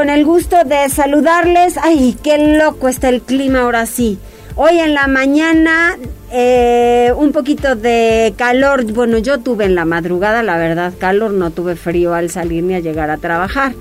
Con 0.00 0.08
el 0.08 0.24
gusto 0.24 0.56
de 0.64 0.88
saludarles. 0.88 1.76
Ay, 1.76 2.16
qué 2.22 2.56
loco 2.56 2.88
está 2.88 3.10
el 3.10 3.20
clima 3.20 3.60
ahora 3.60 3.84
sí. 3.84 4.18
Hoy 4.56 4.78
en 4.78 4.94
la 4.94 5.08
mañana 5.08 5.98
eh, 6.32 7.12
un 7.18 7.32
poquito 7.32 7.76
de 7.76 8.32
calor. 8.38 8.90
Bueno, 8.94 9.18
yo 9.18 9.40
tuve 9.40 9.66
en 9.66 9.74
la 9.74 9.84
madrugada, 9.84 10.42
la 10.42 10.56
verdad, 10.56 10.94
calor, 10.98 11.32
no 11.32 11.50
tuve 11.50 11.76
frío 11.76 12.14
al 12.14 12.30
salir 12.30 12.64
ni 12.64 12.76
a 12.76 12.80
llegar 12.80 13.10
a 13.10 13.18
trabajar. 13.18 13.74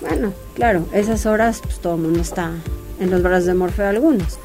Bueno, 0.00 0.32
claro, 0.56 0.84
esas 0.92 1.26
horas 1.26 1.60
pues 1.62 1.78
todo 1.78 1.94
el 1.94 2.00
mundo 2.00 2.22
está 2.22 2.50
en 2.98 3.12
los 3.12 3.22
brazos 3.22 3.46
de 3.46 3.54
Morfeo 3.54 3.86
algunos. 3.86 4.40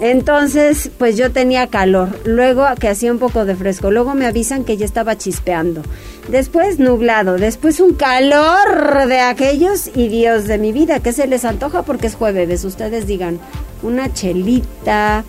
Entonces, 0.00 0.90
pues 0.96 1.18
yo 1.18 1.30
tenía 1.30 1.66
calor, 1.66 2.08
luego 2.24 2.64
que 2.80 2.88
hacía 2.88 3.12
un 3.12 3.18
poco 3.18 3.44
de 3.44 3.54
fresco, 3.54 3.90
luego 3.90 4.14
me 4.14 4.24
avisan 4.24 4.64
que 4.64 4.78
ya 4.78 4.86
estaba 4.86 5.18
chispeando, 5.18 5.82
después 6.28 6.78
nublado, 6.78 7.36
después 7.36 7.80
un 7.80 7.92
calor 7.92 9.06
de 9.08 9.20
aquellos 9.20 9.90
y 9.94 10.08
Dios 10.08 10.46
de 10.46 10.56
mi 10.56 10.72
vida, 10.72 11.00
¿qué 11.00 11.12
se 11.12 11.26
les 11.26 11.44
antoja? 11.44 11.82
Porque 11.82 12.06
es 12.06 12.14
jueves, 12.14 12.64
ustedes 12.64 13.06
digan, 13.06 13.38
una 13.82 14.10
chelita 14.10 15.24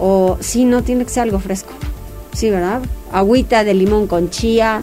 o 0.00 0.36
sí, 0.40 0.64
no 0.64 0.82
tiene 0.82 1.04
que 1.04 1.10
ser 1.10 1.22
algo 1.22 1.38
fresco, 1.38 1.70
sí, 2.32 2.50
¿verdad? 2.50 2.80
Agüita 3.12 3.62
de 3.62 3.74
limón 3.74 4.08
con 4.08 4.30
chía, 4.30 4.82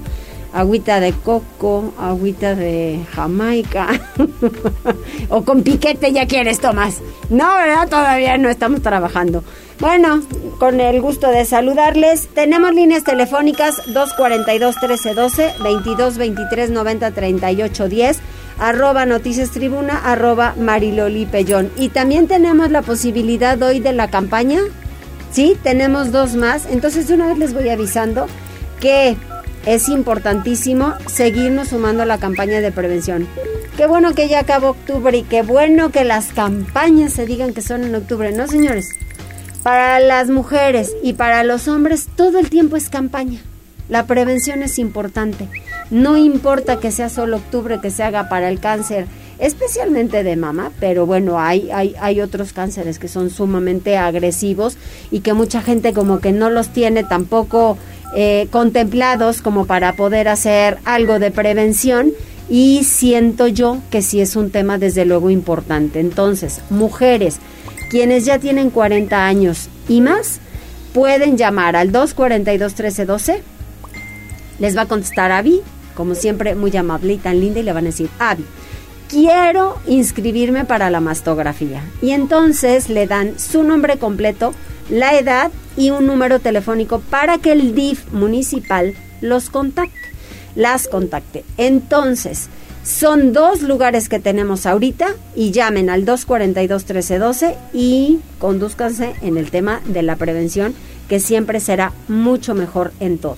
agüita 0.55 0.99
de 1.01 1.11
coco, 1.11 1.93
agüita 1.99 2.55
de 2.55 3.01
Jamaica, 3.13 3.89
o 5.29 5.43
con 5.43 5.63
piquete 5.63 6.13
ya 6.13 6.27
quieres, 6.27 6.61
Tomás. 6.61 7.01
No, 7.29 7.55
¿verdad? 7.55 7.89
Todavía 7.89 8.37
no 8.37 8.47
estamos 8.49 8.81
trabajando. 8.81 9.43
Bueno, 9.81 10.21
con 10.57 10.79
el 10.79 11.01
gusto 11.01 11.29
de 11.29 11.43
saludarles, 11.43 12.29
tenemos 12.33 12.73
líneas 12.73 13.03
telefónicas 13.03 13.85
242-1312, 13.87 15.55
22-23-90-38-10, 15.57 18.15
arroba 18.57 19.05
Noticias 19.05 19.51
Tribuna, 19.51 19.99
arroba 20.05 20.55
Mariloli 20.57 21.25
Pellón. 21.25 21.69
Y 21.75 21.89
también 21.89 22.27
tenemos 22.27 22.71
la 22.71 22.81
posibilidad 22.81 23.61
hoy 23.61 23.81
de 23.81 23.91
la 23.91 24.09
campaña, 24.09 24.61
¿sí? 25.31 25.57
Tenemos 25.61 26.13
dos 26.13 26.35
más, 26.35 26.65
entonces 26.65 27.09
de 27.09 27.15
una 27.15 27.27
vez 27.27 27.37
les 27.37 27.53
voy 27.53 27.67
avisando 27.67 28.27
que 28.79 29.17
es 29.66 29.89
importantísimo 29.89 30.94
seguirnos 31.08 31.69
sumando 31.69 32.03
a 32.03 32.05
la 32.05 32.19
campaña 32.19 32.61
de 32.61 32.71
prevención. 32.71 33.27
Qué 33.77 33.88
bueno 33.88 34.13
que 34.13 34.30
ya 34.30 34.39
acabó 34.39 34.69
octubre 34.69 35.17
y 35.17 35.23
qué 35.23 35.41
bueno 35.41 35.91
que 35.91 36.05
las 36.05 36.27
campañas 36.27 37.13
se 37.13 37.25
digan 37.25 37.53
que 37.53 37.61
son 37.61 37.83
en 37.83 37.95
octubre, 37.95 38.31
¿no, 38.31 38.47
señores? 38.47 38.89
Para 39.63 39.99
las 39.99 40.30
mujeres 40.30 40.95
y 41.03 41.13
para 41.13 41.44
los 41.44 41.67
hombres 41.67 42.07
todo 42.16 42.39
el 42.39 42.50
tiempo 42.50 42.78
es 42.78 42.89
campaña. 42.89 43.39
La 43.89 44.06
prevención 44.06 44.63
es 44.63 44.79
importante. 44.79 45.47
No 45.91 46.18
importa 46.18 46.79
que 46.79 46.91
sea 46.91 47.09
solo 47.09 47.38
octubre, 47.38 47.79
que 47.81 47.91
se 47.91 48.03
haga 48.03 48.29
para 48.29 48.50
el 48.50 48.59
cáncer, 48.59 49.07
especialmente 49.38 50.23
de 50.23 50.35
mama, 50.35 50.72
pero 50.79 51.06
bueno, 51.06 51.39
hay, 51.39 51.69
hay, 51.72 51.95
hay 52.00 52.22
otros 52.22 52.53
cánceres 52.53 52.97
que 52.97 53.07
son 53.07 53.29
sumamente 53.29 53.97
agresivos 53.97 54.78
y 55.12 55.19
que 55.19 55.34
mucha 55.34 55.62
gente 55.62 55.94
como 55.94 56.19
que 56.19 56.31
no 56.31 56.50
los 56.50 56.69
tiene 56.69 57.03
tampoco 57.03 57.78
eh, 58.15 58.47
contemplados 58.49 59.41
como 59.41 59.65
para 59.65 59.93
poder 59.93 60.27
hacer 60.27 60.77
algo 60.85 61.19
de 61.19 61.31
prevención 61.31 62.13
y 62.49 62.83
siento 62.83 63.47
yo 63.47 63.79
que 63.89 64.01
sí 64.01 64.21
es 64.21 64.35
un 64.35 64.51
tema 64.51 64.77
desde 64.77 65.05
luego 65.05 65.29
importante. 65.29 65.99
Entonces, 65.99 66.61
mujeres, 66.69 67.39
quienes 67.89 68.25
ya 68.25 68.39
tienen 68.39 68.69
40 68.69 69.25
años 69.25 69.69
y 69.89 70.01
más, 70.01 70.39
pueden 70.93 71.37
llamar 71.37 71.75
al 71.75 71.91
242-1312. 71.91 73.39
Les 74.59 74.77
va 74.77 74.83
a 74.83 74.87
contestar 74.87 75.31
Avi, 75.31 75.61
como 75.95 76.15
siempre, 76.15 76.55
muy 76.55 76.75
amable 76.77 77.13
y 77.13 77.17
tan 77.17 77.39
linda, 77.39 77.59
y 77.59 77.63
le 77.63 77.73
van 77.73 77.83
a 77.83 77.87
decir, 77.87 78.09
Avi, 78.19 78.45
quiero 79.09 79.77
inscribirme 79.87 80.65
para 80.65 80.89
la 80.89 81.01
mastografía. 81.01 81.83
Y 82.01 82.11
entonces 82.11 82.89
le 82.89 83.07
dan 83.07 83.37
su 83.39 83.63
nombre 83.63 83.97
completo, 83.97 84.53
la 84.89 85.17
edad 85.17 85.51
y 85.78 85.90
un 85.91 86.06
número 86.08 86.40
telefónico 86.40 87.00
para 87.00 87.38
que 87.38 87.52
el 87.52 87.75
DIF 87.75 88.12
municipal 88.12 88.94
los 89.22 89.50
contacte, 89.50 89.97
las 90.56 90.88
contacte. 90.88 91.44
Entonces, 91.58 92.50
son 92.84 93.34
dos 93.34 93.63
lugares 93.63 94.09
que 94.09 94.19
tenemos 94.19 94.66
ahorita 94.66 95.08
y 95.36 95.52
llamen 95.52 95.90
al 95.90 96.06
242-1312 96.06 97.56
y 97.74 98.19
conduzcanse 98.38 99.16
en 99.22 99.38
el 99.38 99.50
tema 99.50 99.81
de 99.86 100.03
la 100.03 100.16
prevención, 100.16 100.75
que 101.09 101.19
siempre 101.19 101.59
será 101.59 101.94
mucho 102.07 102.53
mejor 102.53 102.94
en 103.00 103.18
todo. 103.18 103.38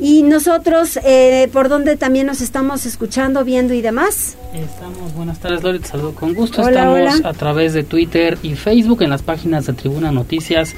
Y 0.00 0.24
nosotros, 0.24 0.98
eh, 1.04 1.48
¿por 1.52 1.68
dónde 1.68 1.96
también 1.96 2.26
nos 2.26 2.40
estamos 2.40 2.84
escuchando, 2.84 3.44
viendo 3.44 3.74
y 3.74 3.80
demás? 3.80 4.36
Estamos, 4.52 5.14
buenas 5.14 5.38
tardes, 5.38 5.62
Lori, 5.62 5.78
te 5.78 5.88
saludo 5.88 6.14
con 6.16 6.34
gusto. 6.34 6.60
Hola, 6.62 6.80
estamos 6.80 7.20
hola. 7.20 7.28
a 7.28 7.32
través 7.32 7.74
de 7.74 7.84
Twitter 7.84 8.38
y 8.42 8.56
Facebook 8.56 9.02
en 9.02 9.10
las 9.10 9.22
páginas 9.22 9.66
de 9.66 9.72
Tribuna 9.72 10.10
Noticias, 10.10 10.74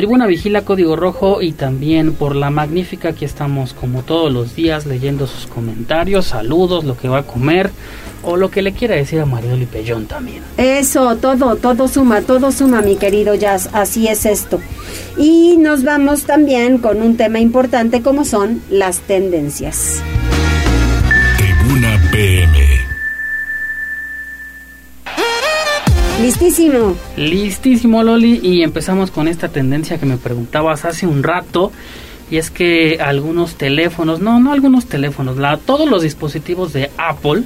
Tribuna 0.00 0.26
Vigila 0.26 0.62
Código 0.62 0.96
Rojo 0.96 1.42
y 1.42 1.52
también 1.52 2.14
por 2.14 2.34
la 2.34 2.48
magnífica. 2.48 3.10
Aquí 3.10 3.26
estamos 3.26 3.74
como 3.74 4.02
todos 4.02 4.32
los 4.32 4.56
días 4.56 4.86
leyendo 4.86 5.26
sus 5.26 5.46
comentarios, 5.46 6.24
saludos, 6.24 6.84
lo 6.84 6.96
que 6.96 7.10
va 7.10 7.18
a 7.18 7.22
comer 7.24 7.70
o 8.22 8.38
lo 8.38 8.50
que 8.50 8.62
le 8.62 8.72
quiera 8.72 8.94
decir 8.94 9.20
a 9.20 9.26
Marioli 9.26 9.66
Pellón 9.66 10.06
también. 10.06 10.42
Eso, 10.56 11.16
todo, 11.16 11.56
todo 11.56 11.86
suma, 11.86 12.22
todo 12.22 12.50
suma, 12.50 12.80
mi 12.80 12.96
querido 12.96 13.34
Jazz, 13.34 13.68
así 13.74 14.08
es 14.08 14.24
esto. 14.24 14.58
Y 15.18 15.58
nos 15.58 15.84
vamos 15.84 16.22
también 16.24 16.78
con 16.78 17.02
un 17.02 17.18
tema 17.18 17.38
importante 17.38 18.00
como 18.00 18.24
son 18.24 18.62
las 18.70 19.00
tendencias. 19.00 20.02
Listísimo. 26.22 26.96
Listísimo 27.16 28.02
Loli 28.02 28.40
y 28.42 28.62
empezamos 28.62 29.10
con 29.10 29.26
esta 29.26 29.48
tendencia 29.48 29.98
que 29.98 30.04
me 30.04 30.18
preguntabas 30.18 30.84
hace 30.84 31.06
un 31.06 31.22
rato 31.22 31.72
y 32.30 32.36
es 32.36 32.50
que 32.50 32.98
algunos 33.00 33.54
teléfonos, 33.54 34.20
no, 34.20 34.38
no 34.38 34.52
algunos 34.52 34.86
teléfonos, 34.86 35.38
la, 35.38 35.56
todos 35.56 35.88
los 35.88 36.02
dispositivos 36.02 36.74
de 36.74 36.90
Apple 36.98 37.42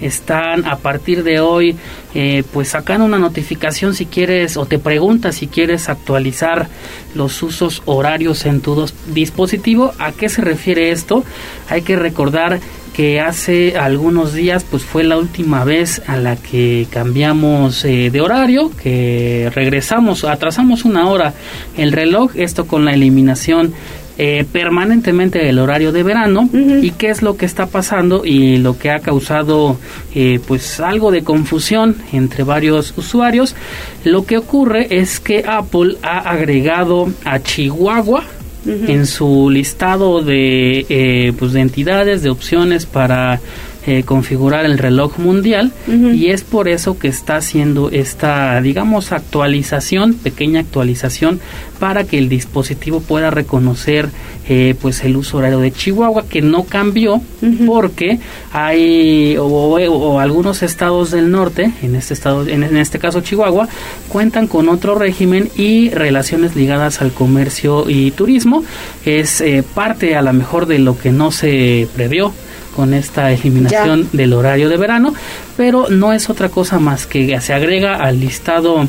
están 0.00 0.66
a 0.66 0.76
partir 0.76 1.24
de 1.24 1.40
hoy 1.40 1.74
eh, 2.14 2.44
pues 2.52 2.68
sacando 2.68 3.06
una 3.06 3.18
notificación 3.18 3.94
si 3.94 4.04
quieres 4.06 4.56
o 4.56 4.66
te 4.66 4.78
pregunta 4.78 5.32
si 5.32 5.48
quieres 5.48 5.88
actualizar 5.88 6.68
los 7.14 7.42
usos 7.42 7.82
horarios 7.86 8.44
en 8.44 8.60
tu 8.60 8.86
dispositivo. 9.08 9.92
¿A 9.98 10.12
qué 10.12 10.28
se 10.28 10.42
refiere 10.42 10.90
esto? 10.90 11.24
Hay 11.68 11.82
que 11.82 11.96
recordar 11.96 12.60
que 12.94 13.20
hace 13.20 13.76
algunos 13.76 14.34
días 14.34 14.64
pues 14.64 14.82
fue 14.84 15.04
la 15.04 15.16
última 15.16 15.64
vez 15.64 16.02
a 16.06 16.16
la 16.16 16.36
que 16.36 16.86
cambiamos 16.90 17.84
eh, 17.84 18.10
de 18.10 18.20
horario, 18.20 18.70
que 18.82 19.50
regresamos, 19.54 20.24
atrasamos 20.24 20.84
una 20.84 21.08
hora 21.08 21.34
el 21.76 21.92
reloj, 21.92 22.32
esto 22.36 22.66
con 22.66 22.84
la 22.84 22.92
eliminación 22.92 23.74
eh, 24.18 24.44
permanentemente 24.52 25.38
del 25.38 25.58
horario 25.58 25.90
de 25.90 26.02
verano 26.02 26.46
y 26.52 26.90
qué 26.90 27.08
es 27.08 27.22
lo 27.22 27.38
que 27.38 27.46
está 27.46 27.66
pasando 27.66 28.26
y 28.26 28.58
lo 28.58 28.78
que 28.78 28.90
ha 28.90 29.00
causado 29.00 29.78
eh, 30.14 30.38
pues 30.46 30.80
algo 30.80 31.10
de 31.10 31.24
confusión 31.24 31.96
entre 32.12 32.44
varios 32.44 32.92
usuarios. 32.98 33.56
Lo 34.04 34.26
que 34.26 34.36
ocurre 34.36 34.98
es 34.98 35.18
que 35.18 35.44
Apple 35.48 35.96
ha 36.02 36.18
agregado 36.18 37.10
a 37.24 37.38
Chihuahua 37.42 38.24
en 38.64 39.06
su 39.06 39.50
listado 39.50 40.22
de, 40.22 40.86
eh, 40.88 41.32
pues 41.38 41.52
de 41.52 41.60
entidades, 41.60 42.22
de 42.22 42.30
opciones 42.30 42.86
para 42.86 43.40
eh, 43.86 44.02
configurar 44.04 44.64
el 44.64 44.78
reloj 44.78 45.18
mundial 45.18 45.72
y 45.86 46.28
es 46.28 46.44
por 46.44 46.68
eso 46.68 46.98
que 46.98 47.08
está 47.08 47.36
haciendo 47.36 47.90
esta, 47.90 48.60
digamos, 48.60 49.12
actualización, 49.12 50.14
pequeña 50.14 50.60
actualización 50.60 51.40
para 51.80 52.04
que 52.04 52.18
el 52.18 52.28
dispositivo 52.28 53.00
pueda 53.00 53.30
reconocer 53.30 54.08
eh, 54.48 54.74
pues 54.80 55.02
el 55.02 55.16
uso 55.16 55.38
horario 55.38 55.58
de 55.58 55.72
Chihuahua 55.72 56.24
que 56.28 56.42
no 56.42 56.64
cambió 56.64 57.20
porque 57.66 58.18
hay 58.52 59.36
o, 59.38 60.18
algunos 60.20 60.62
estados 60.62 61.10
del 61.10 61.30
norte 61.30 61.72
en 61.82 61.94
este 61.96 62.14
estado 62.14 62.46
en, 62.46 62.76
este 62.76 62.98
caso 62.98 63.20
Chihuahua 63.20 63.68
cuentan 64.08 64.46
con 64.46 64.68
otro 64.68 64.94
régimen 64.94 65.48
y 65.56 65.90
relaciones 65.90 66.54
ligadas 66.54 67.00
al 67.00 67.12
comercio 67.12 67.88
y 67.88 68.10
turismo. 68.12 68.64
Es 69.04 69.40
eh, 69.40 69.64
parte 69.74 70.16
a 70.16 70.22
lo 70.22 70.32
mejor 70.32 70.66
de 70.66 70.78
lo 70.78 70.98
que 70.98 71.10
no 71.10 71.30
se 71.32 71.88
previó 71.94 72.32
con 72.74 72.94
esta 72.94 73.30
eliminación 73.32 74.08
del 74.12 74.32
horario 74.32 74.68
de 74.68 74.76
verano, 74.76 75.14
pero 75.56 75.88
no 75.90 76.12
es 76.12 76.30
otra 76.30 76.48
cosa 76.48 76.78
más 76.78 77.06
que 77.06 77.40
se 77.40 77.52
agrega 77.52 77.96
al 77.96 78.20
listado 78.20 78.86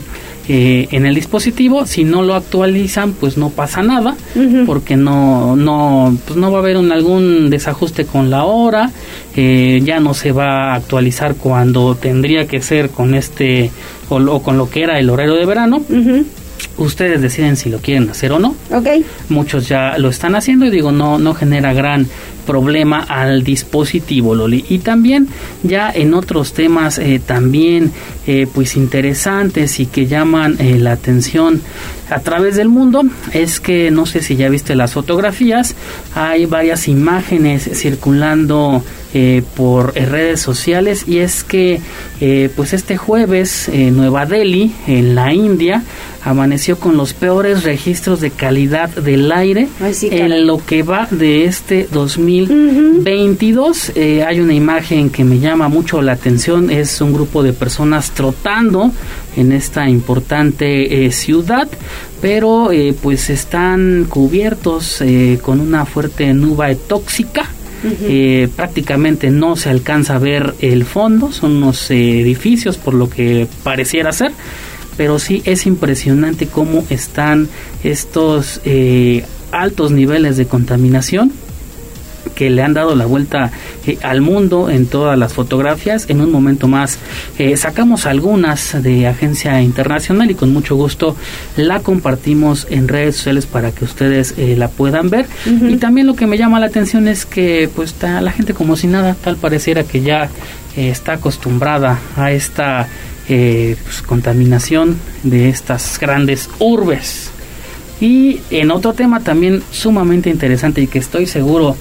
eh, 0.49 0.89
en 0.91 1.05
el 1.05 1.15
dispositivo. 1.15 1.85
Si 1.85 2.03
no 2.03 2.21
lo 2.21 2.35
actualizan, 2.35 3.13
pues 3.13 3.37
no 3.37 3.49
pasa 3.49 3.81
nada, 3.81 4.17
porque 4.65 4.97
no, 4.97 5.55
no, 5.55 6.17
pues 6.25 6.37
no 6.37 6.51
va 6.51 6.57
a 6.57 6.61
haber 6.61 6.75
un, 6.75 6.91
algún 6.91 7.49
desajuste 7.49 8.05
con 8.05 8.29
la 8.29 8.43
hora, 8.43 8.91
eh, 9.37 9.79
ya 9.83 10.01
no 10.01 10.13
se 10.13 10.33
va 10.33 10.71
a 10.71 10.75
actualizar 10.75 11.35
cuando 11.35 11.95
tendría 11.95 12.45
que 12.45 12.61
ser 12.61 12.89
con 12.89 13.15
este 13.15 13.71
o, 14.09 14.41
con 14.41 14.57
lo 14.57 14.69
que 14.69 14.83
era 14.83 14.99
el 14.99 15.09
horario 15.09 15.35
de 15.35 15.45
verano. 15.45 15.81
Ustedes 16.77 17.21
deciden 17.21 17.55
si 17.55 17.69
lo 17.69 17.77
quieren 17.79 18.09
hacer 18.09 18.31
o 18.31 18.39
no. 18.39 18.55
Okay. 18.71 19.05
Muchos 19.29 19.67
ya 19.67 19.97
lo 19.97 20.09
están 20.09 20.35
haciendo 20.35 20.65
y 20.65 20.71
digo, 20.71 20.91
no, 20.91 21.19
no 21.19 21.33
genera 21.33 21.71
gran 21.73 22.07
problema 22.45 22.99
al 22.99 23.43
dispositivo 23.43 24.35
Loli. 24.35 24.65
Y 24.69 24.79
también 24.79 25.27
ya 25.63 25.91
en 25.91 26.13
otros 26.13 26.53
temas 26.53 26.97
eh, 26.97 27.21
también 27.25 27.91
eh, 28.27 28.47
pues 28.53 28.75
interesantes 28.75 29.79
y 29.79 29.85
que 29.85 30.07
llaman 30.07 30.57
eh, 30.59 30.77
la 30.77 30.93
atención 30.93 31.61
a 32.09 32.19
través 32.19 32.55
del 32.55 32.69
mundo 32.69 33.03
es 33.31 33.59
que 33.59 33.89
no 33.89 34.05
sé 34.05 34.21
si 34.21 34.35
ya 34.35 34.49
viste 34.49 34.75
las 34.75 34.93
fotografías 34.93 35.75
hay 36.13 36.45
varias 36.45 36.87
imágenes 36.87 37.69
circulando 37.73 38.83
por 39.55 39.93
redes 39.93 40.41
sociales. 40.41 41.05
Y 41.07 41.19
es 41.19 41.43
que 41.43 41.79
pues 42.55 42.73
este 42.73 42.97
jueves 42.97 43.69
Nueva 43.71 44.25
Delhi 44.25 44.73
en 44.87 45.13
la 45.13 45.31
India 45.33 45.83
amaneció 46.23 46.79
con 46.79 46.97
los 46.97 47.13
peores 47.13 47.63
registros 47.63 48.21
de 48.21 48.31
calidad 48.31 48.89
del 48.89 49.31
aire 49.31 49.67
en 50.03 50.47
lo 50.47 50.63
que 50.65 50.83
va 50.83 51.07
de 51.11 51.45
este 51.45 51.87
2022. 52.41 53.91
Eh, 53.95 54.23
hay 54.23 54.39
una 54.39 54.53
imagen 54.53 55.09
que 55.09 55.23
me 55.23 55.39
llama 55.39 55.67
mucho 55.67 56.01
la 56.01 56.13
atención, 56.13 56.69
es 56.69 56.99
un 57.01 57.13
grupo 57.13 57.43
de 57.43 57.53
personas 57.53 58.11
trotando 58.11 58.91
en 59.35 59.51
esta 59.51 59.89
importante 59.89 61.05
eh, 61.05 61.11
ciudad, 61.11 61.67
pero 62.21 62.71
eh, 62.71 62.95
pues 63.01 63.29
están 63.29 64.05
cubiertos 64.09 65.03
con 65.41 65.59
una 65.59 65.85
fuerte 65.85 66.33
nube 66.33 66.75
tóxica. 66.75 67.49
prácticamente 68.55 69.29
no 69.29 69.57
se 69.57 69.69
alcanza 69.69 70.15
a 70.15 70.19
ver 70.19 70.53
el 70.61 70.85
fondo, 70.85 71.31
son 71.31 71.57
unos 71.57 71.91
edificios 71.91 72.77
por 72.77 72.93
lo 72.93 73.09
que 73.09 73.47
pareciera 73.63 74.13
ser 74.13 74.31
pero 74.97 75.19
sí 75.19 75.41
es 75.45 75.65
impresionante 75.65 76.47
cómo 76.47 76.85
están 76.89 77.49
estos 77.83 78.61
eh, 78.65 79.25
altos 79.51 79.91
niveles 79.91 80.37
de 80.37 80.45
contaminación 80.45 81.31
que 82.35 82.49
le 82.49 82.61
han 82.61 82.73
dado 82.73 82.95
la 82.95 83.05
vuelta 83.05 83.51
eh, 83.85 83.97
al 84.03 84.21
mundo 84.21 84.69
en 84.69 84.87
todas 84.87 85.17
las 85.17 85.33
fotografías. 85.33 86.09
En 86.09 86.21
un 86.21 86.31
momento 86.31 86.67
más 86.67 86.99
eh, 87.37 87.55
sacamos 87.57 88.05
algunas 88.05 88.81
de 88.81 89.07
agencia 89.07 89.61
internacional 89.61 90.31
y 90.31 90.35
con 90.35 90.53
mucho 90.53 90.75
gusto 90.75 91.15
la 91.57 91.79
compartimos 91.79 92.67
en 92.69 92.87
redes 92.87 93.17
sociales 93.17 93.45
para 93.45 93.71
que 93.71 93.85
ustedes 93.85 94.35
la 94.37 94.67
puedan 94.67 95.09
ver. 95.09 95.27
Y 95.45 95.77
también 95.77 96.07
lo 96.07 96.15
que 96.15 96.27
me 96.27 96.37
llama 96.37 96.59
la 96.59 96.67
atención 96.67 97.07
es 97.07 97.25
que 97.25 97.69
pues 97.75 97.91
está 97.91 98.21
la 98.21 98.31
gente 98.31 98.53
como 98.53 98.75
si 98.75 98.87
nada, 98.87 99.15
tal 99.21 99.37
pareciera 99.37 99.83
que 99.83 100.01
ya 100.01 100.29
está 100.75 101.13
acostumbrada 101.13 101.99
a 102.15 102.31
esta 102.31 102.87
eh, 103.29 103.77
pues, 103.83 104.01
contaminación 104.01 104.97
de 105.23 105.47
estas 105.47 105.97
grandes 105.97 106.49
urbes. 106.59 107.31
Y 108.01 108.41
en 108.49 108.69
otro 108.69 108.91
tema 108.91 109.21
también 109.21 109.63
sumamente 109.71 110.29
interesante 110.29 110.81
y 110.81 110.87
que 110.87 110.99
estoy 110.99 111.25
seguro 111.25 111.77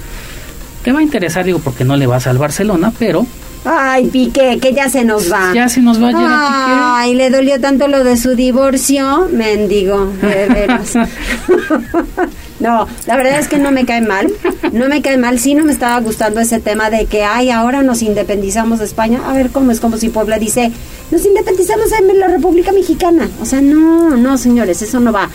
te 0.83 0.93
va 0.93 1.01
a 1.01 1.03
interesar, 1.03 1.45
digo, 1.45 1.59
porque 1.59 1.85
no 1.85 1.97
le 1.97 2.07
vas 2.07 2.27
al 2.27 2.39
Barcelona, 2.39 2.93
pero... 2.99 3.27
Ay, 3.65 4.07
Piqué, 4.07 4.59
que 4.61 4.73
ya 4.73 4.89
se 4.89 5.05
nos 5.05 5.31
va. 5.31 5.53
Ya 5.55 5.69
se 5.69 5.81
nos 5.81 6.03
va 6.03 6.11
ya, 6.11 6.99
Ay, 6.99 7.15
le 7.15 7.31
dolió 7.31 7.61
tanto 7.61 7.87
lo 7.87 8.03
de 8.03 8.17
su 8.17 8.35
divorcio, 8.35 9.29
mendigo, 9.31 10.07
de 10.21 10.49
veras. 10.49 10.95
No, 12.63 12.87
la 13.07 13.17
verdad 13.17 13.41
es 13.41 13.49
que 13.49 13.59
no 13.59 13.73
me 13.73 13.85
cae 13.85 14.01
mal, 14.01 14.33
no 14.73 14.89
me 14.89 15.03
cae 15.03 15.19
mal, 15.19 15.41
sí 15.41 15.57
no 15.57 15.65
me 15.65 15.73
estaba 15.73 15.99
gustando 15.99 16.39
ese 16.39 16.61
tema 16.61 16.91
de 16.91 17.07
que, 17.07 17.25
ay, 17.25 17.51
ahora 17.51 17.83
nos 17.83 18.03
independizamos 18.03 18.79
de 18.79 18.85
España. 18.85 19.21
A 19.27 19.33
ver, 19.33 19.51
¿cómo 19.51 19.73
es 19.73 19.81
como 19.81 19.97
si 19.97 20.11
Puebla 20.11 20.39
dice, 20.39 20.71
nos 21.11 21.27
independizamos 21.27 21.91
en 21.91 22.21
la 22.21 22.29
República 22.29 22.71
Mexicana? 22.71 23.29
O 23.41 23.47
sea, 23.47 23.61
no, 23.61 24.17
no, 24.17 24.39
señores, 24.39 24.81
eso 24.81 25.01
no 25.01 25.13
va. 25.13 25.29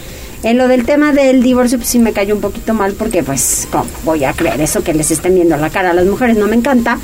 En 0.44 0.58
lo 0.58 0.68
del 0.68 0.86
tema 0.86 1.14
del 1.14 1.42
divorcio, 1.42 1.78
pues 1.78 1.90
sí 1.90 2.00
me 2.00 2.14
cayó 2.14 2.36
un 2.36 2.42
poquito 2.42 2.74
mal 2.74 2.94
porque, 2.94 3.24
pues, 3.24 3.68
¿cómo 3.72 3.86
voy 4.06 4.24
a 4.24 4.34
creer 4.34 4.62
eso 4.62 4.84
que 4.84 4.94
les 4.94 5.12
estén 5.12 5.36
viendo 5.36 5.58
la 5.58 5.70
cara 5.70 5.92
a 5.92 5.94
las 5.94 6.06
mujeres? 6.06 6.38
No 6.38 6.48
me 6.48 6.56
encanta. 6.56 7.00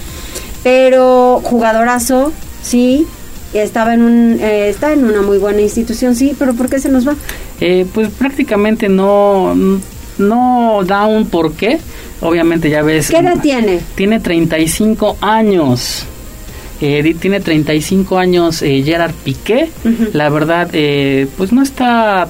Pero 0.63 1.41
jugadorazo, 1.43 2.31
sí, 2.61 3.05
estaba 3.53 3.93
en 3.93 4.01
un 4.01 4.39
eh, 4.39 4.69
está 4.69 4.93
en 4.93 5.03
una 5.03 5.21
muy 5.21 5.37
buena 5.37 5.61
institución 5.61 6.15
sí 6.15 6.35
pero 6.39 6.55
por 6.55 6.69
qué 6.69 6.79
se 6.79 6.89
nos 6.89 7.07
va 7.07 7.13
eh, 7.61 7.85
pues 7.93 8.09
prácticamente 8.09 8.89
no 8.89 9.53
no 10.17 10.81
da 10.85 11.05
un 11.05 11.27
porqué. 11.27 11.79
Obviamente 12.21 12.69
ya 12.69 12.81
ves. 12.81 13.09
¿Qué 13.09 13.17
edad 13.17 13.39
tiene? 13.41 13.79
Tiene 13.95 14.19
35 14.19 15.17
años. 15.21 16.05
Eh, 16.81 17.15
tiene 17.19 17.39
35 17.39 18.17
años 18.17 18.61
eh, 18.61 18.81
Gerard 18.83 19.13
Piqué. 19.23 19.69
La 20.13 20.29
verdad, 20.29 20.69
eh, 20.73 21.27
pues 21.37 21.51
no 21.51 21.61
está 21.61 22.27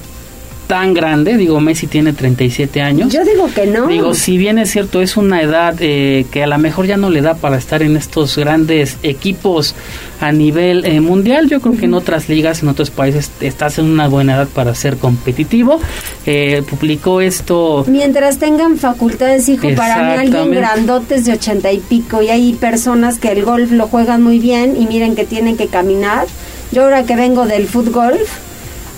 tan 0.68 0.94
grande, 0.94 1.38
digo, 1.38 1.60
Messi 1.60 1.88
tiene 1.88 2.14
37 2.14 2.82
años. 2.82 3.12
Yo 3.12 3.24
digo 3.24 3.50
que 3.54 3.66
no. 3.66 3.88
Digo, 3.88 4.14
si 4.14 4.38
bien 4.38 4.58
es 4.58 4.72
cierto, 4.72 5.02
es 5.02 5.18
una 5.18 5.42
edad 5.42 5.76
eh, 5.80 6.26
que 6.32 6.44
a 6.44 6.48
lo 6.48 6.58
mejor 6.58 6.86
ya 6.86 6.98
no 6.98 7.10
le 7.10 7.22
da 7.22 7.36
para 7.36 7.58
estar 7.58 7.84
en 7.84 7.96
estos 7.96 8.38
grandes 8.38 8.98
equipos 9.04 9.76
a 10.20 10.32
nivel 10.32 10.86
eh, 10.86 11.02
mundial, 11.02 11.50
yo 11.50 11.60
creo 11.60 11.76
que 11.76 11.86
en 11.86 11.94
otras 11.94 12.30
ligas, 12.30 12.64
en 12.64 12.70
otros 12.70 12.92
países, 12.92 13.32
estás 13.42 13.78
en 13.78 13.86
una 13.86 14.08
buena 14.08 14.36
edad 14.36 14.48
para 14.48 14.74
ser 14.74 14.98
competitivo. 14.98 15.80
Eh, 16.26 16.64
publicó 16.70 17.20
esto... 17.20 17.84
Mientras 17.88 18.38
tengan 18.38 18.78
facultades, 18.78 19.50
hijo, 19.50 19.68
para 19.76 20.02
mí 20.04 20.14
alguien 20.14 20.52
grandotes 20.52 21.26
de 21.26 21.34
80 21.34 21.72
y 21.74 21.80
pico 21.80 22.22
y 22.22 22.30
hay 22.30 22.54
personas 22.54 23.20
que 23.20 23.32
el 23.32 23.44
golf 23.44 23.72
lo 23.72 23.88
juegan 23.88 24.24
muy 24.24 24.40
bien 24.40 24.80
y 24.80 24.88
miren 24.88 25.16
que 25.16 25.26
tienen 25.26 25.58
que 25.58 25.68
caminar. 25.68 26.28
Yo 26.72 26.84
ahora 26.84 27.04
que 27.04 27.16
vengo 27.16 27.46
del 27.46 27.68
fútbol 27.68 28.18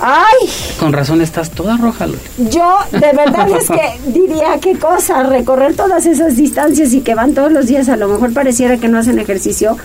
Ay. 0.08 0.48
Con 0.80 0.94
razón 0.94 1.20
estás 1.22 1.50
toda 1.50 1.78
roja, 1.78 2.06
Yo 2.38 2.78
de 2.92 3.00
verdad 3.00 3.50
es 3.60 3.68
que 3.68 4.12
diría 4.12 4.60
qué 4.62 4.78
cosa, 4.78 5.24
recorrer 5.24 5.76
todas 5.76 6.06
esas 6.06 6.38
distancias 6.38 6.94
y 6.94 7.02
que 7.02 7.16
van 7.16 7.34
todos 7.34 7.52
los 7.52 7.66
días, 7.66 7.90
a 7.90 7.98
lo 7.98 8.08
mejor 8.08 8.32
pareciera 8.32 8.78
que 8.78 8.88
no 8.88 9.00
hacen 9.00 9.18
ejercicio. 9.18 9.78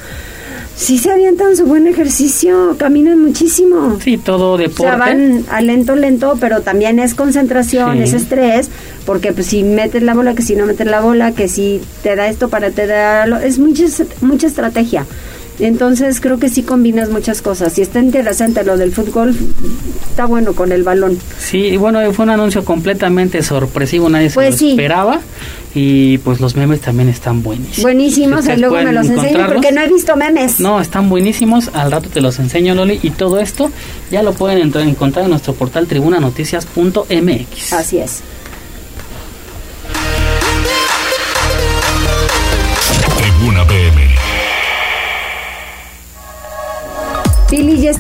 Sí 0.77 0.99
se 0.99 1.11
avientan 1.11 1.57
su 1.57 1.65
buen 1.65 1.87
ejercicio, 1.87 2.77
caminan 2.79 3.19
muchísimo. 3.23 3.99
Sí, 4.03 4.19
todo 4.19 4.59
deporte. 4.59 4.83
O 4.83 4.87
sea, 4.87 4.97
van 4.97 5.45
a 5.50 5.62
lento, 5.62 5.97
lento, 5.97 6.37
pero 6.39 6.61
también 6.61 6.99
es 6.99 7.15
concentración, 7.15 8.03
es 8.03 8.12
estrés, 8.12 8.69
porque 9.07 9.33
pues 9.33 9.47
si 9.47 9.62
metes 9.62 10.03
la 10.03 10.12
bola, 10.12 10.35
que 10.35 10.43
si 10.43 10.55
no 10.55 10.67
metes 10.67 10.87
la 10.87 11.00
bola, 11.00 11.33
que 11.33 11.49
si 11.49 11.81
te 12.03 12.15
da 12.15 12.29
esto 12.29 12.50
para 12.50 12.71
te 12.71 12.87
da... 12.87 13.27
Lo, 13.27 13.39
es 13.39 13.59
mucha, 13.59 13.85
mucha 14.21 14.47
estrategia. 14.47 15.07
Entonces 15.61 16.21
creo 16.21 16.38
que 16.38 16.49
sí 16.49 16.62
combinas 16.62 17.11
muchas 17.11 17.43
cosas. 17.43 17.79
Y 17.79 17.83
está 17.83 18.00
interesante 18.00 18.64
lo 18.64 18.76
del 18.76 18.93
fútbol, 18.93 19.37
está 20.09 20.26
bueno 20.26 20.55
con 20.55 20.73
el 20.73 20.83
balón. 20.83 21.19
Sí, 21.38 21.76
bueno, 21.76 22.00
fue 22.12 22.25
un 22.25 22.31
anuncio 22.31 22.64
completamente 22.64 23.43
sorpresivo, 23.43 24.09
nadie 24.09 24.31
se 24.31 24.35
pues 24.35 24.61
lo 24.61 24.69
esperaba. 24.69 25.21
Y 25.73 26.19
pues 26.19 26.40
los 26.40 26.57
memes 26.57 26.81
también 26.81 27.09
están 27.09 27.43
buenísimos. 27.43 27.83
Buenísimos, 27.83 28.49
y 28.49 28.57
luego 28.57 28.76
me 28.76 28.93
los 28.93 29.09
enseño 29.09 29.47
porque 29.47 29.71
no 29.71 29.81
he 29.83 29.88
visto 29.88 30.17
memes. 30.17 30.59
No, 30.59 30.81
están 30.81 31.09
buenísimos, 31.09 31.71
al 31.75 31.93
rato 31.93 32.09
te 32.09 32.21
los 32.21 32.40
enseño 32.40 32.75
Loli. 32.75 32.99
Y 33.02 33.11
todo 33.11 33.38
esto 33.38 33.71
ya 34.11 34.23
lo 34.23 34.33
pueden 34.33 34.59
entrar, 34.59 34.85
encontrar 34.87 35.26
en 35.26 35.31
nuestro 35.31 35.55
portal 35.55 35.87
tribunanoticias.mx. 35.87 37.73
Así 37.73 37.99
es. 37.99 38.23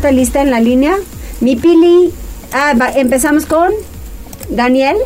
Está 0.00 0.12
lista 0.12 0.40
en 0.40 0.50
la 0.50 0.60
línea. 0.60 0.96
Mi 1.40 1.56
Pili, 1.56 2.10
ah, 2.54 2.72
empezamos 2.96 3.44
con 3.44 3.70
Daniel. 4.48 4.96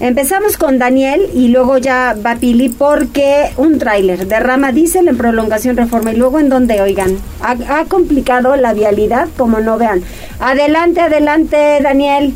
Empezamos 0.00 0.56
con 0.56 0.80
Daniel 0.80 1.30
y 1.34 1.48
luego 1.48 1.78
ya 1.78 2.16
va 2.26 2.34
Pili 2.34 2.68
porque 2.68 3.52
un 3.56 3.78
tráiler 3.78 4.26
derrama 4.26 4.72
diésel 4.72 5.06
en 5.06 5.16
prolongación 5.16 5.76
reforma 5.76 6.12
y 6.12 6.16
luego 6.16 6.40
en 6.40 6.48
donde, 6.48 6.80
oigan, 6.80 7.16
ha, 7.40 7.78
ha 7.78 7.84
complicado 7.84 8.56
la 8.56 8.74
vialidad 8.74 9.28
como 9.36 9.60
no 9.60 9.78
vean. 9.78 10.02
Adelante, 10.40 11.00
adelante 11.00 11.78
Daniel. 11.80 12.34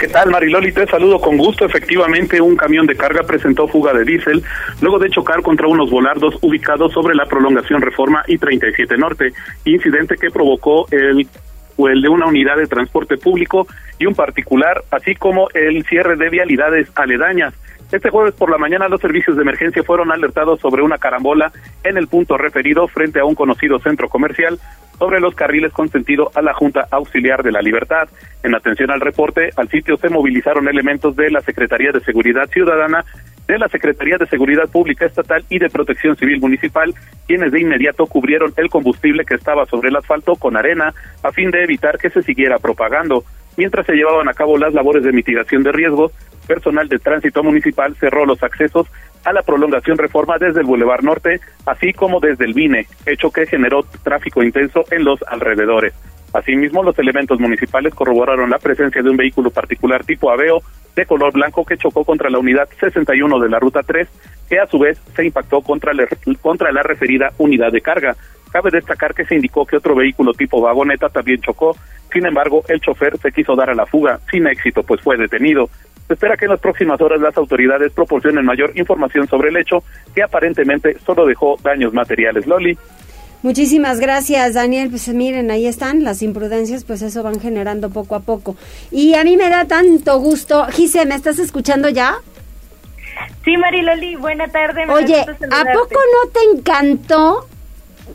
¿Qué 0.00 0.08
tal, 0.08 0.30
Mariloli? 0.30 0.72
Te 0.72 0.86
saludo 0.86 1.20
con 1.20 1.36
gusto. 1.36 1.66
Efectivamente, 1.66 2.40
un 2.40 2.56
camión 2.56 2.86
de 2.86 2.96
carga 2.96 3.22
presentó 3.22 3.68
fuga 3.68 3.92
de 3.92 4.06
diésel 4.06 4.42
luego 4.80 4.98
de 4.98 5.10
chocar 5.10 5.42
contra 5.42 5.68
unos 5.68 5.90
volardos 5.90 6.38
ubicados 6.40 6.90
sobre 6.94 7.14
la 7.14 7.26
prolongación 7.26 7.82
Reforma 7.82 8.24
y 8.26 8.38
37 8.38 8.96
Norte, 8.96 9.34
incidente 9.66 10.16
que 10.16 10.30
provocó 10.30 10.86
el 10.90 11.28
el 11.78 12.02
de 12.02 12.08
una 12.10 12.26
unidad 12.26 12.56
de 12.56 12.66
transporte 12.66 13.16
público 13.16 13.66
y 13.98 14.04
un 14.04 14.14
particular, 14.14 14.82
así 14.90 15.14
como 15.14 15.48
el 15.54 15.82
cierre 15.86 16.16
de 16.16 16.28
vialidades 16.28 16.90
aledañas. 16.94 17.54
Este 17.90 18.10
jueves 18.10 18.34
por 18.34 18.50
la 18.50 18.58
mañana 18.58 18.88
los 18.88 19.00
servicios 19.00 19.36
de 19.36 19.42
emergencia 19.42 19.82
fueron 19.82 20.12
alertados 20.12 20.60
sobre 20.60 20.82
una 20.82 20.98
carambola 20.98 21.52
en 21.84 21.96
el 21.96 22.06
punto 22.06 22.36
referido 22.36 22.86
frente 22.88 23.18
a 23.18 23.24
un 23.24 23.34
conocido 23.34 23.78
centro 23.80 24.08
comercial 24.08 24.58
sobre 25.00 25.18
los 25.18 25.34
carriles 25.34 25.72
con 25.72 25.88
sentido 25.88 26.30
a 26.34 26.42
la 26.42 26.52
Junta 26.52 26.86
Auxiliar 26.90 27.42
de 27.42 27.50
la 27.50 27.62
Libertad. 27.62 28.10
En 28.42 28.54
atención 28.54 28.90
al 28.90 29.00
reporte, 29.00 29.48
al 29.56 29.70
sitio 29.70 29.96
se 29.96 30.10
movilizaron 30.10 30.68
elementos 30.68 31.16
de 31.16 31.30
la 31.30 31.40
Secretaría 31.40 31.90
de 31.90 32.00
Seguridad 32.00 32.50
Ciudadana, 32.50 33.06
de 33.48 33.58
la 33.58 33.68
Secretaría 33.68 34.18
de 34.18 34.26
Seguridad 34.26 34.68
Pública 34.68 35.06
Estatal 35.06 35.42
y 35.48 35.58
de 35.58 35.70
Protección 35.70 36.16
Civil 36.16 36.38
Municipal, 36.38 36.94
quienes 37.26 37.50
de 37.50 37.62
inmediato 37.62 38.06
cubrieron 38.06 38.52
el 38.58 38.68
combustible 38.68 39.24
que 39.24 39.36
estaba 39.36 39.64
sobre 39.64 39.88
el 39.88 39.96
asfalto 39.96 40.36
con 40.36 40.58
arena 40.58 40.92
a 41.22 41.32
fin 41.32 41.50
de 41.50 41.64
evitar 41.64 41.96
que 41.96 42.10
se 42.10 42.22
siguiera 42.22 42.58
propagando. 42.58 43.24
Mientras 43.56 43.86
se 43.86 43.94
llevaban 43.94 44.28
a 44.28 44.34
cabo 44.34 44.58
las 44.58 44.74
labores 44.74 45.02
de 45.02 45.12
mitigación 45.12 45.62
de 45.62 45.72
riesgos, 45.72 46.12
personal 46.46 46.88
de 46.88 46.98
tránsito 46.98 47.42
municipal 47.42 47.96
cerró 47.96 48.26
los 48.26 48.42
accesos 48.42 48.86
a 49.24 49.32
la 49.32 49.42
prolongación 49.42 49.98
reforma 49.98 50.38
desde 50.38 50.60
el 50.60 50.66
Boulevard 50.66 51.02
Norte, 51.02 51.40
así 51.66 51.92
como 51.92 52.20
desde 52.20 52.44
el 52.44 52.54
Vine, 52.54 52.86
hecho 53.06 53.30
que 53.30 53.46
generó 53.46 53.82
tráfico 54.02 54.42
intenso 54.42 54.84
en 54.90 55.04
los 55.04 55.22
alrededores. 55.28 55.94
Asimismo, 56.32 56.82
los 56.82 56.98
elementos 56.98 57.40
municipales 57.40 57.94
corroboraron 57.94 58.50
la 58.50 58.58
presencia 58.58 59.02
de 59.02 59.10
un 59.10 59.16
vehículo 59.16 59.50
particular 59.50 60.04
tipo 60.04 60.30
Aveo 60.30 60.62
de 60.94 61.06
color 61.06 61.32
blanco 61.32 61.64
que 61.64 61.76
chocó 61.76 62.04
contra 62.04 62.30
la 62.30 62.38
unidad 62.38 62.68
61 62.78 63.38
de 63.40 63.48
la 63.48 63.58
ruta 63.58 63.82
3, 63.82 64.08
que 64.48 64.58
a 64.58 64.66
su 64.66 64.78
vez 64.78 65.00
se 65.14 65.24
impactó 65.24 65.60
contra, 65.60 65.92
contra 66.40 66.72
la 66.72 66.82
referida 66.82 67.32
unidad 67.38 67.72
de 67.72 67.80
carga. 67.80 68.16
Cabe 68.52 68.70
destacar 68.70 69.14
que 69.14 69.24
se 69.24 69.36
indicó 69.36 69.64
que 69.64 69.76
otro 69.76 69.94
vehículo 69.94 70.32
tipo 70.32 70.60
vagoneta 70.60 71.08
también 71.08 71.40
chocó, 71.40 71.76
sin 72.12 72.26
embargo, 72.26 72.64
el 72.68 72.80
chofer 72.80 73.16
se 73.18 73.30
quiso 73.30 73.54
dar 73.54 73.70
a 73.70 73.74
la 73.74 73.86
fuga 73.86 74.18
sin 74.30 74.46
éxito, 74.46 74.82
pues 74.82 75.00
fue 75.00 75.16
detenido. 75.16 75.70
Se 76.10 76.14
espera 76.14 76.36
que 76.36 76.46
en 76.46 76.50
las 76.50 76.58
próximas 76.58 77.00
horas 77.00 77.20
las 77.20 77.36
autoridades 77.36 77.92
proporcionen 77.92 78.44
mayor 78.44 78.76
información 78.76 79.28
sobre 79.28 79.50
el 79.50 79.56
hecho, 79.56 79.84
que 80.12 80.24
aparentemente 80.24 80.96
solo 81.06 81.24
dejó 81.24 81.56
daños 81.62 81.92
materiales. 81.92 82.48
Loli. 82.48 82.76
Muchísimas 83.44 84.00
gracias, 84.00 84.54
Daniel. 84.54 84.90
Pues 84.90 85.06
miren, 85.14 85.52
ahí 85.52 85.68
están 85.68 86.02
las 86.02 86.20
imprudencias, 86.22 86.82
pues 86.82 87.02
eso 87.02 87.22
van 87.22 87.38
generando 87.38 87.90
poco 87.90 88.16
a 88.16 88.20
poco. 88.22 88.56
Y 88.90 89.14
a 89.14 89.22
mí 89.22 89.36
me 89.36 89.50
da 89.50 89.66
tanto 89.66 90.18
gusto. 90.18 90.66
Gise, 90.72 91.06
¿me 91.06 91.14
estás 91.14 91.38
escuchando 91.38 91.88
ya? 91.88 92.16
Sí, 93.44 93.56
Mariloli, 93.56 94.16
buena 94.16 94.48
tarde. 94.48 94.86
Oye, 94.88 95.20
¿a 95.20 95.64
poco 95.72 95.94
no 95.94 96.30
te 96.32 96.58
encantó 96.58 97.46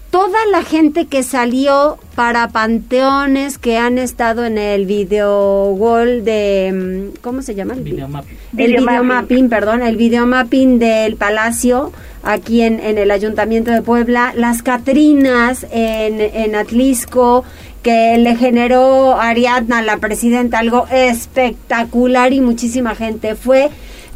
toda 0.09 0.37
la 0.51 0.63
gente 0.63 1.05
que 1.05 1.23
salió 1.23 1.97
para 2.15 2.49
panteones 2.49 3.57
que 3.57 3.77
han 3.77 3.97
estado 3.97 4.45
en 4.45 4.57
el 4.57 4.85
video 4.85 5.73
gol 5.75 6.23
de 6.23 7.11
mm, 7.13 7.21
¿cómo 7.21 7.41
se 7.41 7.55
llama? 7.55 7.73
El 7.73 7.83
videomapping. 7.83 8.37
El 8.57 8.75
videomapping, 8.77 9.49
perdón, 9.49 9.81
el 9.81 9.97
videomapping 9.97 10.79
del 10.79 11.15
Palacio 11.15 11.91
aquí 12.23 12.61
en, 12.61 12.79
en 12.79 12.97
el 12.97 13.11
Ayuntamiento 13.11 13.71
de 13.71 13.81
Puebla, 13.81 14.33
las 14.35 14.63
Catrinas 14.63 15.65
en, 15.71 16.19
en 16.21 16.55
Atlisco, 16.55 17.43
que 17.83 18.17
le 18.17 18.35
generó 18.35 19.19
Ariadna, 19.21 19.81
la 19.83 19.97
presidenta, 19.97 20.59
algo 20.59 20.87
espectacular 20.91 22.33
y 22.33 22.41
muchísima 22.41 22.95
gente 22.95 23.35
fue 23.35 23.69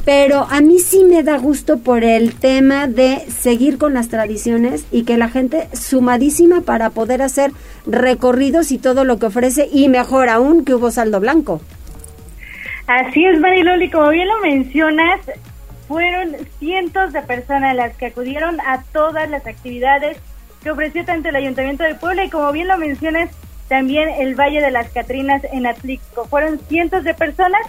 pero 0.10 0.48
a 0.50 0.60
mí 0.62 0.80
sí 0.80 1.04
me 1.04 1.22
da 1.22 1.38
gusto 1.38 1.78
por 1.78 2.04
el 2.04 2.34
tema 2.34 2.88
de 2.88 3.20
seguir 3.30 3.78
con 3.78 3.94
las 3.94 4.10
tradiciones 4.10 4.88
y 4.92 5.04
que 5.04 5.20
la 5.20 5.30
gente 5.30 5.68
sumadísima 5.74 6.62
para 6.62 6.90
poder 6.90 7.22
hacer 7.22 7.52
recorridos 7.86 8.72
y 8.72 8.80
todo 8.80 9.04
lo 9.04 9.20
que 9.20 9.28
ofrece 9.28 9.70
y 9.72 9.88
mejor 9.88 10.30
aún 10.30 10.66
que 10.66 10.74
hubo 10.74 10.90
saldo 10.90 11.20
blanco. 11.20 11.62
Así 12.88 13.24
es, 13.24 13.40
Mariloli, 13.40 13.92
como 13.92 14.10
bien 14.10 14.28
lo 14.30 14.40
mencionas, 14.40 15.20
fueron 15.88 16.38
cientos 16.58 17.14
de 17.14 17.22
personas 17.22 17.76
las 17.76 17.96
que 17.96 18.08
acudieron 18.08 18.60
a 18.62 18.82
todas 18.92 19.30
las 19.30 19.46
actividades 19.46 20.18
que 20.64 20.72
ofreció 20.72 21.06
tanto 21.06 21.30
el 21.30 21.36
Ayuntamiento 21.36 21.84
de 21.84 21.94
Puebla 21.94 22.26
y 22.26 22.32
como 22.32 22.52
bien 22.52 22.68
lo 22.68 22.80
mencionas, 22.80 23.30
también 23.68 24.10
el 24.10 24.34
Valle 24.34 24.60
de 24.60 24.72
las 24.72 24.90
Catrinas 24.90 25.44
en 25.54 25.68
Atlixco. 25.68 26.26
Fueron 26.26 26.60
cientos 26.68 27.04
de 27.04 27.14
personas 27.14 27.62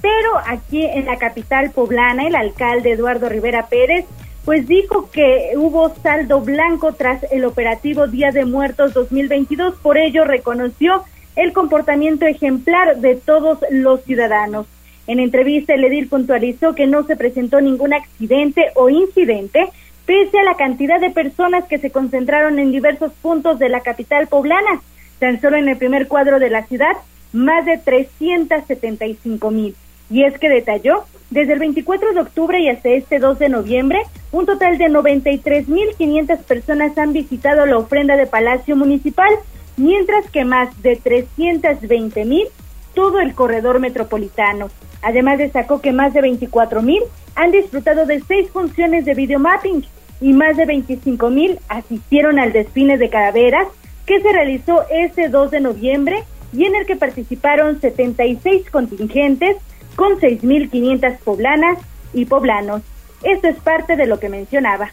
pero 0.00 0.38
aquí 0.46 0.84
en 0.84 1.06
la 1.06 1.16
capital 1.16 1.70
poblana, 1.70 2.26
el 2.26 2.34
alcalde 2.34 2.92
Eduardo 2.92 3.28
Rivera 3.28 3.66
Pérez, 3.66 4.04
pues 4.44 4.68
dijo 4.68 5.10
que 5.10 5.54
hubo 5.56 5.92
saldo 5.96 6.40
blanco 6.40 6.92
tras 6.92 7.24
el 7.32 7.44
operativo 7.44 8.06
Día 8.06 8.30
de 8.30 8.44
Muertos 8.44 8.94
2022. 8.94 9.74
Por 9.82 9.98
ello 9.98 10.24
reconoció 10.24 11.02
el 11.34 11.52
comportamiento 11.52 12.26
ejemplar 12.26 12.98
de 12.98 13.16
todos 13.16 13.58
los 13.70 14.04
ciudadanos. 14.04 14.66
En 15.06 15.20
entrevista, 15.20 15.74
el 15.74 15.84
edil 15.84 16.08
puntualizó 16.08 16.74
que 16.74 16.86
no 16.86 17.04
se 17.04 17.16
presentó 17.16 17.60
ningún 17.60 17.92
accidente 17.92 18.70
o 18.74 18.88
incidente, 18.88 19.68
pese 20.04 20.38
a 20.38 20.44
la 20.44 20.56
cantidad 20.56 21.00
de 21.00 21.10
personas 21.10 21.64
que 21.64 21.78
se 21.78 21.90
concentraron 21.90 22.58
en 22.58 22.72
diversos 22.72 23.12
puntos 23.22 23.58
de 23.58 23.68
la 23.68 23.80
capital 23.80 24.28
poblana. 24.28 24.80
Tan 25.18 25.40
solo 25.40 25.56
en 25.56 25.68
el 25.68 25.76
primer 25.76 26.08
cuadro 26.08 26.38
de 26.38 26.50
la 26.50 26.66
ciudad, 26.66 26.96
más 27.32 27.64
de 27.66 27.78
375 27.78 29.50
mil. 29.50 29.74
Y 30.10 30.24
es 30.24 30.38
que 30.38 30.48
detalló, 30.48 31.04
desde 31.30 31.54
el 31.54 31.58
24 31.58 32.12
de 32.12 32.20
octubre 32.20 32.60
y 32.60 32.68
hasta 32.68 32.88
este 32.90 33.18
2 33.18 33.38
de 33.38 33.48
noviembre, 33.48 34.02
un 34.32 34.46
total 34.46 34.78
de 34.78 34.86
93.500 34.86 36.38
personas 36.44 36.96
han 36.98 37.12
visitado 37.12 37.66
la 37.66 37.78
ofrenda 37.78 38.16
de 38.16 38.26
Palacio 38.26 38.76
Municipal, 38.76 39.30
mientras 39.76 40.30
que 40.30 40.44
más 40.44 40.80
de 40.82 40.98
320.000 41.00 42.48
todo 42.94 43.20
el 43.20 43.34
corredor 43.34 43.80
metropolitano. 43.80 44.70
Además 45.02 45.38
destacó 45.38 45.80
que 45.80 45.92
más 45.92 46.14
de 46.14 46.20
24.000 46.20 47.02
han 47.34 47.52
disfrutado 47.52 48.06
de 48.06 48.20
seis 48.26 48.48
funciones 48.50 49.04
de 49.04 49.14
videomapping 49.14 49.84
y 50.20 50.32
más 50.32 50.56
de 50.56 50.66
25.000 50.66 51.58
asistieron 51.68 52.38
al 52.38 52.52
desfile 52.52 52.96
de 52.96 53.10
calaveras 53.10 53.68
que 54.06 54.20
se 54.20 54.32
realizó 54.32 54.84
este 54.90 55.28
2 55.28 55.50
de 55.50 55.60
noviembre 55.60 56.24
y 56.52 56.64
en 56.64 56.74
el 56.74 56.86
que 56.86 56.96
participaron 56.96 57.80
76 57.80 58.70
contingentes 58.70 59.56
con 59.96 60.20
6.500 60.20 61.18
poblanas 61.18 61.78
y 62.12 62.26
poblanos. 62.26 62.82
Esto 63.22 63.48
es 63.48 63.56
parte 63.56 63.96
de 63.96 64.06
lo 64.06 64.20
que 64.20 64.28
mencionaba 64.28 64.92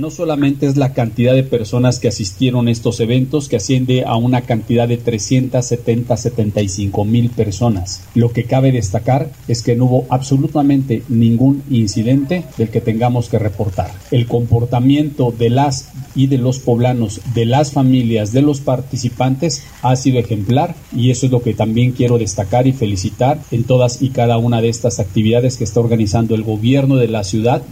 no 0.00 0.10
solamente 0.10 0.66
es 0.66 0.76
la 0.76 0.94
cantidad 0.94 1.34
de 1.34 1.42
personas 1.42 2.00
que 2.00 2.08
asistieron 2.08 2.68
a 2.68 2.70
estos 2.70 3.00
eventos, 3.00 3.48
que 3.48 3.56
asciende 3.56 4.04
a 4.04 4.16
una 4.16 4.42
cantidad 4.42 4.88
de 4.88 4.96
370, 4.96 6.16
75 6.16 7.04
mil 7.04 7.30
personas. 7.30 8.02
Lo 8.14 8.32
que 8.32 8.44
cabe 8.44 8.72
destacar 8.72 9.30
es 9.46 9.62
que 9.62 9.76
no 9.76 9.84
hubo 9.84 10.06
absolutamente 10.08 11.02
ningún 11.08 11.62
incidente 11.70 12.44
del 12.56 12.70
que 12.70 12.80
tengamos 12.80 13.28
que 13.28 13.38
reportar. 13.38 13.90
El 14.10 14.26
comportamiento 14.26 15.34
de 15.36 15.50
las 15.50 15.90
y 16.14 16.26
de 16.26 16.38
los 16.38 16.58
poblanos, 16.58 17.20
de 17.34 17.44
las 17.44 17.72
familias, 17.72 18.32
de 18.32 18.42
los 18.42 18.60
participantes 18.60 19.62
ha 19.82 19.94
sido 19.96 20.18
ejemplar 20.18 20.74
y 20.96 21.10
eso 21.10 21.26
es 21.26 21.32
lo 21.32 21.42
que 21.42 21.54
también 21.54 21.92
quiero 21.92 22.18
destacar 22.18 22.66
y 22.66 22.72
felicitar 22.72 23.38
en 23.50 23.64
todas 23.64 24.02
y 24.02 24.10
cada 24.10 24.38
una 24.38 24.60
de 24.60 24.70
estas 24.70 24.98
actividades 24.98 25.56
que 25.56 25.64
está 25.64 25.80
organizando 25.80 26.34
el 26.34 26.42
gobierno 26.42 26.96
de 26.96 27.08
la 27.08 27.22
ciudad 27.22 27.62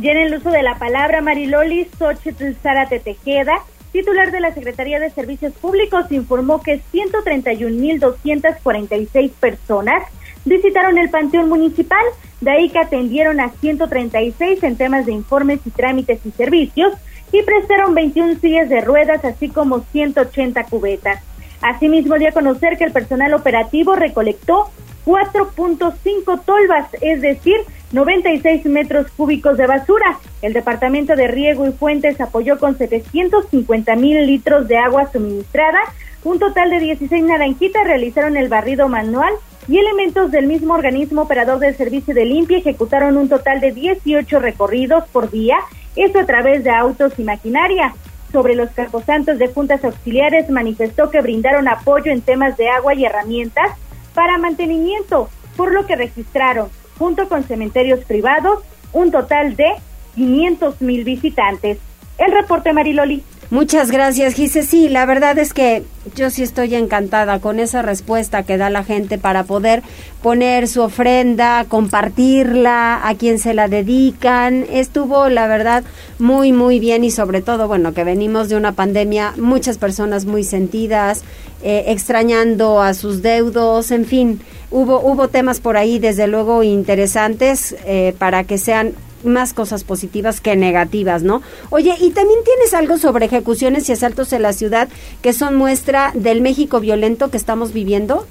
y 0.00 0.08
en 0.08 0.16
el 0.16 0.34
uso 0.34 0.50
de 0.50 0.62
la 0.62 0.78
palabra, 0.78 1.20
Mariloli 1.20 1.86
Xochitl 1.98 2.54
Zárate 2.62 3.00
Tejeda, 3.00 3.60
titular 3.92 4.32
de 4.32 4.40
la 4.40 4.54
Secretaría 4.54 4.98
de 4.98 5.10
Servicios 5.10 5.52
Públicos, 5.52 6.10
informó 6.10 6.62
que 6.62 6.80
131.246 6.92 9.30
personas 9.32 10.02
visitaron 10.46 10.96
el 10.96 11.10
Panteón 11.10 11.50
Municipal, 11.50 12.02
de 12.40 12.50
ahí 12.50 12.70
que 12.70 12.78
atendieron 12.78 13.40
a 13.40 13.50
136 13.50 14.62
en 14.62 14.76
temas 14.76 15.04
de 15.04 15.12
informes 15.12 15.60
y 15.66 15.70
trámites 15.70 16.24
y 16.24 16.30
servicios 16.30 16.94
y 17.30 17.42
prestaron 17.42 17.94
21 17.94 18.40
sillas 18.40 18.70
de 18.70 18.80
ruedas, 18.80 19.22
así 19.24 19.50
como 19.50 19.80
180 19.92 20.64
cubetas. 20.64 21.22
Asimismo, 21.60 22.18
dio 22.18 22.28
a 22.28 22.32
conocer 22.32 22.78
que 22.78 22.84
el 22.84 22.92
personal 22.92 23.34
operativo 23.34 23.94
recolectó 23.96 24.70
4.5 25.04 26.44
tolvas, 26.44 26.88
es 27.00 27.20
decir, 27.20 27.56
96 27.92 28.64
metros 28.66 29.10
cúbicos 29.16 29.56
de 29.56 29.66
basura. 29.66 30.18
El 30.42 30.52
Departamento 30.52 31.16
de 31.16 31.28
Riego 31.28 31.66
y 31.66 31.72
Fuentes 31.72 32.20
apoyó 32.20 32.58
con 32.58 32.78
750 32.78 33.96
mil 33.96 34.26
litros 34.26 34.68
de 34.68 34.78
agua 34.78 35.10
suministrada. 35.12 35.80
Un 36.22 36.38
total 36.38 36.70
de 36.70 36.80
16 36.80 37.24
naranjitas 37.24 37.84
realizaron 37.84 38.36
el 38.36 38.48
barrido 38.48 38.88
manual 38.88 39.32
y 39.68 39.78
elementos 39.78 40.30
del 40.30 40.46
mismo 40.46 40.74
organismo 40.74 41.22
operador 41.22 41.58
del 41.58 41.76
servicio 41.76 42.14
de 42.14 42.24
limpia 42.24 42.58
ejecutaron 42.58 43.16
un 43.16 43.28
total 43.28 43.60
de 43.60 43.72
18 43.72 44.40
recorridos 44.40 45.04
por 45.08 45.30
día, 45.30 45.58
esto 45.96 46.18
a 46.20 46.26
través 46.26 46.64
de 46.64 46.70
autos 46.70 47.12
y 47.18 47.24
maquinaria. 47.24 47.94
Sobre 48.32 48.54
los 48.54 48.70
camposantos 48.70 49.38
de 49.38 49.48
juntas 49.48 49.84
auxiliares 49.84 50.48
manifestó 50.50 51.10
que 51.10 51.20
brindaron 51.20 51.66
apoyo 51.68 52.12
en 52.12 52.20
temas 52.20 52.56
de 52.56 52.68
agua 52.68 52.94
y 52.94 53.04
herramientas 53.04 53.72
para 54.14 54.38
mantenimiento, 54.38 55.28
por 55.56 55.72
lo 55.72 55.86
que 55.86 55.96
registraron, 55.96 56.68
junto 56.98 57.28
con 57.28 57.44
cementerios 57.44 58.04
privados, 58.04 58.60
un 58.92 59.10
total 59.10 59.56
de 59.56 59.72
500 60.14 60.80
mil 60.80 61.04
visitantes. 61.04 61.78
El 62.18 62.32
reporte 62.32 62.72
Mariloli. 62.72 63.24
Muchas 63.50 63.90
gracias, 63.90 64.34
Gise. 64.34 64.62
Sí, 64.62 64.88
la 64.88 65.06
verdad 65.06 65.36
es 65.36 65.52
que 65.52 65.82
yo 66.14 66.30
sí 66.30 66.44
estoy 66.44 66.76
encantada 66.76 67.40
con 67.40 67.58
esa 67.58 67.82
respuesta 67.82 68.44
que 68.44 68.56
da 68.56 68.70
la 68.70 68.84
gente 68.84 69.18
para 69.18 69.42
poder 69.42 69.82
poner 70.22 70.68
su 70.68 70.82
ofrenda, 70.82 71.64
compartirla, 71.68 73.00
a 73.02 73.14
quien 73.16 73.40
se 73.40 73.52
la 73.52 73.66
dedican. 73.66 74.66
Estuvo, 74.70 75.28
la 75.28 75.48
verdad, 75.48 75.82
muy, 76.20 76.52
muy 76.52 76.78
bien 76.78 77.02
y 77.02 77.10
sobre 77.10 77.42
todo, 77.42 77.66
bueno, 77.66 77.92
que 77.92 78.04
venimos 78.04 78.48
de 78.48 78.54
una 78.54 78.70
pandemia, 78.70 79.34
muchas 79.36 79.78
personas 79.78 80.26
muy 80.26 80.44
sentidas, 80.44 81.24
eh, 81.64 81.86
extrañando 81.88 82.80
a 82.80 82.94
sus 82.94 83.20
deudos, 83.20 83.90
en 83.90 84.04
fin, 84.04 84.40
hubo, 84.70 85.00
hubo 85.00 85.26
temas 85.26 85.58
por 85.58 85.76
ahí, 85.76 85.98
desde 85.98 86.28
luego, 86.28 86.62
interesantes 86.62 87.74
eh, 87.84 88.14
para 88.16 88.44
que 88.44 88.58
sean 88.58 88.94
más 89.24 89.52
cosas 89.52 89.84
positivas 89.84 90.40
que 90.40 90.56
negativas, 90.56 91.22
¿no? 91.22 91.42
Oye, 91.70 91.94
y 92.00 92.10
también 92.10 92.40
tienes 92.44 92.74
algo 92.74 92.98
sobre 92.98 93.26
ejecuciones 93.26 93.88
y 93.88 93.92
asaltos 93.92 94.32
en 94.32 94.42
la 94.42 94.52
ciudad 94.52 94.88
que 95.22 95.32
son 95.32 95.54
muestra 95.56 96.12
del 96.14 96.40
México 96.40 96.80
violento 96.80 97.30
que 97.30 97.36
estamos 97.36 97.72
viviendo. 97.72 98.26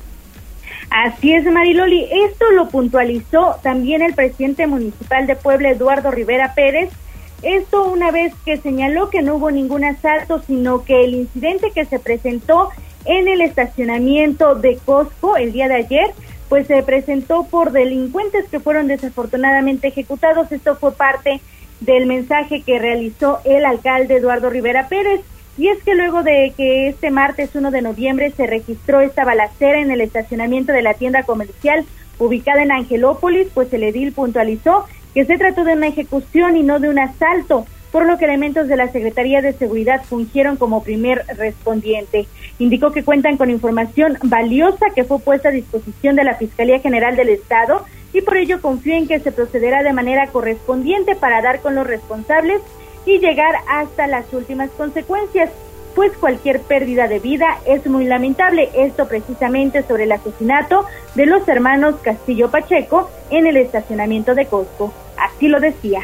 Así 0.89 1.33
es, 1.33 1.45
Mariloli. 1.45 2.07
Esto 2.25 2.49
lo 2.51 2.69
puntualizó 2.69 3.57
también 3.61 4.01
el 4.01 4.15
presidente 4.15 4.65
municipal 4.65 5.27
de 5.27 5.35
Puebla, 5.35 5.69
Eduardo 5.69 6.09
Rivera 6.09 6.53
Pérez. 6.55 6.89
Esto 7.43 7.85
una 7.85 8.11
vez 8.11 8.33
que 8.43 8.57
señaló 8.57 9.09
que 9.09 9.21
no 9.21 9.35
hubo 9.35 9.51
ningún 9.51 9.85
asalto, 9.85 10.41
sino 10.45 10.83
que 10.83 11.05
el 11.05 11.13
incidente 11.13 11.71
que 11.73 11.85
se 11.85 11.99
presentó 11.99 12.69
en 13.05 13.27
el 13.27 13.41
estacionamiento 13.41 14.55
de 14.55 14.77
Costco 14.83 15.37
el 15.37 15.53
día 15.53 15.67
de 15.67 15.75
ayer 15.75 16.11
pues 16.49 16.67
se 16.67 16.81
presentó 16.83 17.45
por 17.45 17.71
delincuentes 17.71 18.49
que 18.49 18.59
fueron 18.59 18.87
desafortunadamente 18.87 19.87
ejecutados. 19.87 20.51
Esto 20.51 20.75
fue 20.75 20.91
parte 20.93 21.39
del 21.79 22.07
mensaje 22.07 22.61
que 22.61 22.79
realizó 22.79 23.39
el 23.45 23.63
alcalde 23.65 24.17
Eduardo 24.17 24.49
Rivera 24.49 24.89
Pérez. 24.89 25.21
Y 25.57 25.67
es 25.67 25.81
que 25.83 25.93
luego 25.93 26.23
de 26.23 26.53
que 26.57 26.87
este 26.87 27.11
martes 27.11 27.53
1 27.53 27.69
de 27.71 27.81
noviembre 27.81 28.31
se 28.31 28.47
registró 28.47 29.01
esta 29.01 29.25
balacera 29.25 29.79
en 29.79 29.91
el 29.91 30.01
estacionamiento 30.01 30.73
de 30.73 30.81
la 30.81 30.95
tienda 30.95 31.23
comercial 31.23 31.85
ubicada 32.17 32.63
en 32.63 32.71
Angelópolis, 32.71 33.47
pues 33.53 33.71
el 33.73 33.83
edil 33.83 34.11
puntualizó 34.11 34.85
que 35.13 35.25
se 35.25 35.37
trató 35.37 35.63
de 35.63 35.73
una 35.73 35.87
ejecución 35.87 36.57
y 36.57 36.63
no 36.63 36.79
de 36.79 36.89
un 36.89 36.99
asalto 36.99 37.65
por 37.91 38.05
lo 38.05 38.17
que 38.17 38.25
elementos 38.25 38.67
de 38.67 38.77
la 38.77 38.91
Secretaría 38.91 39.41
de 39.41 39.53
Seguridad 39.53 40.03
fungieron 40.03 40.57
como 40.57 40.83
primer 40.83 41.25
respondiente. 41.37 42.27
Indicó 42.59 42.91
que 42.91 43.03
cuentan 43.03 43.37
con 43.37 43.49
información 43.49 44.17
valiosa 44.23 44.87
que 44.95 45.03
fue 45.03 45.19
puesta 45.19 45.49
a 45.49 45.53
disposición 45.53 46.15
de 46.15 46.23
la 46.23 46.35
Fiscalía 46.35 46.79
General 46.79 47.15
del 47.15 47.29
Estado 47.29 47.85
y 48.13 48.21
por 48.21 48.37
ello 48.37 48.61
confío 48.61 48.95
en 48.95 49.07
que 49.07 49.19
se 49.19 49.31
procederá 49.31 49.83
de 49.83 49.93
manera 49.93 50.27
correspondiente 50.27 51.15
para 51.15 51.41
dar 51.41 51.61
con 51.61 51.75
los 51.75 51.87
responsables 51.87 52.61
y 53.05 53.19
llegar 53.19 53.55
hasta 53.67 54.07
las 54.07 54.31
últimas 54.33 54.69
consecuencias, 54.71 55.49
pues 55.95 56.11
cualquier 56.17 56.61
pérdida 56.61 57.07
de 57.07 57.19
vida 57.19 57.57
es 57.65 57.85
muy 57.87 58.05
lamentable. 58.05 58.69
Esto 58.75 59.07
precisamente 59.07 59.83
sobre 59.83 60.03
el 60.03 60.11
asesinato 60.11 60.85
de 61.15 61.25
los 61.25 61.47
hermanos 61.47 61.95
Castillo 62.03 62.51
Pacheco 62.51 63.09
en 63.31 63.47
el 63.47 63.57
estacionamiento 63.57 64.35
de 64.35 64.45
Costco. 64.45 64.93
Así 65.17 65.47
lo 65.47 65.59
decía 65.59 66.01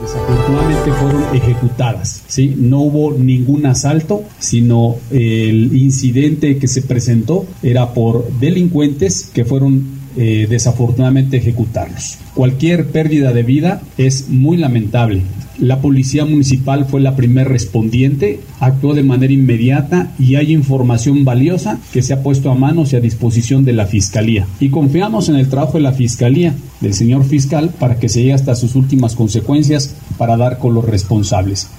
desafortunadamente 0.00 0.92
fueron 0.92 1.24
ejecutadas. 1.34 2.22
¿sí? 2.26 2.54
No 2.56 2.80
hubo 2.80 3.12
ningún 3.12 3.66
asalto, 3.66 4.24
sino 4.38 4.96
el 5.10 5.76
incidente 5.76 6.58
que 6.58 6.68
se 6.68 6.82
presentó 6.82 7.46
era 7.62 7.94
por 7.94 8.30
delincuentes 8.38 9.30
que 9.32 9.44
fueron 9.44 9.93
eh, 10.16 10.46
desafortunadamente 10.48 11.36
ejecutarlos. 11.36 12.18
Cualquier 12.34 12.86
pérdida 12.86 13.32
de 13.32 13.42
vida 13.42 13.82
es 13.98 14.28
muy 14.28 14.56
lamentable. 14.56 15.22
La 15.58 15.80
policía 15.80 16.24
municipal 16.24 16.84
fue 16.84 17.00
la 17.00 17.14
primer 17.14 17.48
respondiente, 17.48 18.40
actuó 18.58 18.94
de 18.94 19.04
manera 19.04 19.32
inmediata 19.32 20.12
y 20.18 20.34
hay 20.34 20.52
información 20.52 21.24
valiosa 21.24 21.78
que 21.92 22.02
se 22.02 22.12
ha 22.12 22.22
puesto 22.22 22.50
a 22.50 22.54
manos 22.54 22.92
y 22.92 22.96
a 22.96 23.00
disposición 23.00 23.64
de 23.64 23.72
la 23.72 23.86
fiscalía. 23.86 24.46
Y 24.58 24.70
confiamos 24.70 25.28
en 25.28 25.36
el 25.36 25.48
trabajo 25.48 25.74
de 25.74 25.84
la 25.84 25.92
fiscalía, 25.92 26.54
del 26.80 26.94
señor 26.94 27.24
fiscal, 27.24 27.70
para 27.78 28.00
que 28.00 28.08
se 28.08 28.20
llegue 28.20 28.34
hasta 28.34 28.56
sus 28.56 28.74
últimas 28.74 29.14
consecuencias 29.14 29.94
para 30.18 30.36
dar 30.36 30.58
con 30.58 30.74
los 30.74 30.84
responsables. 30.84 31.70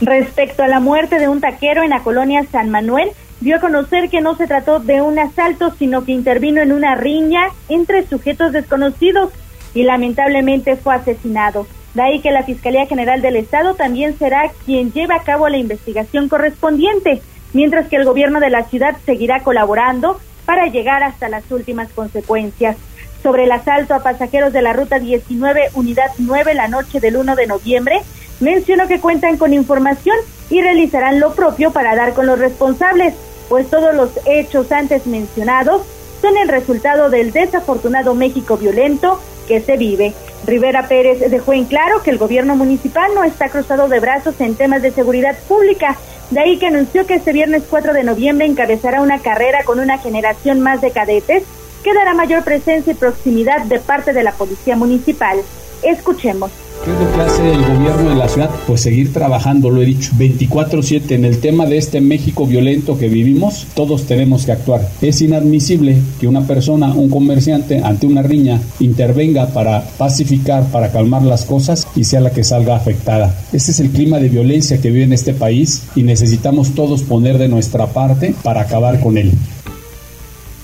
Respecto 0.00 0.64
a 0.64 0.68
la 0.68 0.80
muerte 0.80 1.20
de 1.20 1.28
un 1.28 1.40
taquero 1.40 1.84
en 1.84 1.90
la 1.90 2.02
colonia 2.02 2.44
San 2.50 2.70
Manuel, 2.70 3.10
dio 3.42 3.56
a 3.56 3.60
conocer 3.60 4.08
que 4.08 4.20
no 4.20 4.36
se 4.36 4.46
trató 4.46 4.78
de 4.78 5.02
un 5.02 5.18
asalto, 5.18 5.74
sino 5.78 6.04
que 6.04 6.12
intervino 6.12 6.62
en 6.62 6.72
una 6.72 6.94
riña 6.94 7.48
entre 7.68 8.06
sujetos 8.06 8.52
desconocidos 8.52 9.32
y 9.74 9.82
lamentablemente 9.82 10.76
fue 10.76 10.94
asesinado. 10.94 11.66
De 11.94 12.02
ahí 12.02 12.20
que 12.20 12.30
la 12.30 12.44
Fiscalía 12.44 12.86
General 12.86 13.20
del 13.20 13.36
Estado 13.36 13.74
también 13.74 14.16
será 14.16 14.50
quien 14.64 14.92
lleve 14.92 15.14
a 15.14 15.24
cabo 15.24 15.48
la 15.48 15.58
investigación 15.58 16.28
correspondiente, 16.28 17.20
mientras 17.52 17.88
que 17.88 17.96
el 17.96 18.04
gobierno 18.04 18.38
de 18.38 18.50
la 18.50 18.64
ciudad 18.64 18.96
seguirá 19.04 19.40
colaborando 19.40 20.20
para 20.46 20.66
llegar 20.66 21.02
hasta 21.02 21.28
las 21.28 21.50
últimas 21.50 21.90
consecuencias. 21.92 22.76
Sobre 23.22 23.44
el 23.44 23.52
asalto 23.52 23.94
a 23.94 24.02
pasajeros 24.02 24.52
de 24.52 24.62
la 24.62 24.72
Ruta 24.72 24.98
19, 24.98 25.70
Unidad 25.74 26.10
9, 26.18 26.54
la 26.54 26.68
noche 26.68 27.00
del 27.00 27.16
1 27.16 27.36
de 27.36 27.46
noviembre, 27.46 28.00
mencionó 28.40 28.88
que 28.88 29.00
cuentan 29.00 29.36
con 29.36 29.52
información 29.52 30.16
y 30.50 30.60
realizarán 30.60 31.20
lo 31.20 31.34
propio 31.34 31.72
para 31.72 31.94
dar 31.94 32.14
con 32.14 32.26
los 32.26 32.38
responsables 32.38 33.14
pues 33.52 33.68
todos 33.68 33.94
los 33.94 34.08
hechos 34.24 34.72
antes 34.72 35.06
mencionados 35.06 35.82
son 36.22 36.38
el 36.38 36.48
resultado 36.48 37.10
del 37.10 37.32
desafortunado 37.32 38.14
México 38.14 38.56
violento 38.56 39.20
que 39.46 39.60
se 39.60 39.76
vive. 39.76 40.14
Rivera 40.46 40.88
Pérez 40.88 41.20
dejó 41.30 41.52
en 41.52 41.66
claro 41.66 42.02
que 42.02 42.08
el 42.08 42.16
gobierno 42.16 42.56
municipal 42.56 43.10
no 43.14 43.24
está 43.24 43.50
cruzado 43.50 43.90
de 43.90 44.00
brazos 44.00 44.40
en 44.40 44.54
temas 44.54 44.80
de 44.80 44.90
seguridad 44.90 45.36
pública, 45.48 45.98
de 46.30 46.40
ahí 46.40 46.58
que 46.58 46.68
anunció 46.68 47.04
que 47.04 47.16
este 47.16 47.34
viernes 47.34 47.64
4 47.68 47.92
de 47.92 48.04
noviembre 48.04 48.46
encabezará 48.46 49.02
una 49.02 49.18
carrera 49.18 49.64
con 49.64 49.80
una 49.80 49.98
generación 49.98 50.62
más 50.62 50.80
de 50.80 50.90
cadetes 50.90 51.42
que 51.84 51.92
dará 51.92 52.14
mayor 52.14 52.44
presencia 52.44 52.94
y 52.94 52.96
proximidad 52.96 53.66
de 53.66 53.80
parte 53.80 54.14
de 54.14 54.22
la 54.22 54.32
Policía 54.32 54.76
Municipal. 54.76 55.42
Escuchemos. 55.82 56.61
¿Qué 56.84 56.90
es 56.90 56.98
lo 56.98 57.12
que 57.14 57.20
hace 57.20 57.52
el 57.52 57.64
gobierno 57.64 58.10
de 58.10 58.16
la 58.16 58.28
ciudad? 58.28 58.50
Pues 58.66 58.80
seguir 58.80 59.12
trabajando, 59.12 59.70
lo 59.70 59.82
he 59.82 59.84
dicho, 59.84 60.10
24/7 60.18 61.14
en 61.14 61.24
el 61.24 61.38
tema 61.38 61.64
de 61.64 61.76
este 61.76 62.00
México 62.00 62.44
violento 62.44 62.98
que 62.98 63.08
vivimos, 63.08 63.68
todos 63.74 64.04
tenemos 64.06 64.44
que 64.44 64.50
actuar. 64.50 64.88
Es 65.00 65.22
inadmisible 65.22 65.98
que 66.18 66.26
una 66.26 66.44
persona, 66.44 66.92
un 66.92 67.08
comerciante, 67.08 67.80
ante 67.84 68.08
una 68.08 68.22
riña, 68.22 68.60
intervenga 68.80 69.46
para 69.46 69.84
pacificar, 69.96 70.64
para 70.72 70.90
calmar 70.90 71.22
las 71.22 71.44
cosas 71.44 71.86
y 71.94 72.02
sea 72.02 72.18
la 72.18 72.32
que 72.32 72.42
salga 72.42 72.74
afectada. 72.74 73.32
Este 73.52 73.70
es 73.70 73.78
el 73.78 73.90
clima 73.90 74.18
de 74.18 74.28
violencia 74.28 74.80
que 74.80 74.90
vive 74.90 75.04
en 75.04 75.12
este 75.12 75.34
país 75.34 75.84
y 75.94 76.02
necesitamos 76.02 76.74
todos 76.74 77.02
poner 77.02 77.38
de 77.38 77.46
nuestra 77.46 77.86
parte 77.86 78.34
para 78.42 78.62
acabar 78.62 78.98
con 78.98 79.18
él. 79.18 79.30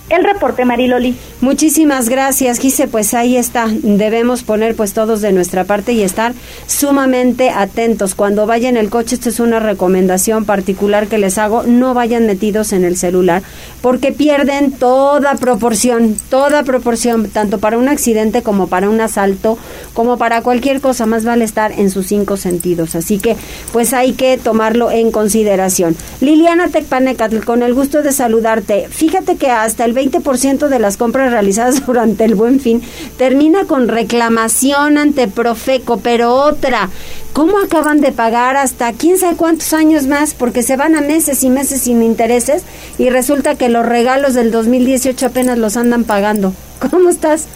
El 0.08 0.24
reporte 0.24 0.64
Mariloli. 0.64 1.14
Muchísimas 1.42 2.08
gracias, 2.08 2.58
Gise. 2.58 2.88
Pues 2.88 3.12
ahí 3.12 3.36
está. 3.36 3.68
Debemos 3.70 4.42
poner 4.42 4.74
pues 4.74 4.94
todos 4.94 5.20
de 5.20 5.32
nuestra 5.32 5.64
parte 5.64 5.92
y 5.92 6.02
estar 6.02 6.32
sumamente 6.66 7.50
atentos. 7.50 8.14
Cuando 8.14 8.46
vayan 8.46 8.78
el 8.78 8.88
coche, 8.88 9.16
esta 9.16 9.28
es 9.28 9.38
una 9.38 9.60
recomendación 9.60 10.46
particular 10.46 11.08
que 11.08 11.18
les 11.18 11.36
hago, 11.36 11.62
no 11.64 11.92
vayan 11.92 12.26
metidos 12.26 12.72
en 12.72 12.84
el 12.84 12.96
celular 12.96 13.42
porque 13.82 14.12
pierden 14.12 14.72
toda 14.72 15.34
proporción, 15.34 16.16
toda 16.30 16.62
proporción, 16.62 17.28
tanto 17.28 17.58
para 17.58 17.78
un 17.78 17.88
accidente 17.88 18.42
como 18.42 18.66
para 18.66 18.88
un 18.88 19.00
asalto, 19.00 19.58
como 19.92 20.16
para 20.16 20.42
cualquier 20.42 20.80
cosa, 20.80 21.06
más 21.06 21.24
vale 21.24 21.44
estar 21.44 21.72
en 21.72 21.90
sus 21.90 22.06
cinco 22.06 22.36
sentidos. 22.36 22.94
Así 22.94 23.18
que 23.18 23.36
pues 23.72 23.92
hay 23.92 24.12
que 24.12 24.38
tomarlo 24.38 24.90
en 24.90 25.10
consideración. 25.10 25.96
Liliana 26.20 26.68
Tecpanecatl, 26.68 27.40
con 27.40 27.62
el 27.62 27.74
gusto 27.74 28.02
de 28.02 28.12
saludarte. 28.12 28.88
Fíjate 28.88 29.36
que 29.36 29.50
hasta 29.50 29.84
el 29.84 29.97
20% 29.98 30.68
de 30.68 30.78
las 30.78 30.96
compras 30.96 31.32
realizadas 31.32 31.84
durante 31.86 32.24
el 32.24 32.34
buen 32.34 32.60
fin 32.60 32.82
termina 33.16 33.64
con 33.64 33.88
reclamación 33.88 34.98
ante 34.98 35.28
Profeco, 35.28 36.00
pero 36.00 36.34
otra, 36.34 36.88
¿cómo 37.32 37.58
acaban 37.58 38.00
de 38.00 38.12
pagar 38.12 38.56
hasta 38.56 38.92
quién 38.92 39.18
sabe 39.18 39.36
cuántos 39.36 39.72
años 39.72 40.06
más? 40.06 40.34
Porque 40.34 40.62
se 40.62 40.76
van 40.76 40.94
a 40.94 41.00
meses 41.00 41.42
y 41.42 41.50
meses 41.50 41.82
sin 41.82 42.02
intereses 42.02 42.64
y 42.98 43.10
resulta 43.10 43.56
que 43.56 43.68
los 43.68 43.84
regalos 43.84 44.34
del 44.34 44.50
2018 44.50 45.26
apenas 45.26 45.58
los 45.58 45.76
andan 45.76 46.04
pagando. 46.04 46.54
¿Cómo 46.90 47.08
estás? 47.08 47.48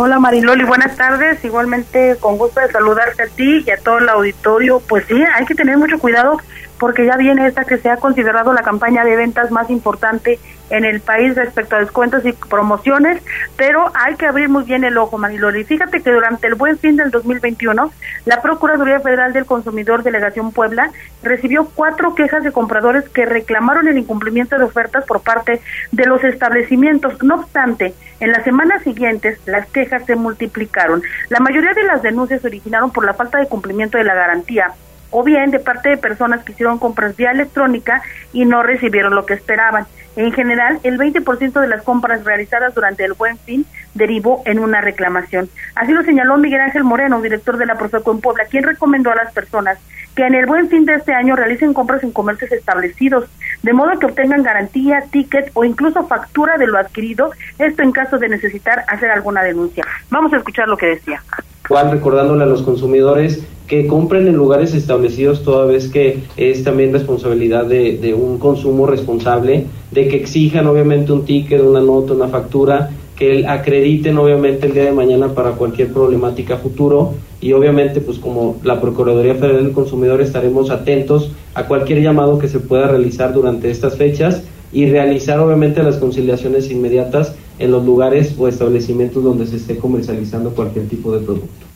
Hola 0.00 0.20
Mariloli, 0.20 0.62
buenas 0.62 0.96
tardes. 0.96 1.44
Igualmente 1.44 2.16
con 2.20 2.38
gusto 2.38 2.60
de 2.60 2.70
saludarte 2.70 3.24
a 3.24 3.26
ti 3.26 3.64
y 3.66 3.70
a 3.70 3.78
todo 3.78 3.98
el 3.98 4.08
auditorio. 4.08 4.80
Pues 4.88 5.04
sí, 5.08 5.16
hay 5.34 5.44
que 5.44 5.56
tener 5.56 5.76
mucho 5.76 5.98
cuidado 5.98 6.38
porque 6.78 7.04
ya 7.04 7.16
viene 7.16 7.46
esta 7.46 7.64
que 7.64 7.78
se 7.78 7.90
ha 7.90 7.96
considerado 7.96 8.52
la 8.52 8.62
campaña 8.62 9.04
de 9.04 9.16
ventas 9.16 9.50
más 9.50 9.70
importante 9.70 10.38
en 10.70 10.84
el 10.84 11.00
país 11.00 11.34
respecto 11.34 11.76
a 11.76 11.80
descuentos 11.80 12.24
y 12.26 12.32
promociones, 12.32 13.22
pero 13.56 13.90
hay 13.94 14.16
que 14.16 14.26
abrir 14.26 14.48
muy 14.48 14.64
bien 14.64 14.84
el 14.84 14.98
ojo, 14.98 15.18
Mariloli. 15.18 15.64
Fíjate 15.64 16.02
que 16.02 16.12
durante 16.12 16.46
el 16.46 16.54
buen 16.54 16.78
fin 16.78 16.96
del 16.96 17.10
2021, 17.10 17.90
la 18.26 18.42
Procuraduría 18.42 19.00
Federal 19.00 19.32
del 19.32 19.46
Consumidor 19.46 20.02
Delegación 20.02 20.52
Puebla 20.52 20.90
recibió 21.22 21.68
cuatro 21.74 22.14
quejas 22.14 22.44
de 22.44 22.52
compradores 22.52 23.08
que 23.08 23.26
reclamaron 23.26 23.88
el 23.88 23.98
incumplimiento 23.98 24.58
de 24.58 24.64
ofertas 24.64 25.04
por 25.04 25.22
parte 25.22 25.60
de 25.92 26.06
los 26.06 26.22
establecimientos. 26.22 27.22
No 27.22 27.36
obstante, 27.36 27.94
en 28.20 28.32
las 28.32 28.44
semanas 28.44 28.82
siguientes 28.82 29.38
las 29.46 29.66
quejas 29.68 30.04
se 30.04 30.16
multiplicaron. 30.16 31.02
La 31.30 31.40
mayoría 31.40 31.72
de 31.72 31.84
las 31.84 32.02
denuncias 32.02 32.42
se 32.42 32.46
originaron 32.46 32.90
por 32.90 33.04
la 33.04 33.14
falta 33.14 33.38
de 33.38 33.48
cumplimiento 33.48 33.96
de 33.98 34.04
la 34.04 34.14
garantía 34.14 34.74
o 35.10 35.22
bien 35.22 35.50
de 35.50 35.58
parte 35.58 35.88
de 35.88 35.96
personas 35.96 36.44
que 36.44 36.52
hicieron 36.52 36.78
compras 36.78 37.16
vía 37.16 37.30
electrónica 37.30 38.02
y 38.32 38.44
no 38.44 38.62
recibieron 38.62 39.14
lo 39.14 39.26
que 39.26 39.34
esperaban. 39.34 39.86
En 40.16 40.32
general, 40.32 40.80
el 40.82 40.98
20% 40.98 41.60
de 41.60 41.68
las 41.68 41.82
compras 41.82 42.24
realizadas 42.24 42.74
durante 42.74 43.04
el 43.04 43.12
buen 43.12 43.38
fin 43.38 43.64
derivó 43.98 44.42
en 44.46 44.58
una 44.58 44.80
reclamación. 44.80 45.50
Así 45.74 45.92
lo 45.92 46.02
señaló 46.02 46.38
Miguel 46.38 46.62
Ángel 46.62 46.84
Moreno, 46.84 47.20
director 47.20 47.58
de 47.58 47.66
la 47.66 47.76
Profeco 47.76 48.12
en 48.12 48.20
Puebla, 48.20 48.44
quien 48.46 48.64
recomendó 48.64 49.10
a 49.10 49.16
las 49.16 49.32
personas 49.32 49.78
que 50.14 50.26
en 50.26 50.34
el 50.34 50.46
buen 50.46 50.68
fin 50.68 50.84
de 50.84 50.94
este 50.94 51.12
año 51.12 51.36
realicen 51.36 51.74
compras 51.74 52.02
en 52.02 52.10
comercios 52.10 52.50
establecidos, 52.50 53.26
de 53.62 53.72
modo 53.72 53.98
que 53.98 54.06
obtengan 54.06 54.42
garantía, 54.42 55.04
ticket 55.12 55.50
o 55.54 55.64
incluso 55.64 56.06
factura 56.06 56.58
de 56.58 56.66
lo 56.66 56.78
adquirido, 56.78 57.30
esto 57.58 57.82
en 57.82 57.92
caso 57.92 58.18
de 58.18 58.28
necesitar 58.28 58.84
hacer 58.88 59.10
alguna 59.10 59.42
denuncia. 59.44 59.84
Vamos 60.10 60.32
a 60.32 60.38
escuchar 60.38 60.66
lo 60.68 60.76
que 60.76 60.86
decía. 60.86 61.22
Igual 61.68 61.90
recordándole 61.90 62.44
a 62.44 62.46
los 62.46 62.62
consumidores 62.62 63.44
que 63.68 63.86
compren 63.86 64.26
en 64.26 64.34
lugares 64.34 64.74
establecidos 64.74 65.44
toda 65.44 65.66
vez 65.66 65.88
que 65.88 66.24
es 66.36 66.64
también 66.64 66.92
responsabilidad 66.92 67.66
de, 67.66 67.98
de, 67.98 68.14
un 68.14 68.38
consumo 68.38 68.86
responsable, 68.86 69.66
de 69.90 70.08
que 70.08 70.16
exijan 70.16 70.66
obviamente 70.66 71.12
un 71.12 71.26
ticket, 71.26 71.60
una 71.60 71.80
nota, 71.80 72.14
una 72.14 72.28
factura, 72.28 72.90
que 73.18 73.44
acrediten 73.48 74.16
obviamente 74.16 74.66
el 74.66 74.74
día 74.74 74.84
de 74.84 74.92
mañana 74.92 75.34
para 75.34 75.52
cualquier 75.52 75.92
problemática 75.92 76.56
futuro 76.56 77.14
y 77.40 77.52
obviamente 77.52 78.00
pues 78.00 78.18
como 78.18 78.60
la 78.62 78.80
Procuraduría 78.80 79.34
Federal 79.34 79.64
del 79.64 79.72
Consumidor 79.72 80.20
estaremos 80.20 80.70
atentos 80.70 81.32
a 81.54 81.64
cualquier 81.64 82.00
llamado 82.00 82.38
que 82.38 82.46
se 82.46 82.60
pueda 82.60 82.86
realizar 82.86 83.32
durante 83.32 83.70
estas 83.72 83.96
fechas 83.96 84.44
y 84.72 84.88
realizar 84.88 85.40
obviamente 85.40 85.82
las 85.82 85.96
conciliaciones 85.96 86.70
inmediatas 86.70 87.34
en 87.58 87.72
los 87.72 87.84
lugares 87.84 88.36
o 88.38 88.46
establecimientos 88.46 89.24
donde 89.24 89.48
se 89.48 89.56
esté 89.56 89.78
comercializando 89.78 90.54
cualquier 90.54 90.86
tipo 90.88 91.12
de 91.12 91.24
producto. 91.24 91.68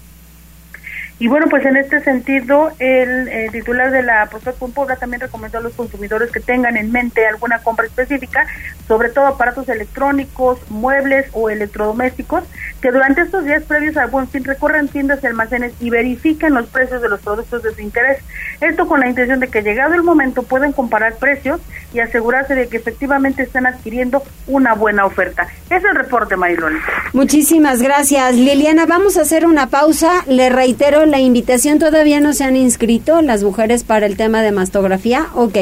Y 1.22 1.28
bueno, 1.28 1.46
pues 1.48 1.64
en 1.64 1.76
este 1.76 2.02
sentido, 2.02 2.72
el, 2.80 3.30
titular 3.52 3.92
de 3.92 4.02
la 4.02 4.26
Profeco 4.26 4.68
Puebla 4.70 4.96
también 4.96 5.20
recomendó 5.20 5.58
a 5.58 5.60
los 5.60 5.72
consumidores 5.74 6.32
que 6.32 6.40
tengan 6.40 6.76
en 6.76 6.90
mente 6.90 7.24
alguna 7.24 7.60
compra 7.60 7.86
específica, 7.86 8.44
sobre 8.88 9.10
todo 9.10 9.26
aparatos 9.26 9.68
electrónicos, 9.68 10.58
muebles 10.70 11.26
o 11.32 11.50
electrodomésticos, 11.50 12.44
que 12.80 12.90
durante 12.90 13.22
estos 13.22 13.44
días 13.44 13.62
previos 13.62 13.96
al 13.96 14.10
buen 14.10 14.28
fin 14.28 14.44
recorran 14.44 14.88
tiendas 14.88 15.22
y 15.22 15.26
almacenes 15.26 15.72
y 15.80 15.90
verifiquen 15.90 16.54
los 16.54 16.66
precios 16.66 17.00
de 17.00 17.08
los 17.08 17.20
productos 17.20 17.62
de 17.62 17.72
su 17.74 17.80
interés. 17.80 18.18
Esto 18.60 18.86
con 18.86 19.00
la 19.00 19.08
intención 19.08 19.40
de 19.40 19.48
que 19.48 19.62
llegado 19.62 19.94
el 19.94 20.02
momento 20.02 20.42
puedan 20.42 20.72
comparar 20.72 21.14
precios 21.14 21.60
y 21.94 22.00
asegurarse 22.00 22.54
de 22.54 22.68
que 22.68 22.78
efectivamente 22.78 23.42
están 23.42 23.66
adquiriendo 23.66 24.22
una 24.46 24.74
buena 24.74 25.04
oferta. 25.04 25.46
Es 25.70 25.84
el 25.84 25.94
reporte, 25.94 26.36
Maylon. 26.36 26.74
Muchísimas 27.12 27.82
gracias, 27.82 28.34
Liliana. 28.34 28.86
Vamos 28.86 29.16
a 29.16 29.22
hacer 29.22 29.46
una 29.46 29.68
pausa. 29.68 30.24
Le 30.26 30.48
reitero 30.48 31.06
la 31.06 31.20
invitación. 31.20 31.78
Todavía 31.78 32.20
no 32.20 32.32
se 32.32 32.44
han 32.44 32.56
inscrito 32.56 33.22
las 33.22 33.42
mujeres 33.42 33.84
para 33.84 34.06
el 34.06 34.16
tema 34.16 34.42
de 34.42 34.52
mastografía. 34.52 35.26
Ok. 35.34 35.56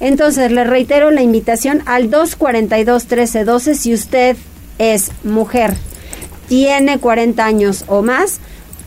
Entonces, 0.00 0.50
le 0.52 0.64
reitero 0.64 1.10
la 1.10 1.22
invitación 1.22 1.82
al 1.86 2.10
242-1312 2.68 3.74
si 3.74 3.94
usted 3.94 4.36
es 4.78 5.10
mujer 5.24 5.74
tiene 6.52 6.98
40 6.98 7.42
años 7.42 7.84
o 7.88 8.02
más, 8.02 8.38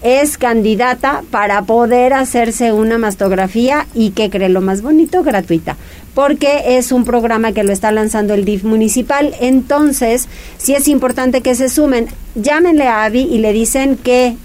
es 0.03 0.37
candidata 0.37 1.23
para 1.31 1.63
poder 1.63 2.13
hacerse 2.13 2.71
una 2.71 2.99
mastografía 2.99 3.87
y 3.95 4.11
que 4.11 4.29
cree 4.29 4.49
lo 4.49 4.61
más 4.61 4.83
bonito, 4.83 5.23
gratuita, 5.23 5.77
porque 6.13 6.77
es 6.77 6.91
un 6.91 7.05
programa 7.05 7.53
que 7.53 7.63
lo 7.63 7.71
está 7.71 7.91
lanzando 7.91 8.35
el 8.35 8.45
DIF 8.45 8.65
municipal. 8.65 9.33
Entonces, 9.39 10.27
sí 10.59 10.75
es 10.75 10.87
importante 10.87 11.41
que 11.41 11.55
se 11.55 11.69
sumen. 11.69 12.07
Llámenle 12.35 12.87
a 12.87 13.03
Avi 13.03 13.21
y 13.21 13.39
le 13.39 13.51
dicen 13.51 13.97
que 13.97 14.37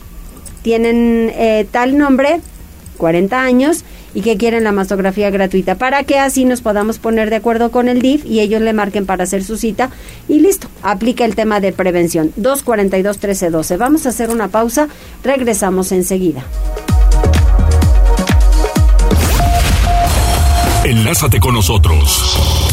tienen 0.62 1.30
eh, 1.34 1.66
tal 1.70 1.98
nombre, 1.98 2.40
40 2.96 3.38
años, 3.38 3.84
y 4.14 4.22
que 4.22 4.36
quieren 4.36 4.64
la 4.64 4.72
mastografía 4.72 5.30
gratuita 5.30 5.76
para 5.76 6.04
que 6.04 6.18
así 6.18 6.44
nos 6.44 6.60
podamos 6.60 6.98
poner 6.98 7.30
de 7.30 7.36
acuerdo 7.36 7.70
con 7.70 7.88
el 7.88 8.02
DIF 8.02 8.24
y 8.24 8.40
ellos 8.40 8.60
le 8.62 8.72
marquen 8.72 9.06
para 9.06 9.24
hacer 9.24 9.44
su 9.44 9.56
cita 9.56 9.90
y 10.28 10.40
listo, 10.40 10.68
aplica 10.82 11.24
el 11.24 11.34
tema 11.34 11.60
de 11.60 11.72
prevención 11.72 12.32
242 12.36 13.16
1312. 13.16 13.76
Vamos 13.76 14.06
a 14.06 14.10
hacer 14.10 14.30
una 14.30 14.48
pausa, 14.48 14.88
regresamos 15.22 15.92
enseguida. 15.92 16.44
Enlázate 20.84 21.40
con 21.40 21.54
nosotros. 21.54 22.70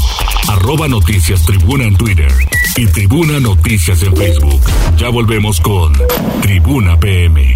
Arroba 0.47 0.87
Noticias 0.87 1.43
Tribuna 1.43 1.83
en 1.83 1.97
Twitter 1.97 2.31
y 2.77 2.87
Tribuna 2.87 3.39
Noticias 3.39 4.01
en 4.01 4.15
Facebook. 4.15 4.61
Ya 4.97 5.09
volvemos 5.09 5.59
con 5.59 5.93
Tribuna 6.41 6.97
PM. 6.97 7.53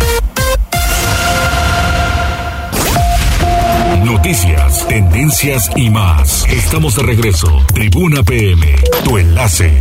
Noticias, 4.05 4.87
tendencias 4.87 5.69
y 5.75 5.91
más. 5.91 6.47
Estamos 6.51 6.95
de 6.95 7.03
regreso. 7.03 7.47
Tribuna 7.71 8.23
PM, 8.23 8.65
tu 9.03 9.19
enlace. 9.19 9.71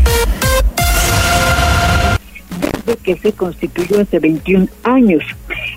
Desde 2.61 3.00
que 3.02 3.16
se 3.16 3.33
constituyó 3.33 4.02
hace 4.02 4.18
21 4.18 4.66
años. 4.83 5.22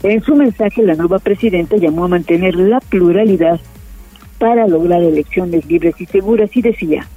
En 0.03 0.21
su 0.23 0.36
mensaje, 0.36 0.84
la 0.84 0.95
nueva 0.95 1.19
presidenta 1.19 1.77
llamó 1.77 2.03
a 2.03 2.10
mantener 2.10 2.56
la 2.56 2.82
pluralidad 2.82 3.62
para 4.39 4.67
lograr 4.67 5.01
elecciones 5.01 5.65
libres 5.65 5.95
y 5.99 6.06
seguras 6.06 6.49
y 6.53 6.62
decía. 6.62 7.08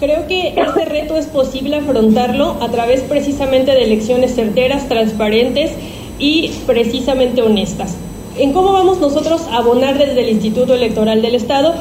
Creo 0.00 0.26
que 0.26 0.60
este 0.60 0.84
reto 0.86 1.16
es 1.16 1.26
posible 1.26 1.76
afrontarlo 1.76 2.60
a 2.60 2.68
través 2.72 3.02
precisamente 3.02 3.70
de 3.70 3.84
elecciones 3.84 4.34
certeras, 4.34 4.88
transparentes 4.88 5.70
y 6.18 6.50
precisamente 6.66 7.42
honestas 7.42 7.96
en 8.38 8.52
cómo 8.52 8.72
vamos 8.72 9.00
nosotros 9.00 9.42
a 9.50 9.58
abonar 9.58 9.98
desde 9.98 10.20
el 10.22 10.30
Instituto 10.30 10.74
Electoral 10.74 11.22
del 11.22 11.34
Estado. 11.34 11.74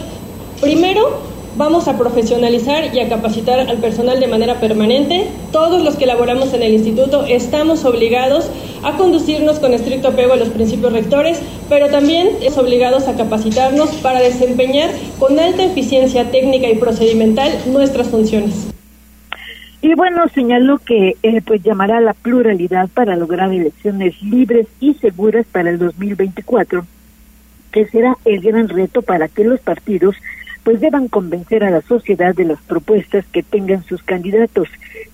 Primero, 0.62 1.20
vamos 1.58 1.88
a 1.88 1.98
profesionalizar 1.98 2.96
y 2.96 3.00
a 3.00 3.10
capacitar 3.10 3.60
al 3.60 3.78
personal 3.78 4.20
de 4.20 4.28
manera 4.28 4.60
permanente. 4.60 5.28
Todos 5.52 5.84
los 5.84 5.96
que 5.96 6.06
laboramos 6.06 6.54
en 6.54 6.64
el 6.64 6.74
instituto 6.74 7.26
estamos 7.26 7.86
obligados 7.86 8.46
a 8.84 8.98
conducirnos 8.98 9.60
con 9.60 9.74
estricto 9.74 10.10
apego 10.10 10.34
a 10.34 10.38
los 10.38 10.50
principios 10.50 10.94
rectores, 10.94 11.40
pero 11.70 11.90
también 11.90 12.30
es 12.42 12.58
obligados 12.58 13.08
a 13.08 13.16
capacitarnos 13.16 13.90
para 14.02 14.22
desempeñar 14.22 14.92
con 15.20 15.40
alta 15.40 15.64
eficiencia 15.64 16.32
técnica 16.32 16.70
y 16.70 16.76
procedimental 16.76 17.52
nuestras 17.68 18.08
funciones. 18.08 18.75
Y 19.86 19.94
bueno, 19.94 20.28
señaló 20.30 20.80
que 20.80 21.16
eh, 21.22 21.42
pues 21.46 21.62
llamará 21.62 21.98
a 21.98 22.02
la 22.02 22.16
pluralidad 22.16 22.90
para 22.92 23.16
lograr 23.16 23.54
elecciones 23.54 24.20
libres 24.20 24.66
y 24.80 24.96
seguras 24.96 25.46
para 25.52 25.70
el 25.70 25.78
2024, 25.78 26.88
que 27.72 27.86
será 27.90 28.18
el 28.26 28.42
gran 28.42 28.68
reto 28.68 29.04
para 29.04 29.28
que 29.28 29.44
los 29.44 29.60
partidos 29.60 30.16
pues 30.64 30.80
deban 30.80 31.08
convencer 31.08 31.64
a 31.64 31.70
la 31.70 31.82
sociedad 31.84 32.34
de 32.34 32.46
las 32.46 32.60
propuestas 32.64 33.28
que 33.28 33.44
tengan 33.44 33.84
sus 33.84 34.02
candidatos. 34.02 34.70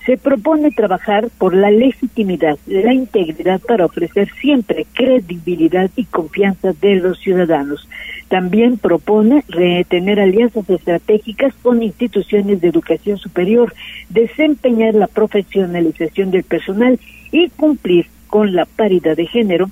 Se 0.05 0.15
propone 0.15 0.71
trabajar 0.71 1.27
por 1.37 1.53
la 1.53 1.69
legitimidad, 1.69 2.57
la 2.65 2.93
integridad 2.93 3.59
para 3.59 3.83
ofrecer 3.83 4.31
siempre 4.39 4.85
credibilidad 4.93 5.91
y 5.97 6.05
confianza 6.05 6.71
de 6.79 6.95
los 6.95 7.19
ciudadanos. 7.19 7.89
También 8.31 8.77
propone 8.77 9.43
retener 9.49 10.21
alianzas 10.21 10.69
estratégicas 10.69 11.53
con 11.61 11.83
instituciones 11.83 12.61
de 12.61 12.69
educación 12.69 13.17
superior, 13.17 13.73
desempeñar 14.07 14.93
la 14.93 15.07
profesionalización 15.07 16.31
del 16.31 16.45
personal 16.45 16.97
y 17.33 17.49
cumplir 17.49 18.05
con 18.27 18.55
la 18.55 18.63
paridad 18.63 19.17
de 19.17 19.27
género 19.27 19.69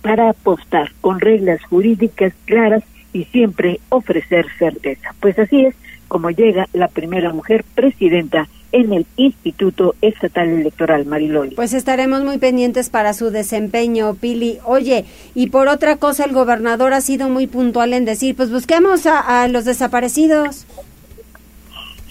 para 0.00 0.30
apostar 0.30 0.90
con 1.02 1.20
reglas 1.20 1.62
jurídicas 1.64 2.32
claras 2.46 2.82
y 3.12 3.24
siempre 3.24 3.78
ofrecer 3.90 4.46
certeza. 4.58 5.14
Pues 5.20 5.38
así 5.38 5.66
es 5.66 5.74
como 6.08 6.30
llega 6.30 6.68
la 6.72 6.88
primera 6.88 7.34
mujer 7.34 7.62
presidenta 7.74 8.48
en 8.72 8.92
el 8.92 9.06
Instituto 9.16 9.94
Estatal 10.00 10.48
Electoral, 10.48 11.06
Mariloli. 11.06 11.54
Pues 11.54 11.72
estaremos 11.74 12.24
muy 12.24 12.38
pendientes 12.38 12.90
para 12.90 13.14
su 13.14 13.30
desempeño, 13.30 14.14
Pili. 14.14 14.58
Oye, 14.64 15.04
y 15.34 15.48
por 15.48 15.68
otra 15.68 15.96
cosa, 15.96 16.24
el 16.24 16.32
gobernador 16.32 16.92
ha 16.92 17.00
sido 17.00 17.28
muy 17.28 17.46
puntual 17.46 17.92
en 17.92 18.04
decir, 18.04 18.36
pues 18.36 18.50
busquemos 18.50 19.06
a, 19.06 19.48
los 19.48 19.64
desaparecidos. 19.64 20.66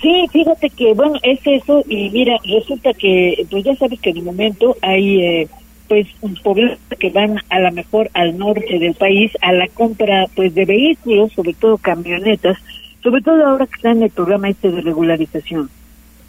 Sí, 0.01 0.27
fíjate 0.31 0.69
que, 0.69 0.93
bueno, 0.93 1.15
es 1.23 1.39
eso, 1.45 1.83
y 1.87 2.09
mira, 2.11 2.37
resulta 2.43 2.93
que, 2.93 3.45
pues 3.49 3.63
ya 3.63 3.75
sabes 3.75 3.99
que 3.99 4.11
el 4.11 4.21
momento 4.21 4.75
hay 4.81 5.21
eh, 5.21 5.47
pues 5.87 6.07
poblados 6.43 6.77
que 6.99 7.09
van 7.09 7.37
a 7.49 7.59
lo 7.59 7.71
mejor 7.71 8.09
al 8.13 8.37
norte 8.37 8.79
del 8.79 8.93
país 8.93 9.31
a 9.41 9.53
la 9.53 9.67
compra 9.67 10.25
pues 10.35 10.53
de 10.55 10.65
vehículos, 10.65 11.31
sobre 11.33 11.53
todo 11.53 11.77
camionetas, 11.77 12.57
sobre 13.03 13.21
todo 13.21 13.45
ahora 13.45 13.67
que 13.67 13.75
está 13.75 13.91
en 13.91 14.03
el 14.03 14.09
programa 14.09 14.49
este 14.49 14.71
de 14.71 14.81
regularización. 14.81 15.69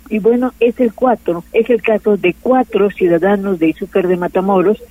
Y 0.09 0.19
bueno, 0.19 0.53
es 0.61 0.79
el 0.81 0.93
cuatro, 0.93 1.45
es 1.53 1.69
el 1.71 1.83
caso 1.83 2.17
de 2.17 2.35
cuatro 2.41 2.91
ciudadanos 2.91 3.59
de 3.59 3.69
Izúcar 3.69 4.09
de 4.09 4.17
Matamoros 4.17 4.83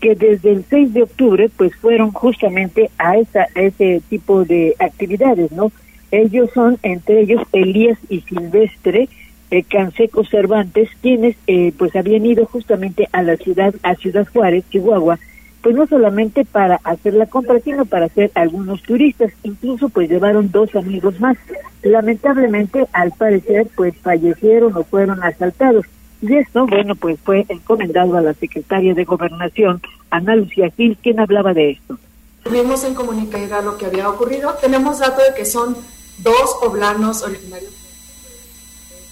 que 0.00 0.14
desde 0.14 0.52
el 0.52 0.64
6 0.64 0.94
de 0.94 1.02
octubre 1.02 1.50
pues 1.54 1.76
fueron 1.76 2.10
justamente 2.10 2.90
a, 2.98 3.18
esa, 3.18 3.46
a 3.54 3.60
ese 3.60 4.00
tipo 4.08 4.44
de 4.44 4.74
actividades, 4.78 5.52
¿no? 5.52 5.70
Ellos 6.10 6.50
son, 6.54 6.78
entre 6.82 7.20
ellos, 7.20 7.42
Elías 7.52 7.98
y 8.08 8.22
Silvestre, 8.22 9.08
eh, 9.50 9.62
Canseco 9.62 10.24
Cervantes, 10.24 10.88
quienes 11.02 11.36
eh, 11.46 11.72
pues 11.76 11.94
habían 11.94 12.24
ido 12.26 12.46
justamente 12.46 13.08
a 13.12 13.22
la 13.22 13.36
ciudad, 13.36 13.74
a 13.82 13.94
Ciudad 13.94 14.26
Juárez, 14.32 14.64
Chihuahua, 14.70 15.18
pues 15.62 15.74
no 15.74 15.86
solamente 15.86 16.44
para 16.44 16.80
hacer 16.84 17.14
la 17.14 17.26
compra, 17.26 17.60
sino 17.60 17.84
para 17.84 18.06
hacer 18.06 18.30
algunos 18.34 18.82
turistas, 18.82 19.32
incluso 19.42 19.88
pues 19.88 20.08
llevaron 20.08 20.50
dos 20.50 20.74
amigos 20.74 21.20
más. 21.20 21.36
Lamentablemente, 21.82 22.86
al 22.92 23.12
parecer, 23.12 23.68
pues 23.74 23.94
fallecieron 23.98 24.76
o 24.76 24.84
fueron 24.84 25.22
asaltados. 25.22 25.86
Y 26.22 26.34
esto, 26.34 26.66
bueno, 26.66 26.94
pues 26.96 27.18
fue 27.20 27.46
encomendado 27.48 28.16
a 28.16 28.20
la 28.20 28.34
secretaria 28.34 28.94
de 28.94 29.04
Gobernación, 29.04 29.80
Ana 30.10 30.36
Lucía 30.36 30.70
Gil, 30.76 30.98
quien 31.02 31.20
hablaba 31.20 31.54
de 31.54 31.70
esto. 31.70 31.98
Tuvimos 32.42 32.84
en 32.84 32.94
comunicar 32.94 33.64
lo 33.64 33.76
que 33.76 33.86
había 33.86 34.08
ocurrido. 34.08 34.54
Tenemos 34.60 34.98
dato 34.98 35.22
de 35.22 35.34
que 35.34 35.44
son 35.44 35.76
dos 36.22 36.56
poblanos 36.60 37.22
originarios 37.22 37.80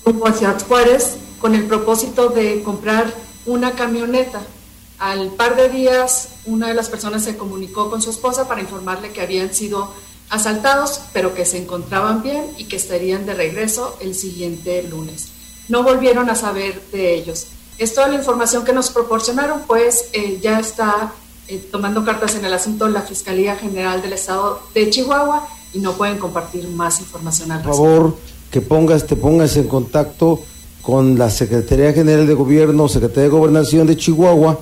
rumbo 0.08 0.26
hacia 0.26 0.56
Juárez 0.58 1.18
con 1.38 1.54
el 1.54 1.64
propósito 1.64 2.30
de 2.30 2.62
comprar 2.62 3.12
una 3.46 3.72
camioneta. 3.72 4.40
Al 4.98 5.30
par 5.30 5.56
de 5.56 5.68
días, 5.68 6.30
una 6.44 6.68
de 6.68 6.74
las 6.74 6.88
personas 6.88 7.22
se 7.22 7.36
comunicó 7.36 7.88
con 7.88 8.02
su 8.02 8.10
esposa 8.10 8.48
para 8.48 8.60
informarle 8.60 9.12
que 9.12 9.20
habían 9.20 9.54
sido 9.54 9.92
asaltados, 10.28 11.00
pero 11.12 11.34
que 11.34 11.44
se 11.44 11.58
encontraban 11.58 12.22
bien 12.22 12.44
y 12.56 12.64
que 12.64 12.76
estarían 12.76 13.24
de 13.24 13.34
regreso 13.34 13.96
el 14.00 14.14
siguiente 14.14 14.82
lunes. 14.82 15.28
No 15.68 15.82
volvieron 15.82 16.30
a 16.30 16.34
saber 16.34 16.82
de 16.92 17.14
ellos. 17.14 17.46
Es 17.78 17.94
toda 17.94 18.08
la 18.08 18.16
información 18.16 18.64
que 18.64 18.72
nos 18.72 18.90
proporcionaron, 18.90 19.62
pues 19.66 20.08
eh, 20.12 20.40
ya 20.42 20.58
está 20.58 21.12
eh, 21.46 21.64
tomando 21.70 22.04
cartas 22.04 22.34
en 22.34 22.44
el 22.44 22.52
asunto 22.52 22.88
la 22.88 23.02
Fiscalía 23.02 23.54
General 23.56 24.02
del 24.02 24.14
Estado 24.14 24.60
de 24.74 24.90
Chihuahua 24.90 25.48
y 25.72 25.78
no 25.78 25.92
pueden 25.92 26.18
compartir 26.18 26.68
más 26.68 27.00
información 27.00 27.52
al 27.52 27.62
Por 27.62 27.72
favor, 27.72 28.16
que 28.50 28.60
pongas, 28.60 29.06
te 29.06 29.14
pongas 29.14 29.56
en 29.56 29.68
contacto 29.68 30.40
con 30.82 31.18
la 31.18 31.30
Secretaría 31.30 31.92
General 31.92 32.26
de 32.26 32.34
Gobierno, 32.34 32.88
Secretaría 32.88 33.24
de 33.24 33.28
Gobernación 33.28 33.86
de 33.86 33.96
Chihuahua, 33.96 34.58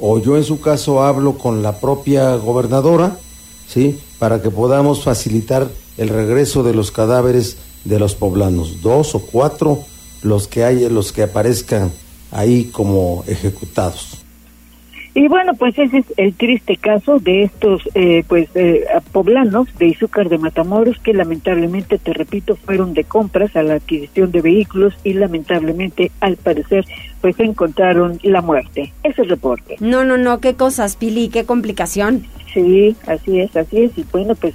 o 0.00 0.18
yo 0.18 0.36
en 0.36 0.44
su 0.44 0.60
caso 0.60 1.02
hablo 1.02 1.38
con 1.38 1.62
la 1.62 1.80
propia 1.80 2.34
gobernadora, 2.36 3.18
¿sí? 3.66 3.98
Para 4.18 4.42
que 4.42 4.50
podamos 4.50 5.02
facilitar 5.02 5.68
el 5.96 6.08
regreso 6.08 6.62
de 6.62 6.74
los 6.74 6.90
cadáveres 6.90 7.56
de 7.84 7.98
los 7.98 8.14
poblanos, 8.14 8.82
dos 8.82 9.14
o 9.14 9.20
cuatro 9.20 9.80
los 10.22 10.48
que 10.48 10.64
hay, 10.64 10.88
los 10.88 11.12
que 11.12 11.22
aparezcan 11.22 11.92
ahí 12.30 12.64
como 12.64 13.24
ejecutados. 13.26 14.17
Y 15.14 15.26
bueno, 15.28 15.54
pues 15.54 15.78
ese 15.78 15.98
es 15.98 16.06
el 16.16 16.34
triste 16.34 16.76
caso 16.76 17.18
de 17.18 17.44
estos 17.44 17.82
eh, 17.94 18.24
pues 18.28 18.48
eh, 18.54 18.84
poblanos 19.12 19.66
de 19.78 19.86
Izúcar 19.86 20.28
de 20.28 20.38
Matamoros 20.38 20.98
que 20.98 21.12
lamentablemente, 21.12 21.98
te 21.98 22.12
repito, 22.12 22.56
fueron 22.56 22.94
de 22.94 23.04
compras 23.04 23.56
a 23.56 23.62
la 23.62 23.74
adquisición 23.74 24.30
de 24.30 24.42
vehículos 24.42 24.94
y 25.04 25.14
lamentablemente, 25.14 26.12
al 26.20 26.36
parecer, 26.36 26.84
pues 27.20 27.38
encontraron 27.40 28.20
la 28.22 28.42
muerte. 28.42 28.92
Ese 29.02 29.12
es 29.12 29.18
el 29.18 29.28
reporte. 29.30 29.76
No, 29.80 30.04
no, 30.04 30.18
no, 30.18 30.40
qué 30.40 30.54
cosas, 30.54 30.96
Pili, 30.96 31.28
qué 31.28 31.44
complicación. 31.44 32.24
Sí, 32.52 32.96
así 33.06 33.40
es, 33.40 33.56
así 33.56 33.84
es. 33.84 33.98
Y 33.98 34.04
bueno, 34.12 34.34
pues 34.34 34.54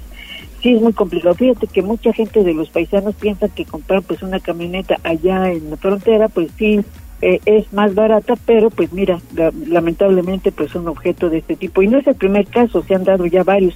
sí 0.62 0.74
es 0.74 0.80
muy 0.80 0.92
complicado. 0.92 1.34
Fíjate 1.34 1.66
que 1.66 1.82
mucha 1.82 2.12
gente 2.12 2.42
de 2.42 2.54
los 2.54 2.70
paisanos 2.70 3.14
piensa 3.16 3.48
que 3.48 3.64
comprar 3.64 4.02
pues 4.02 4.22
una 4.22 4.40
camioneta 4.40 4.98
allá 5.02 5.50
en 5.50 5.70
la 5.70 5.76
frontera, 5.76 6.28
pues 6.28 6.50
sí 6.56 6.80
eh, 7.22 7.40
es 7.46 7.72
más 7.72 7.94
barata, 7.94 8.34
pero 8.44 8.70
pues 8.70 8.92
mira, 8.92 9.20
lamentablemente 9.66 10.52
pues 10.52 10.70
son 10.70 10.88
objeto 10.88 11.30
de 11.30 11.38
este 11.38 11.56
tipo. 11.56 11.82
Y 11.82 11.88
no 11.88 11.98
es 11.98 12.06
el 12.06 12.14
primer 12.14 12.46
caso, 12.46 12.82
se 12.82 12.94
han 12.94 13.04
dado 13.04 13.26
ya 13.26 13.42
varios. 13.42 13.74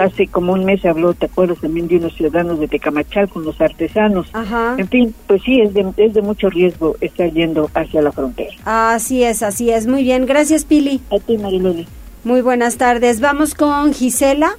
Hace 0.00 0.28
como 0.28 0.52
un 0.52 0.64
mes 0.64 0.80
se 0.80 0.88
habló, 0.88 1.14
¿te 1.14 1.26
acuerdas 1.26 1.58
también 1.58 1.88
de 1.88 1.96
unos 1.96 2.14
ciudadanos 2.14 2.60
de 2.60 2.68
Tecamachal 2.68 3.28
con 3.28 3.44
los 3.44 3.60
artesanos? 3.60 4.30
En 4.78 4.88
fin, 4.88 5.14
pues 5.26 5.42
sí, 5.42 5.60
es 5.60 5.74
de, 5.74 5.92
es 5.96 6.14
de 6.14 6.22
mucho 6.22 6.48
riesgo 6.50 6.96
estar 7.00 7.30
yendo 7.32 7.68
hacia 7.74 8.02
la 8.02 8.12
frontera. 8.12 8.54
Así 8.64 9.24
es, 9.24 9.42
así 9.42 9.70
es. 9.70 9.86
Muy 9.86 10.02
bien, 10.02 10.26
gracias 10.26 10.64
Pili. 10.64 11.00
A 11.10 11.18
ti, 11.18 11.38
Mariloli. 11.38 11.86
Muy 12.22 12.40
buenas 12.40 12.76
tardes. 12.76 13.20
Vamos 13.20 13.54
con 13.54 13.92
Gisela 13.92 14.56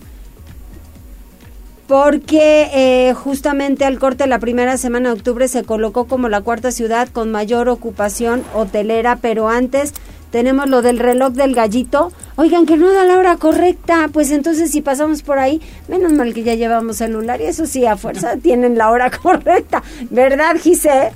porque 1.88 2.68
eh, 2.74 3.14
justamente 3.14 3.86
al 3.86 4.00
corte 4.00 4.24
de 4.24 4.30
la 4.30 4.40
primera 4.40 4.78
semana 4.78 5.10
de 5.10 5.16
octubre 5.16 5.48
se 5.48 5.64
colocó 5.64 6.06
como 6.06 6.30
la 6.30 6.42
cuarta 6.42 6.72
ciudad 6.72 7.08
con 7.10 7.32
mayor 7.32 7.70
ocupación 7.70 8.44
hotelera, 8.54 9.18
pero 9.22 9.50
antes 9.50 9.94
tenemos 10.32 10.68
lo 10.68 10.82
del 10.82 11.00
reloj 11.00 11.34
del 11.34 11.56
gallito. 11.56 12.12
Oigan, 12.36 12.66
que 12.66 12.76
no 12.76 12.92
da 12.92 13.06
la 13.06 13.18
hora 13.18 13.38
correcta, 13.38 14.10
pues 14.12 14.32
entonces 14.32 14.72
si 14.72 14.82
pasamos 14.82 15.22
por 15.22 15.40
ahí, 15.40 15.62
menos 15.88 16.12
mal 16.12 16.34
que 16.34 16.44
ya 16.44 16.56
llevamos 16.56 16.98
celular 16.98 17.40
y 17.40 17.46
eso 17.46 17.66
sí, 17.66 17.86
a 17.86 17.98
fuerza 17.98 18.36
tienen 18.42 18.78
la 18.78 18.90
hora 18.90 19.12
correcta, 19.12 19.84
¿verdad, 20.10 20.56
Gise? 20.58 21.12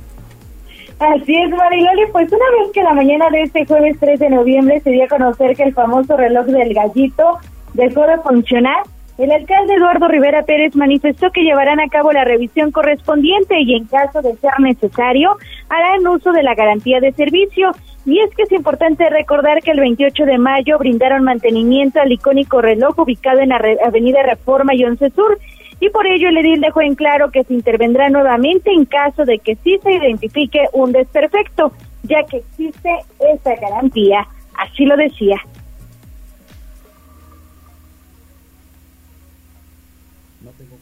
Así 1.00 1.34
es, 1.34 1.50
Mariloli, 1.50 2.12
pues 2.12 2.28
una 2.32 2.46
vez 2.60 2.72
que 2.74 2.84
la 2.84 2.94
mañana 2.94 3.30
de 3.30 3.44
este 3.44 3.66
jueves 3.66 3.96
3 4.02 4.20
de 4.20 4.30
noviembre 4.30 4.82
se 4.82 4.92
dio 4.92 5.06
a 5.06 5.08
conocer 5.08 5.56
que 5.56 5.64
el 5.64 5.74
famoso 5.74 6.18
reloj 6.18 6.46
del 6.48 6.74
gallito 6.74 7.40
dejó 7.74 8.06
de 8.06 8.18
funcionar, 8.18 8.84
el 9.20 9.32
alcalde 9.32 9.74
Eduardo 9.74 10.08
Rivera 10.08 10.44
Pérez 10.44 10.76
manifestó 10.78 11.30
que 11.32 11.44
llevarán 11.44 11.82
a 11.82 11.90
cabo 11.90 12.14
la 12.14 12.24
revisión 12.24 12.72
correspondiente 12.72 13.60
y 13.60 13.76
en 13.76 13.86
caso 13.86 14.22
de 14.22 14.36
ser 14.38 14.58
necesario 14.60 15.36
harán 15.68 16.08
uso 16.08 16.32
de 16.32 16.42
la 16.42 16.56
garantía 16.56 17.02
de 17.02 17.12
servicio. 17.12 17.72
Y 18.06 18.20
es 18.22 18.34
que 18.34 18.44
es 18.44 18.52
importante 18.54 19.10
recordar 19.10 19.62
que 19.62 19.72
el 19.72 19.82
28 19.82 20.26
de 20.26 20.38
mayo 20.38 20.78
brindaron 20.80 21.26
mantenimiento 21.26 22.00
al 22.00 22.14
icónico 22.14 22.62
reloj 22.62 22.98
ubicado 22.98 23.40
en 23.40 23.50
la 23.50 23.62
Avenida 23.86 24.24
Reforma 24.24 24.74
y 24.74 24.86
Once 24.86 25.10
Sur 25.10 25.38
y 25.82 25.90
por 25.90 26.08
ello 26.08 26.30
el 26.30 26.38
edil 26.38 26.62
dejó 26.62 26.82
en 26.82 26.96
claro 26.96 27.30
que 27.30 27.44
se 27.44 27.54
intervendrá 27.54 28.10
nuevamente 28.10 28.72
en 28.72 28.86
caso 28.86 29.26
de 29.26 29.40
que 29.40 29.58
sí 29.58 29.80
se 29.84 29.94
identifique 29.94 30.62
un 30.72 30.94
desperfecto, 30.94 31.74
ya 32.04 32.24
que 32.24 32.38
existe 32.38 32.90
esa 33.34 33.56
garantía. 33.56 34.26
Así 34.58 34.86
lo 34.86 34.96
decía. 34.96 35.38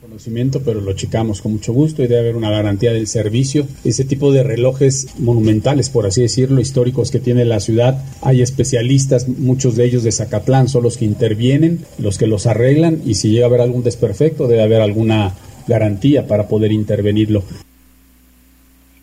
Conocimiento, 0.08 0.62
pero 0.64 0.80
lo 0.80 0.94
checamos 0.94 1.42
con 1.42 1.52
mucho 1.52 1.74
gusto 1.74 2.02
y 2.02 2.08
debe 2.08 2.22
haber 2.22 2.38
una 2.38 2.50
garantía 2.50 2.94
del 2.94 3.08
servicio. 3.08 3.68
Ese 3.84 4.06
tipo 4.06 4.32
de 4.32 4.42
relojes 4.42 5.08
monumentales, 5.20 5.90
por 5.90 6.06
así 6.06 6.22
decirlo, 6.22 6.62
históricos 6.62 7.12
que 7.12 7.20
tiene 7.20 7.44
la 7.44 7.60
ciudad, 7.60 8.02
hay 8.22 8.42
especialistas, 8.42 9.28
muchos 9.28 9.76
de 9.76 9.84
ellos 9.84 10.04
de 10.04 10.14
Zacatlán 10.14 10.70
son 10.70 10.84
los 10.84 10.96
que 10.96 11.04
intervienen, 11.04 11.84
los 12.00 12.18
que 12.18 12.26
los 12.26 12.48
arreglan 12.48 13.02
y 13.06 13.16
si 13.16 13.32
llega 13.32 13.48
a 13.48 13.50
haber 13.50 13.60
algún 13.60 13.84
desperfecto 13.84 14.48
debe 14.48 14.64
haber 14.64 14.80
alguna 14.80 15.36
garantía 15.68 16.26
para 16.26 16.48
poder 16.48 16.72
intervenirlo. 16.72 17.44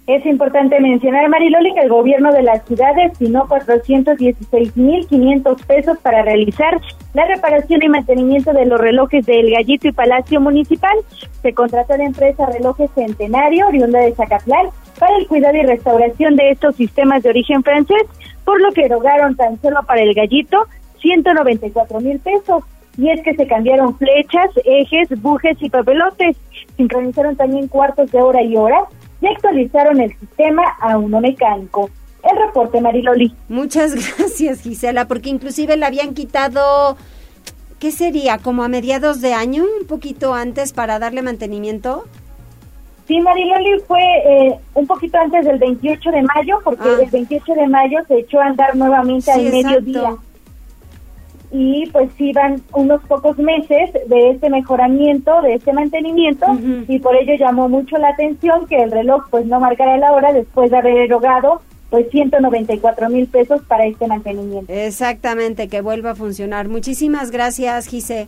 Es 0.06 0.26
importante 0.26 0.78
mencionar, 0.80 1.30
Mariloli, 1.30 1.72
que 1.72 1.80
el 1.80 1.88
gobierno 1.88 2.30
de 2.30 2.42
la 2.42 2.60
ciudad 2.60 2.94
destinó 2.94 3.46
416.500 3.46 5.64
pesos 5.64 5.96
para 6.00 6.20
realizar 6.20 6.78
la 7.14 7.24
reparación 7.24 7.82
y 7.82 7.88
mantenimiento 7.88 8.52
de 8.52 8.66
los 8.66 8.78
relojes 8.78 9.24
del 9.24 9.50
Gallito 9.50 9.88
y 9.88 9.92
Palacio 9.92 10.42
Municipal. 10.42 10.94
Se 11.40 11.54
contrató 11.54 11.96
la 11.96 12.04
empresa 12.04 12.44
Relojes 12.44 12.90
Centenario, 12.94 13.66
oriunda 13.66 14.00
de 14.00 14.14
Zacatlán, 14.14 14.66
para 14.98 15.16
el 15.16 15.26
cuidado 15.26 15.56
y 15.56 15.62
restauración 15.62 16.36
de 16.36 16.50
estos 16.50 16.76
sistemas 16.76 17.22
de 17.22 17.30
origen 17.30 17.62
francés, 17.62 18.02
por 18.44 18.60
lo 18.60 18.72
que 18.72 18.84
erogaron 18.84 19.36
tan 19.36 19.58
solo 19.62 19.80
para 19.86 20.02
el 20.02 20.12
Gallito 20.12 20.66
194 21.00 22.00
mil 22.00 22.18
pesos. 22.18 22.62
Y 22.98 23.08
es 23.08 23.22
que 23.22 23.34
se 23.34 23.46
cambiaron 23.46 23.96
flechas, 23.96 24.50
ejes, 24.66 25.08
bujes 25.22 25.56
y 25.62 25.70
papelotes. 25.70 26.36
Sincronizaron 26.76 27.36
también 27.36 27.68
cuartos 27.68 28.12
de 28.12 28.20
hora 28.20 28.42
y 28.42 28.54
hora 28.54 28.84
y 29.20 29.26
actualizaron 29.26 30.00
el 30.00 30.16
sistema 30.18 30.62
a 30.80 30.98
uno 30.98 31.20
mecánico. 31.20 31.90
El 32.22 32.38
reporte, 32.38 32.80
Mariloli. 32.80 33.34
Muchas 33.48 33.94
gracias, 34.18 34.62
Gisela, 34.62 35.06
porque 35.06 35.30
inclusive 35.30 35.76
le 35.76 35.86
habían 35.86 36.14
quitado, 36.14 36.96
¿qué 37.78 37.90
sería? 37.90 38.38
¿Como 38.38 38.62
a 38.62 38.68
mediados 38.68 39.20
de 39.20 39.34
año, 39.34 39.64
un 39.80 39.86
poquito 39.86 40.34
antes 40.34 40.72
para 40.72 40.98
darle 40.98 41.22
mantenimiento? 41.22 42.04
Sí, 43.06 43.20
Mariloli 43.20 43.80
fue 43.86 44.00
eh, 44.00 44.58
un 44.72 44.86
poquito 44.86 45.18
antes 45.18 45.44
del 45.44 45.58
28 45.58 46.10
de 46.10 46.22
mayo, 46.22 46.58
porque 46.64 46.88
ah. 46.88 47.02
el 47.02 47.10
28 47.10 47.54
de 47.54 47.66
mayo 47.68 47.98
se 48.08 48.18
echó 48.20 48.40
a 48.40 48.46
andar 48.46 48.74
nuevamente 48.74 49.30
al 49.30 49.42
mediodía 49.42 50.16
y 51.50 51.86
pues 51.90 52.10
iban 52.18 52.62
unos 52.72 53.02
pocos 53.04 53.38
meses 53.38 53.92
de 54.08 54.30
este 54.30 54.50
mejoramiento, 54.50 55.40
de 55.42 55.54
este 55.54 55.72
mantenimiento 55.72 56.46
y 56.88 56.98
por 56.98 57.16
ello 57.16 57.34
llamó 57.38 57.68
mucho 57.68 57.96
la 57.98 58.08
atención 58.08 58.66
que 58.66 58.82
el 58.82 58.90
reloj 58.90 59.24
pues 59.30 59.46
no 59.46 59.60
marcara 59.60 59.96
la 59.96 60.12
hora 60.12 60.32
después 60.32 60.70
de 60.70 60.78
haber 60.78 60.96
erogado 60.96 61.60
pues 61.90 62.10
194 62.10 63.08
mil 63.08 63.28
pesos 63.28 63.62
para 63.68 63.86
este 63.86 64.08
mantenimiento. 64.08 64.72
Exactamente, 64.72 65.68
que 65.68 65.80
vuelva 65.80 66.10
a 66.10 66.14
funcionar. 66.16 66.68
Muchísimas 66.68 67.30
gracias, 67.30 67.86
Gise. 67.86 68.26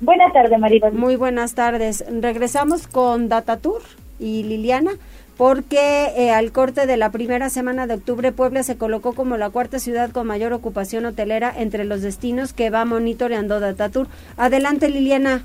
Buenas 0.00 0.32
tardes, 0.32 0.58
Maribel. 0.58 0.94
Muy 0.94 1.16
buenas 1.16 1.54
tardes. 1.54 2.04
Regresamos 2.10 2.86
con 2.86 3.28
Datatur 3.28 3.82
y 4.18 4.44
Liliana 4.44 4.92
porque 5.36 6.12
eh, 6.16 6.30
al 6.30 6.50
corte 6.52 6.86
de 6.86 6.96
la 6.96 7.10
primera 7.10 7.50
semana 7.50 7.86
de 7.86 7.94
octubre 7.94 8.32
Puebla 8.32 8.62
se 8.62 8.78
colocó 8.78 9.14
como 9.14 9.36
la 9.36 9.50
cuarta 9.50 9.78
ciudad 9.78 10.10
con 10.10 10.26
mayor 10.26 10.52
ocupación 10.52 11.04
hotelera 11.04 11.52
entre 11.56 11.84
los 11.84 12.02
destinos 12.02 12.52
que 12.52 12.70
va 12.70 12.84
monitoreando 12.84 13.60
Datatur. 13.60 14.08
Adelante 14.36 14.88
Liliana. 14.88 15.42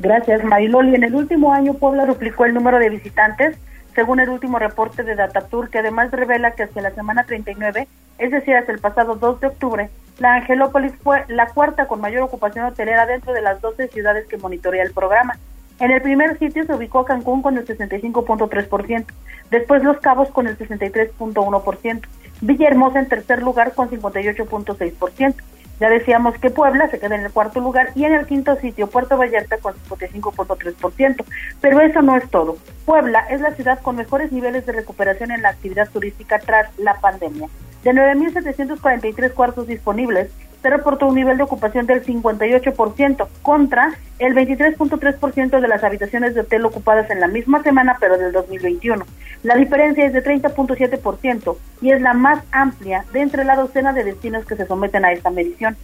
Gracias 0.00 0.44
Mariloli. 0.44 0.94
En 0.94 1.04
el 1.04 1.14
último 1.14 1.52
año 1.52 1.74
Puebla 1.74 2.06
duplicó 2.06 2.44
el 2.44 2.54
número 2.54 2.78
de 2.78 2.90
visitantes 2.90 3.56
según 3.94 4.20
el 4.20 4.28
último 4.28 4.58
reporte 4.58 5.02
de 5.02 5.14
Datatur 5.16 5.70
que 5.70 5.78
además 5.78 6.10
revela 6.12 6.52
que 6.52 6.64
hacia 6.64 6.82
la 6.82 6.92
semana 6.92 7.24
39, 7.24 7.88
es 8.18 8.30
decir, 8.30 8.54
hasta 8.54 8.70
el 8.70 8.78
pasado 8.78 9.16
2 9.16 9.40
de 9.40 9.46
octubre, 9.48 9.90
la 10.18 10.34
Angelópolis 10.34 10.92
fue 11.02 11.24
la 11.28 11.46
cuarta 11.46 11.86
con 11.86 12.00
mayor 12.00 12.22
ocupación 12.22 12.64
hotelera 12.64 13.06
dentro 13.06 13.32
de 13.32 13.42
las 13.42 13.60
12 13.60 13.88
ciudades 13.88 14.26
que 14.28 14.36
monitorea 14.36 14.84
el 14.84 14.92
programa. 14.92 15.36
En 15.80 15.92
el 15.92 16.02
primer 16.02 16.38
sitio 16.38 16.64
se 16.64 16.74
ubicó 16.74 17.04
Cancún 17.04 17.40
con 17.40 17.56
el 17.56 17.64
65.3%, 17.66 19.06
después 19.50 19.84
Los 19.84 19.98
Cabos 19.98 20.28
con 20.30 20.48
el 20.48 20.58
63.1%, 20.58 22.00
Villahermosa 22.40 22.98
en 23.00 23.08
tercer 23.08 23.42
lugar 23.42 23.74
con 23.74 23.88
58.6%. 23.88 25.34
Ya 25.80 25.88
decíamos 25.88 26.36
que 26.38 26.50
Puebla 26.50 26.90
se 26.90 26.98
queda 26.98 27.14
en 27.14 27.24
el 27.24 27.30
cuarto 27.30 27.60
lugar 27.60 27.90
y 27.94 28.04
en 28.04 28.12
el 28.12 28.26
quinto 28.26 28.56
sitio 28.56 28.88
Puerto 28.88 29.16
Vallarta 29.16 29.58
con 29.58 29.74
55.3%. 29.74 31.24
Pero 31.60 31.80
eso 31.80 32.02
no 32.02 32.16
es 32.16 32.28
todo. 32.30 32.56
Puebla 32.84 33.20
es 33.30 33.40
la 33.40 33.52
ciudad 33.52 33.80
con 33.80 33.94
mejores 33.94 34.32
niveles 34.32 34.66
de 34.66 34.72
recuperación 34.72 35.30
en 35.30 35.42
la 35.42 35.50
actividad 35.50 35.88
turística 35.88 36.40
tras 36.40 36.76
la 36.78 36.94
pandemia. 36.94 37.48
De 37.84 37.92
9.743 37.92 39.32
cuartos 39.34 39.68
disponibles, 39.68 40.32
se 40.62 40.70
reportó 40.70 41.06
un 41.06 41.14
nivel 41.14 41.36
de 41.36 41.44
ocupación 41.44 41.86
del 41.86 42.04
58% 42.04 43.28
contra 43.42 43.94
el 44.18 44.34
23.3% 44.34 45.60
de 45.60 45.68
las 45.68 45.84
habitaciones 45.84 46.34
de 46.34 46.40
hotel 46.40 46.64
ocupadas 46.64 47.10
en 47.10 47.20
la 47.20 47.28
misma 47.28 47.62
semana, 47.62 47.96
pero 48.00 48.18
del 48.18 48.32
2021. 48.32 49.04
La 49.44 49.54
diferencia 49.54 50.04
es 50.04 50.12
de 50.12 50.24
30.7% 50.24 51.56
y 51.80 51.92
es 51.92 52.00
la 52.00 52.12
más 52.12 52.42
amplia 52.50 53.04
de 53.12 53.20
entre 53.20 53.44
la 53.44 53.54
docena 53.54 53.92
de 53.92 54.02
destinos 54.02 54.44
que 54.44 54.56
se 54.56 54.66
someten 54.66 55.04
a 55.04 55.12
esta 55.12 55.30
medición. 55.30 55.76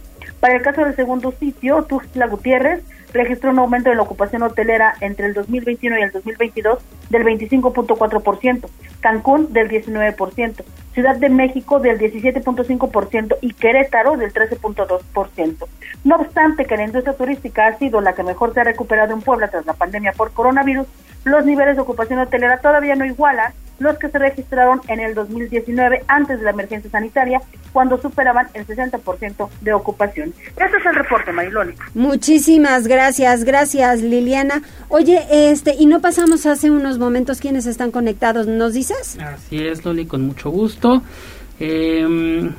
Para 0.45 0.57
el 0.57 0.61
caso 0.61 0.85
del 0.85 0.95
segundo 0.95 1.31
sitio, 1.31 1.81
Tuxtla 1.85 2.27
Gutiérrez 2.27 2.83
registró 3.13 3.49
un 3.49 3.57
aumento 3.57 3.89
de 3.89 3.95
la 3.95 4.03
ocupación 4.03 4.43
hotelera 4.43 4.93
entre 5.01 5.25
el 5.25 5.33
2021 5.33 5.97
y 5.97 6.01
el 6.03 6.11
2022 6.11 6.77
del 7.09 7.23
25.4%, 7.23 8.69
Cancún 8.99 9.51
del 9.53 9.69
19%, 9.69 10.63
Ciudad 10.93 11.15
de 11.15 11.29
México 11.29 11.79
del 11.79 11.97
17.5% 11.97 13.37
y 13.41 13.53
Querétaro 13.53 14.17
del 14.17 14.31
13.2%. 14.31 15.65
No 16.03 16.15
obstante 16.17 16.65
que 16.65 16.77
la 16.77 16.83
industria 16.83 17.17
turística 17.17 17.65
ha 17.65 17.79
sido 17.79 17.99
la 17.99 18.13
que 18.13 18.21
mejor 18.21 18.53
se 18.53 18.59
ha 18.59 18.65
recuperado 18.65 19.15
en 19.15 19.23
Puebla 19.23 19.47
tras 19.47 19.65
la 19.65 19.73
pandemia 19.73 20.11
por 20.11 20.31
coronavirus, 20.31 20.85
los 21.23 21.43
niveles 21.43 21.75
de 21.75 21.81
ocupación 21.81 22.19
hotelera 22.19 22.59
todavía 22.59 22.95
no 22.95 23.05
igualan 23.05 23.51
los 23.79 23.97
que 23.97 24.09
se 24.09 24.19
registraron 24.19 24.81
en 24.87 24.99
el 24.99 25.15
2019 25.15 26.03
antes 26.07 26.39
de 26.39 26.45
la 26.45 26.51
emergencia 26.51 26.89
sanitaria, 26.89 27.41
cuando 27.73 28.01
superaban 28.01 28.47
el 28.53 28.65
60% 28.65 29.49
de 29.61 29.73
ocupación. 29.73 30.33
Este 30.49 30.77
es 30.77 30.85
el 30.85 30.95
reporte, 30.95 31.31
Mariloli. 31.31 31.75
Muchísimas 31.93 32.87
gracias, 32.87 33.43
gracias 33.43 34.01
Liliana. 34.01 34.61
Oye, 34.89 35.21
este, 35.29 35.75
y 35.77 35.85
no 35.85 36.01
pasamos 36.01 36.45
hace 36.45 36.71
unos 36.71 36.99
momentos 36.99 37.39
quienes 37.39 37.65
están 37.65 37.91
conectados, 37.91 38.47
¿nos 38.47 38.73
dices? 38.73 39.17
Así 39.19 39.65
es, 39.65 39.83
Loli, 39.83 40.05
con 40.05 40.21
mucho 40.21 40.49
gusto. 40.49 41.01
Eh, 41.59 42.51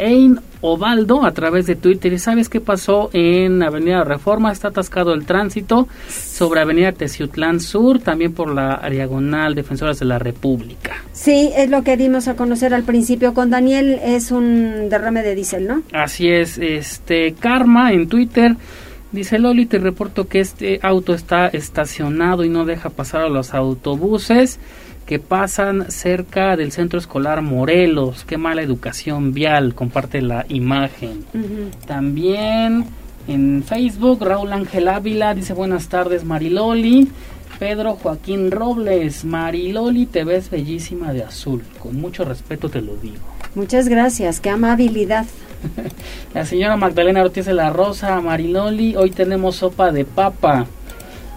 Ein 0.00 0.40
Ovaldo 0.62 1.24
a 1.24 1.32
través 1.32 1.66
de 1.66 1.76
Twitter. 1.76 2.12
¿Y 2.12 2.18
sabes 2.18 2.48
qué 2.48 2.60
pasó 2.60 3.10
en 3.12 3.62
Avenida 3.62 4.02
Reforma? 4.02 4.50
Está 4.50 4.68
atascado 4.68 5.12
el 5.12 5.26
tránsito 5.26 5.88
sobre 6.08 6.60
Avenida 6.60 6.92
Teciutlán 6.92 7.60
Sur, 7.60 7.98
también 8.00 8.32
por 8.32 8.52
la 8.52 8.80
diagonal 8.90 9.54
Defensoras 9.54 9.98
de 9.98 10.06
la 10.06 10.18
República. 10.18 10.92
Sí, 11.12 11.50
es 11.54 11.70
lo 11.70 11.82
que 11.82 11.96
dimos 11.96 12.28
a 12.28 12.36
conocer 12.36 12.74
al 12.74 12.82
principio 12.82 13.34
con 13.34 13.50
Daniel. 13.50 14.00
Es 14.02 14.30
un 14.30 14.88
derrame 14.88 15.22
de 15.22 15.34
diésel, 15.34 15.66
¿no? 15.66 15.82
Así 15.92 16.28
es. 16.28 16.58
Este 16.58 17.34
Karma 17.34 17.92
en 17.92 18.08
Twitter. 18.08 18.56
Dice 19.12 19.38
Loli, 19.38 19.66
te 19.66 19.78
reporto 19.78 20.28
que 20.28 20.40
este 20.40 20.78
auto 20.82 21.14
está 21.14 21.48
estacionado 21.48 22.44
y 22.44 22.48
no 22.48 22.64
deja 22.64 22.90
pasar 22.90 23.22
a 23.22 23.28
los 23.28 23.54
autobuses 23.54 24.60
que 25.10 25.18
pasan 25.18 25.90
cerca 25.90 26.56
del 26.56 26.70
centro 26.70 26.96
escolar 26.96 27.42
Morelos. 27.42 28.24
Qué 28.24 28.38
mala 28.38 28.62
educación 28.62 29.32
vial, 29.34 29.74
comparte 29.74 30.22
la 30.22 30.46
imagen. 30.48 31.24
También 31.84 32.84
en 33.26 33.64
Facebook, 33.64 34.22
Raúl 34.22 34.52
Ángel 34.52 34.86
Ávila 34.86 35.34
dice 35.34 35.52
buenas 35.52 35.88
tardes 35.88 36.22
Mariloli. 36.22 37.08
Pedro 37.58 37.96
Joaquín 37.96 38.52
Robles, 38.52 39.24
Mariloli, 39.24 40.06
te 40.06 40.22
ves 40.22 40.48
bellísima 40.48 41.12
de 41.12 41.24
azul. 41.24 41.64
Con 41.80 42.00
mucho 42.00 42.24
respeto 42.24 42.68
te 42.68 42.80
lo 42.80 42.94
digo. 42.94 43.16
Muchas 43.56 43.88
gracias, 43.88 44.38
qué 44.38 44.50
amabilidad. 44.50 45.26
la 46.34 46.46
señora 46.46 46.76
Magdalena 46.76 47.22
Ortiz 47.22 47.46
de 47.46 47.54
la 47.54 47.70
Rosa, 47.70 48.20
Mariloli, 48.20 48.94
hoy 48.94 49.10
tenemos 49.10 49.56
sopa 49.56 49.90
de 49.90 50.04
papa, 50.04 50.66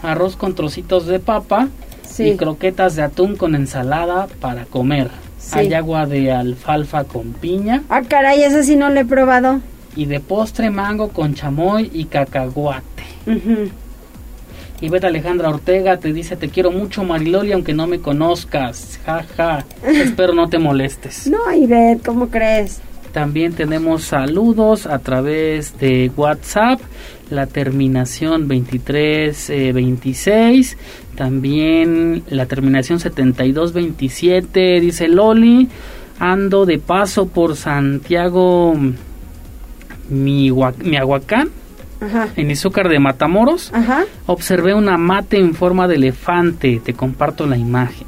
arroz 0.03 0.36
con 0.36 0.53
trocitos 0.53 1.07
de 1.07 1.19
papa 1.19 1.69
y 2.17 2.36
croquetas 2.36 2.95
de 2.95 3.04
atún 3.04 3.36
con 3.36 3.56
ensalada 3.56 4.28
para 4.39 4.65
comer. 4.65 5.10
Hay 5.52 5.73
agua 5.73 6.06
de 6.06 6.32
alfalfa 6.32 7.04
con 7.04 7.34
piña. 7.34 7.84
Ah, 7.89 8.02
caray, 8.02 8.43
ese 8.43 8.63
sí 8.63 8.76
no 8.76 8.89
lo 8.89 8.99
he 8.99 9.06
probado. 9.06 9.60
Y 9.95 10.06
de 10.06 10.19
postre 10.19 10.69
mango 10.69 11.10
con 11.10 11.36
chamoy 11.36 11.89
y 11.93 12.06
cacahuate. 12.06 13.04
Y 14.82 14.89
Beta 14.89 15.08
Alejandra 15.08 15.49
Ortega 15.49 15.97
te 15.97 16.12
dice, 16.12 16.36
te 16.36 16.49
quiero 16.49 16.71
mucho 16.71 17.04
Mariloli, 17.04 17.52
aunque 17.54 17.73
no 17.73 17.88
me 17.88 17.99
conozcas. 17.99 18.99
Ja, 19.06 19.23
ja. 19.38 19.65
Espero 19.88 20.34
no 20.34 20.49
te 20.49 20.60
molestes. 20.60 21.28
No, 21.28 21.54
Ivette, 21.54 22.06
¿cómo 22.06 22.30
crees? 22.30 22.82
También 23.13 23.54
tenemos 23.54 24.04
saludos 24.06 24.88
a 24.88 24.97
través 24.99 25.78
de 25.78 26.12
WhatsApp, 26.17 26.80
la 27.30 27.45
terminación 27.45 28.47
2326, 28.47 30.78
también 31.15 32.23
la 32.30 32.47
terminación 32.47 32.99
7227, 32.99 34.80
dice 34.82 35.08
Loli, 35.08 35.69
ando 36.19 36.65
de 36.65 36.80
paso 36.80 37.28
por 37.28 37.56
Santiago 37.56 38.76
Miahuacán. 40.10 41.49
Ajá. 42.02 42.28
en 42.36 42.49
Izúcar 42.52 42.89
de 42.89 42.99
Matamoros, 42.99 43.71
Ajá. 43.73 44.04
observé 44.26 44.73
una 44.73 44.97
mate 44.97 45.38
en 45.38 45.54
forma 45.56 45.88
de 45.88 45.95
elefante. 45.95 46.82
Te 46.84 46.93
comparto 46.93 47.45
la 47.47 47.56
imagen. 47.56 48.06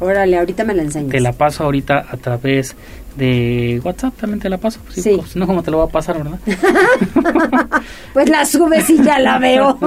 Órale, 0.00 0.38
ahorita 0.38 0.64
me 0.64 0.72
la 0.72 0.80
enseñas. 0.82 1.10
Te 1.10 1.20
la 1.20 1.34
paso 1.34 1.64
ahorita 1.64 2.06
a 2.10 2.16
través 2.16 2.74
de 3.16 3.80
WhatsApp, 3.82 4.14
también 4.16 4.38
te 4.40 4.48
la 4.48 4.58
paso. 4.58 4.78
Sí. 4.90 5.02
sí. 5.02 5.14
Pues, 5.16 5.34
no, 5.36 5.46
como 5.46 5.62
te 5.62 5.70
lo 5.70 5.78
va 5.78 5.84
a 5.84 5.88
pasar, 5.88 6.22
¿verdad? 6.22 6.38
pues 8.12 8.28
la 8.28 8.44
subes 8.44 8.90
y 8.90 9.02
ya 9.02 9.18
la 9.18 9.38
veo. 9.38 9.78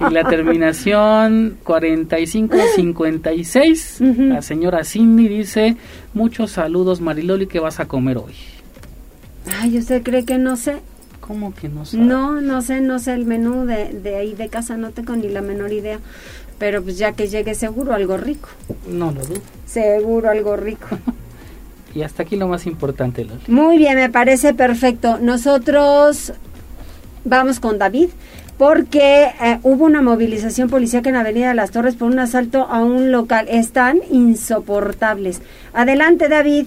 y 0.00 0.10
la 0.12 0.24
terminación 0.24 1.58
4556, 1.64 3.96
uh 4.00 4.04
-huh. 4.04 4.28
la 4.28 4.42
señora 4.42 4.84
Cindy 4.84 5.28
dice, 5.28 5.76
muchos 6.14 6.52
saludos 6.52 7.00
Mariloli, 7.00 7.46
¿qué 7.46 7.60
vas 7.60 7.80
a 7.80 7.86
comer 7.86 8.18
hoy? 8.18 8.34
Ay, 9.60 9.78
¿usted 9.78 10.02
cree 10.02 10.24
que 10.24 10.38
no 10.38 10.56
sé? 10.56 10.76
¿Cómo 11.20 11.54
que 11.54 11.68
no 11.68 11.84
sé? 11.84 11.98
No, 11.98 12.40
no 12.40 12.62
sé, 12.62 12.80
no 12.80 12.98
sé 12.98 13.14
el 13.14 13.24
menú 13.24 13.66
de, 13.66 13.92
de 13.92 14.16
ahí 14.16 14.34
de 14.34 14.48
casa, 14.48 14.76
no 14.76 14.90
tengo 14.90 15.14
ni 15.16 15.28
la 15.28 15.42
menor 15.42 15.72
idea. 15.72 16.00
Pero 16.58 16.82
pues 16.82 16.98
ya 16.98 17.12
que 17.12 17.28
llegue 17.28 17.54
seguro 17.54 17.94
algo 17.94 18.16
rico. 18.16 18.48
No 18.88 19.10
lo 19.10 19.24
dudo. 19.24 19.40
Seguro 19.66 20.30
algo 20.30 20.56
rico. 20.56 20.86
y 21.94 22.02
hasta 22.02 22.24
aquí 22.24 22.36
lo 22.36 22.48
más 22.48 22.66
importante, 22.66 23.24
Loli. 23.24 23.40
Muy 23.48 23.78
bien, 23.78 23.96
me 23.96 24.10
parece 24.10 24.54
perfecto. 24.54 25.18
Nosotros 25.20 26.32
vamos 27.24 27.60
con 27.60 27.78
David 27.78 28.08
porque 28.58 29.26
eh, 29.42 29.58
hubo 29.62 29.84
una 29.84 30.02
movilización 30.02 30.68
policíaca 30.68 31.10
en 31.10 31.16
Avenida 31.16 31.48
de 31.48 31.54
las 31.54 31.70
Torres 31.70 31.96
por 31.96 32.10
un 32.10 32.18
asalto 32.18 32.66
a 32.68 32.82
un 32.82 33.10
local. 33.10 33.46
Están 33.48 33.98
insoportables. 34.10 35.42
Adelante, 35.72 36.28
David. 36.28 36.66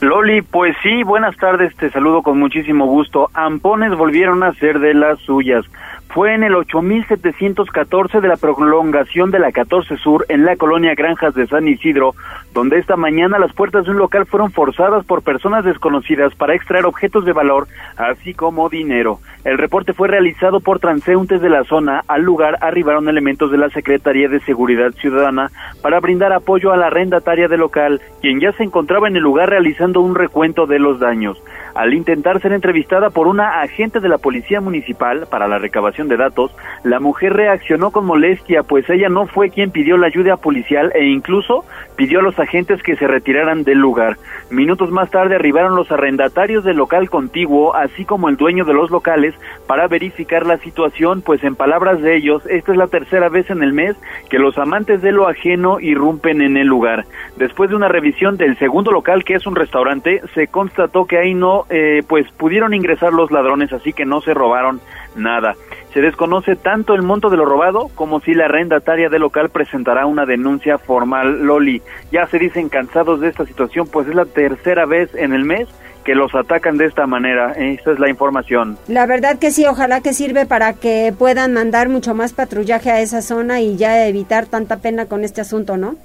Loli, 0.00 0.42
pues 0.42 0.76
sí, 0.82 1.02
buenas 1.02 1.36
tardes, 1.36 1.74
te 1.74 1.90
saludo 1.90 2.22
con 2.22 2.38
muchísimo 2.38 2.86
gusto. 2.86 3.30
Ampones 3.34 3.96
volvieron 3.96 4.44
a 4.44 4.52
ser 4.54 4.78
de 4.78 4.94
las 4.94 5.18
suyas. 5.20 5.64
Fue 6.08 6.34
en 6.34 6.42
el 6.42 6.54
8714 6.54 8.20
de 8.20 8.28
la 8.28 8.36
prolongación 8.36 9.30
de 9.30 9.38
la 9.38 9.52
14 9.52 9.96
Sur 9.98 10.24
en 10.28 10.44
la 10.44 10.56
colonia 10.56 10.94
Granjas 10.94 11.34
de 11.34 11.46
San 11.46 11.68
Isidro, 11.68 12.14
donde 12.54 12.78
esta 12.78 12.96
mañana 12.96 13.38
las 13.38 13.52
puertas 13.52 13.84
de 13.84 13.90
un 13.90 13.98
local 13.98 14.26
fueron 14.26 14.50
forzadas 14.50 15.04
por 15.04 15.22
personas 15.22 15.64
desconocidas 15.64 16.34
para 16.34 16.54
extraer 16.54 16.86
objetos 16.86 17.24
de 17.24 17.32
valor, 17.32 17.68
así 17.96 18.32
como 18.32 18.68
dinero. 18.68 19.20
El 19.44 19.58
reporte 19.58 19.92
fue 19.92 20.08
realizado 20.08 20.60
por 20.60 20.78
transeúntes 20.78 21.40
de 21.40 21.50
la 21.50 21.64
zona. 21.64 22.02
Al 22.08 22.22
lugar 22.22 22.56
arribaron 22.60 23.08
elementos 23.08 23.50
de 23.50 23.58
la 23.58 23.68
Secretaría 23.70 24.28
de 24.28 24.40
Seguridad 24.40 24.92
Ciudadana 24.92 25.50
para 25.82 26.00
brindar 26.00 26.32
apoyo 26.32 26.72
a 26.72 26.76
la 26.76 26.86
arrendataria 26.86 27.48
del 27.48 27.60
local, 27.60 28.00
quien 28.20 28.40
ya 28.40 28.52
se 28.52 28.64
encontraba 28.64 29.08
en 29.08 29.16
el 29.16 29.22
lugar 29.22 29.50
realizando 29.50 30.00
un 30.00 30.14
recuento 30.14 30.66
de 30.66 30.78
los 30.78 31.00
daños. 31.00 31.42
Al 31.74 31.94
intentar 31.94 32.40
ser 32.40 32.52
entrevistada 32.52 33.10
por 33.10 33.26
una 33.26 33.60
agente 33.60 34.00
de 34.00 34.08
la 34.08 34.18
Policía 34.18 34.60
Municipal 34.60 35.26
para 35.30 35.46
la 35.46 35.58
recabación 35.58 35.97
de 36.06 36.16
datos, 36.16 36.54
la 36.84 37.00
mujer 37.00 37.32
reaccionó 37.32 37.90
con 37.90 38.06
molestia, 38.06 38.62
pues 38.62 38.88
ella 38.88 39.08
no 39.08 39.26
fue 39.26 39.50
quien 39.50 39.72
pidió 39.72 39.96
la 39.96 40.06
ayuda 40.06 40.36
policial 40.36 40.92
e 40.94 41.06
incluso 41.06 41.64
pidió 41.96 42.20
a 42.20 42.22
los 42.22 42.38
agentes 42.38 42.80
que 42.82 42.94
se 42.94 43.08
retiraran 43.08 43.64
del 43.64 43.78
lugar. 43.78 44.16
Minutos 44.50 44.90
más 44.90 45.10
tarde 45.10 45.34
arribaron 45.34 45.74
los 45.74 45.90
arrendatarios 45.90 46.62
del 46.62 46.76
local 46.76 47.10
contiguo, 47.10 47.74
así 47.74 48.04
como 48.04 48.28
el 48.28 48.36
dueño 48.36 48.64
de 48.64 48.74
los 48.74 48.90
locales, 48.90 49.34
para 49.66 49.88
verificar 49.88 50.46
la 50.46 50.58
situación, 50.58 51.22
pues 51.22 51.42
en 51.42 51.56
palabras 51.56 52.00
de 52.00 52.16
ellos, 52.16 52.44
esta 52.46 52.72
es 52.72 52.78
la 52.78 52.86
tercera 52.86 53.28
vez 53.28 53.50
en 53.50 53.62
el 53.62 53.72
mes 53.72 53.96
que 54.30 54.38
los 54.38 54.56
amantes 54.58 55.02
de 55.02 55.12
lo 55.12 55.26
ajeno 55.26 55.80
irrumpen 55.80 56.42
en 56.42 56.56
el 56.56 56.66
lugar. 56.66 57.06
Después 57.36 57.70
de 57.70 57.76
una 57.76 57.88
revisión 57.88 58.36
del 58.36 58.58
segundo 58.58 58.92
local, 58.92 59.24
que 59.24 59.34
es 59.34 59.46
un 59.46 59.56
restaurante, 59.56 60.22
se 60.34 60.48
constató 60.48 61.06
que 61.06 61.18
ahí 61.18 61.34
no, 61.34 61.64
eh, 61.70 62.02
pues 62.06 62.30
pudieron 62.32 62.74
ingresar 62.74 63.12
los 63.12 63.30
ladrones, 63.30 63.72
así 63.72 63.92
que 63.92 64.04
no 64.04 64.20
se 64.20 64.34
robaron 64.34 64.80
nada. 65.18 65.54
Se 65.92 66.00
desconoce 66.00 66.56
tanto 66.56 66.94
el 66.94 67.02
monto 67.02 67.30
de 67.30 67.36
lo 67.36 67.44
robado 67.44 67.90
como 67.94 68.20
si 68.20 68.34
la 68.34 68.44
arrendataria 68.46 69.08
del 69.08 69.22
local 69.22 69.50
presentará 69.50 70.06
una 70.06 70.26
denuncia 70.26 70.78
formal. 70.78 71.44
Loli, 71.44 71.82
ya 72.12 72.26
se 72.26 72.38
dicen 72.38 72.68
cansados 72.68 73.20
de 73.20 73.28
esta 73.28 73.44
situación, 73.46 73.88
pues 73.90 74.08
es 74.08 74.14
la 74.14 74.24
tercera 74.24 74.86
vez 74.86 75.14
en 75.14 75.32
el 75.32 75.44
mes 75.44 75.68
que 76.04 76.14
los 76.14 76.34
atacan 76.34 76.78
de 76.78 76.86
esta 76.86 77.06
manera. 77.06 77.52
Esta 77.52 77.92
es 77.92 77.98
la 77.98 78.08
información. 78.08 78.78
La 78.88 79.06
verdad 79.06 79.38
que 79.38 79.50
sí, 79.50 79.66
ojalá 79.66 80.00
que 80.00 80.14
sirve 80.14 80.46
para 80.46 80.72
que 80.72 81.12
puedan 81.18 81.52
mandar 81.52 81.88
mucho 81.88 82.14
más 82.14 82.32
patrullaje 82.32 82.90
a 82.90 83.00
esa 83.00 83.20
zona 83.20 83.60
y 83.60 83.76
ya 83.76 84.06
evitar 84.06 84.46
tanta 84.46 84.78
pena 84.78 85.06
con 85.06 85.24
este 85.24 85.42
asunto, 85.42 85.76
¿no? 85.76 85.96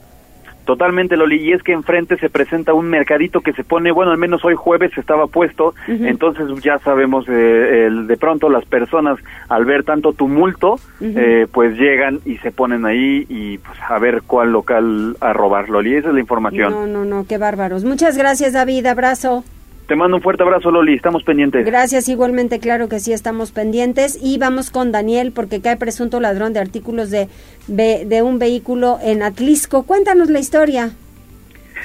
Totalmente, 0.66 1.18
Loli, 1.18 1.38
y 1.38 1.51
es 1.51 1.61
que 1.61 1.74
enfrente 1.74 2.18
se 2.18 2.30
presenta 2.30 2.74
un 2.74 2.89
mercadito 2.89 3.41
que 3.41 3.53
se 3.53 3.64
pone, 3.64 3.91
bueno, 3.91 4.11
al 4.11 4.18
menos 4.18 4.45
hoy 4.45 4.55
jueves 4.55 4.97
estaba 4.97 5.28
puesto, 5.28 5.74
entonces 5.88 6.47
ya 6.64 6.80
sabemos, 6.80 7.26
eh, 7.28 7.88
el, 7.88 8.07
de 8.07 8.18
pronto 8.18 8.49
las 8.49 8.66
personas 8.66 9.20
al 9.49 9.66
ver 9.66 9.84
tanto 9.84 10.14
tumulto, 10.14 10.80
eh, 11.01 11.47
pues 11.51 11.78
llegan 11.78 12.20
y 12.26 12.38
se 12.38 12.51
ponen 12.51 12.86
ahí 12.86 13.26
y 13.28 13.57
pues 13.57 13.78
a 13.88 13.99
ver 13.99 14.22
cuál 14.26 14.51
local 14.51 15.18
a 15.20 15.34
robar, 15.34 15.70
Loli, 15.70 15.95
esa 15.95 16.09
es 16.09 16.14
la 16.14 16.22
información. 16.22 16.72
No, 16.72 16.88
no, 16.88 17.03
no, 17.03 17.26
qué 17.28 17.38
bárbaros. 17.38 17.84
Muchas 17.84 18.18
gracias, 18.18 18.53
David, 18.53 18.86
abrazo. 18.86 19.43
Te 19.88 19.96
mando 19.96 20.18
un 20.18 20.24
fuerte 20.24 20.44
abrazo, 20.44 20.72
Loli. 20.72 20.94
Estamos 20.94 21.24
pendientes. 21.24 21.66
Gracias, 21.66 22.08
igualmente, 22.08 22.60
claro 22.60 22.88
que 22.88 23.00
sí, 23.00 23.12
estamos 23.12 23.52
pendientes. 23.52 24.18
Y 24.22 24.38
vamos 24.38 24.72
con 24.72 24.92
Daniel, 24.92 25.32
porque 25.34 25.62
cae 25.62 25.78
presunto 25.78 26.20
ladrón 26.20 26.54
de 26.54 26.60
artículos 26.60 27.12
de, 27.12 27.28
de 27.68 28.22
un 28.22 28.40
vehículo 28.40 28.98
en 29.04 29.24
Atlisco. 29.24 29.84
Cuéntanos 29.84 30.30
la 30.30 30.40
historia. 30.40 30.92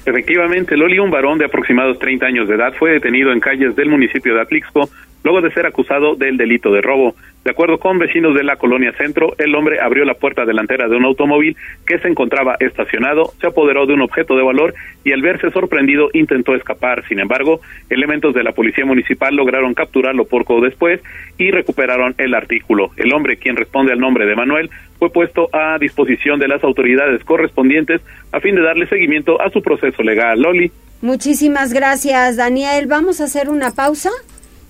Efectivamente, 0.07 0.77
Loli, 0.77 0.99
un 0.99 1.11
varón 1.11 1.39
de 1.39 1.45
aproximados 1.45 1.99
30 1.99 2.27
años 2.27 2.49
de 2.49 2.55
edad, 2.55 2.73
fue 2.79 2.93
detenido 2.93 3.33
en 3.33 3.41
calles 3.41 3.75
del 3.77 3.89
municipio 3.89 4.35
de 4.35 4.41
Atlixco 4.41 4.89
luego 5.29 5.47
de 5.47 5.53
ser 5.53 5.67
acusado 5.67 6.15
del 6.15 6.39
delito 6.39 6.73
de 6.73 6.81
robo. 6.81 7.15
De 7.45 7.51
acuerdo 7.51 7.79
con 7.79 7.99
vecinos 7.99 8.35
de 8.35 8.45
la 8.45 8.57
colonia 8.57 8.93
Centro, 8.93 9.35
el 9.37 9.55
hombre 9.55 9.79
abrió 9.79 10.07
la 10.07 10.15
puerta 10.15 10.47
delantera 10.47 10.89
de 10.89 10.97
un 10.97 11.05
automóvil 11.05 11.55
que 11.87 11.99
se 11.99 12.09
encontraba 12.09 12.57
estacionado, 12.61 13.33
se 13.39 13.47
apoderó 13.47 13.85
de 13.85 13.93
un 13.93 14.01
objeto 14.01 14.37
de 14.37 14.43
valor 14.43 14.73
y 15.05 15.13
al 15.13 15.21
verse 15.21 15.51
sorprendido 15.51 16.09
intentó 16.15 16.55
escapar. 16.55 17.07
Sin 17.09 17.21
embargo, 17.21 17.61
elementos 17.91 18.35
de 18.35 18.43
la 18.43 18.53
policía 18.53 18.87
municipal 18.87 19.37
lograron 19.37 19.75
capturarlo 19.75 20.25
poco 20.25 20.63
después 20.63 21.01
y 21.37 21.51
recuperaron 21.51 22.15
el 22.17 22.33
artículo. 22.33 22.91
El 22.97 23.13
hombre, 23.13 23.37
quien 23.37 23.57
responde 23.57 23.93
al 23.93 24.01
nombre 24.01 24.25
de 24.25 24.35
Manuel, 24.35 24.71
fue 24.99 25.11
puesto 25.11 25.51
a 25.53 25.77
disposición 25.79 26.41
de 26.41 26.49
las 26.49 26.65
autoridades 26.65 27.23
correspondientes 27.23 28.01
a 28.33 28.41
fin 28.41 28.55
de 28.55 28.63
darle 28.63 28.87
seguimiento 28.87 29.41
a 29.43 29.51
su 29.51 29.61
proceso 29.61 30.03
legal. 30.03 30.41
Loli. 30.41 30.73
Muchísimas 31.03 31.75
gracias, 31.75 32.39
Daniel. 32.39 32.87
Vamos 32.87 33.21
a 33.21 33.25
hacer 33.25 33.51
una 33.51 33.73
pausa 33.73 34.11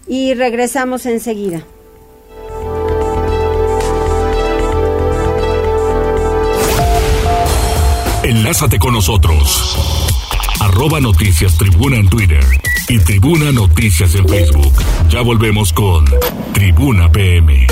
y 0.08 0.34
regresamos 0.34 1.06
enseguida. 1.06 1.64
Enlázate 8.22 8.78
con 8.78 8.94
nosotros. 8.94 9.76
Arroba 10.60 11.00
Noticias 11.00 11.56
Tribuna 11.56 11.96
en 11.96 12.08
Twitter 12.08 12.44
y 12.88 12.98
Tribuna 12.98 13.52
Noticias 13.52 14.14
en 14.14 14.28
Facebook. 14.28 14.72
Ya 15.08 15.22
volvemos 15.22 15.72
con 15.72 16.04
Tribuna 16.52 17.10
PM. 17.10 17.66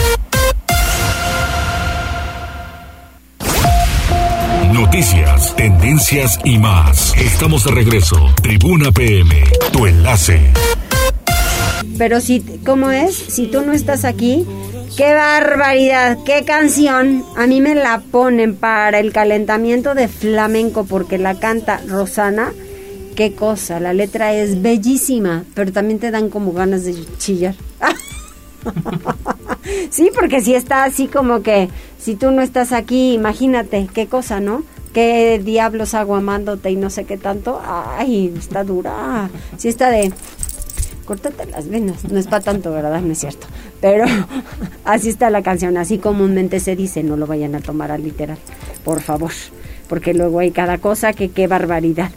Noticias, 4.72 5.54
tendencias 5.56 6.38
y 6.44 6.58
más. 6.58 7.14
Estamos 7.16 7.64
de 7.64 7.72
regreso. 7.72 8.16
Tribuna 8.42 8.92
PM, 8.92 9.44
tu 9.72 9.86
enlace. 9.86 10.52
Pero 11.98 12.20
si, 12.20 12.40
¿cómo 12.64 12.90
es? 12.90 13.14
Si 13.14 13.46
tú 13.46 13.62
no 13.62 13.72
estás 13.72 14.04
aquí, 14.04 14.46
qué 14.96 15.14
barbaridad, 15.14 16.18
qué 16.24 16.44
canción. 16.44 17.24
A 17.36 17.46
mí 17.46 17.60
me 17.60 17.74
la 17.74 18.00
ponen 18.00 18.54
para 18.54 18.98
el 18.98 19.12
calentamiento 19.12 19.94
de 19.94 20.08
flamenco 20.08 20.84
porque 20.84 21.18
la 21.18 21.38
canta 21.38 21.80
Rosana. 21.86 22.52
Qué 23.14 23.34
cosa, 23.34 23.80
la 23.80 23.94
letra 23.94 24.34
es 24.34 24.60
bellísima, 24.60 25.44
pero 25.54 25.72
también 25.72 25.98
te 25.98 26.10
dan 26.10 26.28
como 26.28 26.52
ganas 26.52 26.84
de 26.84 26.94
chillar. 27.16 27.54
sí, 29.90 30.10
porque 30.14 30.42
si 30.42 30.54
está 30.54 30.84
así 30.84 31.06
como 31.06 31.42
que, 31.42 31.70
si 31.98 32.14
tú 32.14 32.30
no 32.30 32.42
estás 32.42 32.72
aquí, 32.72 33.14
imagínate, 33.14 33.88
qué 33.94 34.06
cosa, 34.06 34.40
¿no? 34.40 34.64
qué 34.96 35.38
diablos 35.44 35.92
hago 35.92 36.16
amándote 36.16 36.70
y 36.70 36.76
no 36.76 36.88
sé 36.88 37.04
qué 37.04 37.18
tanto. 37.18 37.60
Ay, 37.62 38.32
está 38.34 38.64
dura. 38.64 39.28
Sí 39.58 39.68
está 39.68 39.90
de 39.90 40.10
córtate 41.06 41.46
las 41.46 41.68
venas. 41.68 42.04
No 42.04 42.18
es 42.18 42.26
para 42.26 42.44
tanto, 42.44 42.70
¿verdad? 42.72 43.00
No 43.00 43.12
es 43.12 43.18
cierto. 43.18 43.46
Pero 43.80 44.04
así 44.84 45.08
está 45.08 45.30
la 45.30 45.42
canción, 45.42 45.78
así 45.78 45.98
comúnmente 45.98 46.60
se 46.60 46.76
dice, 46.76 47.02
no 47.02 47.16
lo 47.16 47.26
vayan 47.26 47.54
a 47.54 47.60
tomar 47.60 47.90
al 47.90 48.02
literal, 48.02 48.38
por 48.84 49.00
favor, 49.00 49.32
porque 49.88 50.12
luego 50.12 50.40
hay 50.40 50.50
cada 50.50 50.78
cosa 50.78 51.14
que 51.14 51.30
qué 51.30 51.46
barbaridad. 51.46 52.10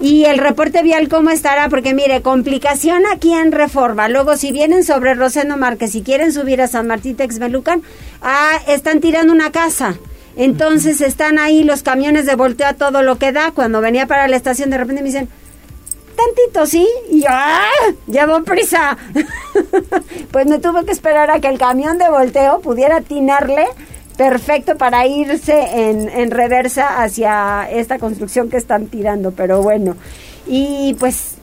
Y 0.00 0.24
el 0.24 0.38
reporte 0.38 0.82
vial, 0.82 1.08
¿cómo 1.08 1.30
estará? 1.30 1.68
Porque 1.68 1.94
mire, 1.94 2.22
complicación 2.22 3.04
aquí 3.12 3.32
en 3.32 3.52
Reforma. 3.52 4.08
Luego, 4.08 4.36
si 4.36 4.50
vienen 4.50 4.82
sobre 4.82 5.14
Rosendo 5.14 5.56
Márquez 5.56 5.94
y 5.94 6.02
quieren 6.02 6.32
subir 6.32 6.60
a 6.60 6.66
San 6.66 6.88
Martín 6.88 7.14
Texmelucan, 7.14 7.82
ah, 8.20 8.58
están 8.66 9.00
tirando 9.00 9.32
una 9.32 9.52
casa. 9.52 9.96
Entonces 10.34 11.00
están 11.02 11.38
ahí 11.38 11.62
los 11.62 11.82
camiones 11.82 12.26
de 12.26 12.34
volteo 12.34 12.66
a 12.66 12.74
todo 12.74 13.02
lo 13.02 13.18
que 13.18 13.30
da. 13.30 13.52
Cuando 13.52 13.80
venía 13.80 14.06
para 14.06 14.26
la 14.26 14.36
estación, 14.36 14.70
de 14.70 14.78
repente 14.78 15.02
me 15.02 15.08
dicen, 15.08 15.28
tantito, 16.24 16.66
¿sí? 16.66 16.88
Y 17.10 17.22
yo, 17.22 17.28
¡ah! 17.30 17.62
Llevo 18.06 18.42
prisa. 18.42 18.96
pues 20.30 20.46
me 20.46 20.58
tuve 20.58 20.84
que 20.84 20.92
esperar 20.92 21.30
a 21.30 21.40
que 21.40 21.48
el 21.48 21.58
camión 21.58 21.98
de 21.98 22.08
volteo 22.08 22.60
pudiera 22.60 22.96
atinarle 22.96 23.66
perfecto 24.16 24.76
para 24.76 25.06
irse 25.06 25.88
en, 25.88 26.08
en 26.08 26.30
reversa 26.30 27.02
hacia 27.02 27.68
esta 27.70 27.98
construcción 27.98 28.50
que 28.50 28.56
están 28.56 28.86
tirando. 28.86 29.32
Pero 29.32 29.62
bueno, 29.62 29.96
y 30.46 30.94
pues 30.98 31.34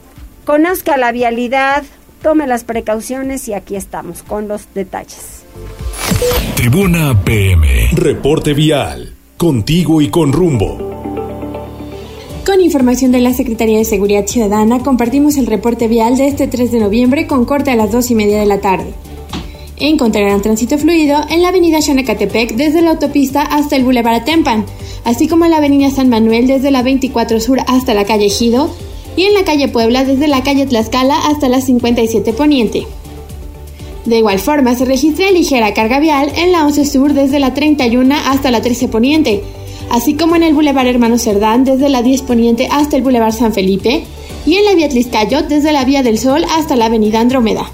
conozca 0.44 0.96
la 0.96 1.12
vialidad, 1.12 1.82
tome 2.22 2.46
las 2.46 2.64
precauciones 2.64 3.48
y 3.48 3.54
aquí 3.54 3.76
estamos 3.76 4.22
con 4.22 4.48
los 4.48 4.72
detalles. 4.74 5.44
Tribuna 6.56 7.18
PM. 7.24 7.90
Reporte 7.92 8.54
vial. 8.54 9.14
Contigo 9.36 10.00
y 10.02 10.10
con 10.10 10.32
rumbo. 10.32 11.29
Con 12.44 12.62
información 12.62 13.12
de 13.12 13.20
la 13.20 13.34
Secretaría 13.34 13.76
de 13.76 13.84
Seguridad 13.84 14.26
Ciudadana, 14.26 14.82
compartimos 14.82 15.36
el 15.36 15.46
reporte 15.46 15.88
vial 15.88 16.16
de 16.16 16.26
este 16.26 16.46
3 16.46 16.72
de 16.72 16.80
noviembre 16.80 17.26
con 17.26 17.44
corte 17.44 17.70
a 17.70 17.76
las 17.76 17.92
2 17.92 18.10
y 18.10 18.14
media 18.14 18.40
de 18.40 18.46
la 18.46 18.60
tarde. 18.60 18.94
Encontrarán 19.76 20.40
tránsito 20.40 20.78
fluido 20.78 21.20
en 21.28 21.42
la 21.42 21.48
avenida 21.48 21.82
Xanacatepec 21.82 22.54
desde 22.54 22.80
la 22.80 22.92
autopista 22.92 23.42
hasta 23.42 23.76
el 23.76 23.84
Boulevard 23.84 24.22
Atempan, 24.22 24.64
así 25.04 25.28
como 25.28 25.44
en 25.44 25.50
la 25.50 25.58
avenida 25.58 25.90
San 25.90 26.08
Manuel 26.08 26.46
desde 26.46 26.70
la 26.70 26.82
24 26.82 27.40
Sur 27.40 27.60
hasta 27.66 27.92
la 27.92 28.06
calle 28.06 28.30
Gido 28.30 28.70
y 29.16 29.24
en 29.24 29.34
la 29.34 29.44
calle 29.44 29.68
Puebla 29.68 30.04
desde 30.04 30.26
la 30.26 30.42
calle 30.42 30.66
Tlaxcala 30.66 31.18
hasta 31.28 31.48
la 31.48 31.60
57 31.60 32.32
Poniente. 32.32 32.86
De 34.06 34.18
igual 34.18 34.38
forma, 34.38 34.74
se 34.74 34.86
registra 34.86 35.30
ligera 35.30 35.74
carga 35.74 36.00
vial 36.00 36.32
en 36.36 36.52
la 36.52 36.64
11 36.64 36.86
Sur 36.86 37.12
desde 37.12 37.38
la 37.38 37.52
31 37.52 38.14
hasta 38.14 38.50
la 38.50 38.62
13 38.62 38.88
Poniente, 38.88 39.42
así 39.90 40.14
como 40.14 40.36
en 40.36 40.42
el 40.42 40.54
Boulevard 40.54 40.86
Hermano 40.86 41.18
Cerdán 41.18 41.64
desde 41.64 41.88
la 41.88 42.02
10 42.02 42.22
Poniente 42.22 42.68
hasta 42.70 42.96
el 42.96 43.02
Boulevard 43.02 43.32
San 43.32 43.52
Felipe 43.52 44.04
y 44.46 44.54
en 44.54 44.64
la 44.64 44.74
vía 44.74 44.88
Tliscayo 44.88 45.42
desde 45.42 45.72
la 45.72 45.84
Vía 45.84 46.02
del 46.02 46.18
Sol 46.18 46.44
hasta 46.56 46.76
la 46.76 46.86
Avenida 46.86 47.20
Andrómeda. 47.20 47.70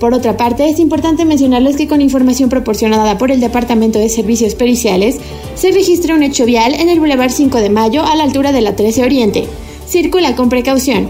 Por 0.00 0.12
otra 0.12 0.36
parte, 0.36 0.68
es 0.68 0.80
importante 0.80 1.24
mencionarles 1.24 1.76
que 1.76 1.86
con 1.86 2.00
información 2.00 2.50
proporcionada 2.50 3.16
por 3.16 3.30
el 3.30 3.40
Departamento 3.40 3.98
de 3.98 4.08
Servicios 4.08 4.54
Periciales, 4.54 5.18
se 5.54 5.70
registra 5.70 6.14
un 6.14 6.22
hecho 6.22 6.44
vial 6.44 6.74
en 6.74 6.88
el 6.88 6.98
Boulevard 6.98 7.30
5 7.30 7.58
de 7.60 7.70
Mayo 7.70 8.04
a 8.04 8.16
la 8.16 8.24
altura 8.24 8.52
de 8.52 8.60
la 8.60 8.74
13 8.74 9.04
Oriente. 9.04 9.46
Circula 9.86 10.34
con 10.34 10.48
precaución. 10.48 11.08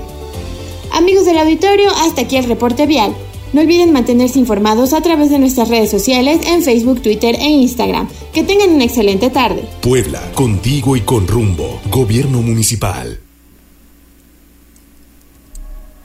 Amigos 0.93 1.25
del 1.25 1.39
auditorio, 1.39 1.91
hasta 1.91 2.23
aquí 2.23 2.37
el 2.37 2.45
reporte 2.45 2.87
vial. 2.87 3.15
No 3.55 3.61
olviden 3.61 3.93
mantenerse 3.93 4.41
informados 4.41 4.93
a 4.93 5.01
través 5.01 5.31
de 5.31 5.39
nuestras 5.39 5.69
redes 5.69 5.89
sociales 5.89 6.41
en 6.45 6.61
Facebook, 6.61 7.01
Twitter 7.01 7.37
e 7.37 7.51
Instagram. 7.51 8.09
Que 8.33 8.43
tengan 8.43 8.71
una 8.71 8.83
excelente 8.83 9.31
tarde. 9.31 9.63
Puebla, 9.81 10.21
contigo 10.35 10.97
y 10.97 11.03
con 11.03 11.29
rumbo. 11.29 11.81
Gobierno 11.89 12.43
Municipal. 12.43 13.24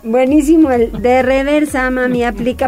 Buenísimo, 0.10 0.72
el 0.72 0.92
de 1.04 1.22
reversa, 1.22 1.88
mami, 1.92 2.24
aplica 2.24 2.68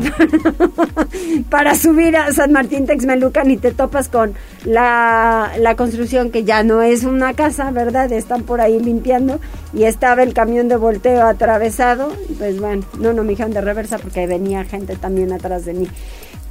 para, 1.50 1.74
subir 1.74 2.16
a 2.16 2.32
San 2.34 2.52
Martín 2.52 2.86
Texmelucan 2.86 3.50
y 3.50 3.58
te 3.58 3.72
topas 3.72 4.10
con 4.10 4.36
la, 4.64 5.52
la, 5.58 5.76
construcción 5.76 6.30
que 6.30 6.44
ya 6.44 6.62
no 6.62 6.84
es 6.84 7.04
una 7.04 7.34
casa, 7.34 7.72
¿verdad? 7.72 8.12
Están 8.12 8.44
por 8.44 8.62
ahí 8.62 8.80
limpiando 8.80 9.40
y 9.74 9.86
estaba 9.86 10.22
el 10.22 10.36
camión 10.36 10.68
de 10.68 10.76
volteo 10.76 11.26
atravesado. 11.26 12.16
Pues 12.38 12.60
bueno, 12.60 12.84
no, 13.00 13.12
no 13.12 13.24
me 13.24 13.30
dijeron 13.30 13.54
de 13.54 13.62
reversa 13.62 13.98
porque 13.98 14.28
venía 14.28 14.64
gente 14.64 14.96
también 14.96 15.34
atrás 15.34 15.66
de 15.66 15.74
mí. 15.74 15.88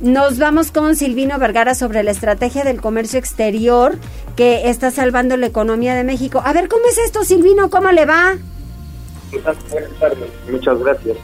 Nos 0.00 0.40
vamos 0.40 0.72
con 0.72 0.96
Silvino 0.96 1.38
Vergara 1.38 1.76
sobre 1.76 2.02
la 2.02 2.10
estrategia 2.10 2.64
del 2.64 2.80
comercio 2.80 3.20
exterior 3.20 3.96
que 4.34 4.68
está 4.68 4.90
salvando 4.90 5.36
la 5.36 5.46
economía 5.46 5.94
de 5.94 6.02
México. 6.02 6.42
A 6.44 6.52
ver, 6.52 6.66
¿cómo 6.66 6.82
es 6.90 6.98
esto, 6.98 7.22
Silvino? 7.22 7.70
¿Cómo 7.70 7.92
le 7.92 8.06
va? 8.06 8.34
Muchas 10.50 10.78
gracias. 10.80 11.16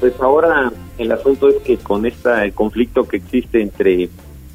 Pues 0.00 0.14
ahora 0.20 0.72
el 0.98 1.12
asunto 1.12 1.48
es 1.48 1.56
que 1.62 1.76
con 1.76 2.06
este 2.06 2.52
conflicto 2.52 3.06
que 3.06 3.18
existe 3.18 3.62
entre 3.62 4.08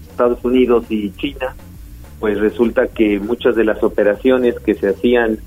Estados 0.10 0.44
Unidos 0.44 0.86
y 0.90 1.12
China, 1.12 1.56
pues 2.20 2.40
resulta 2.40 2.88
que 2.88 3.20
muchas 3.20 3.56
de 3.56 3.64
las 3.64 3.84
operaciones 3.84 4.60
que 4.60 4.76
se 4.76 4.90
hacían, 4.90 5.40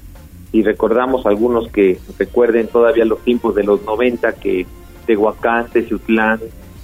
y 0.52 0.62
recordamos 0.62 1.26
algunos 1.26 1.70
que 1.70 1.98
recuerden 2.18 2.68
todavía 2.68 3.04
los 3.04 3.22
tiempos 3.24 3.54
de 3.54 3.64
los 3.64 3.82
90, 3.84 4.32
que 4.34 4.66
Tehuacán, 5.06 5.68
Teciutlán, 5.70 6.40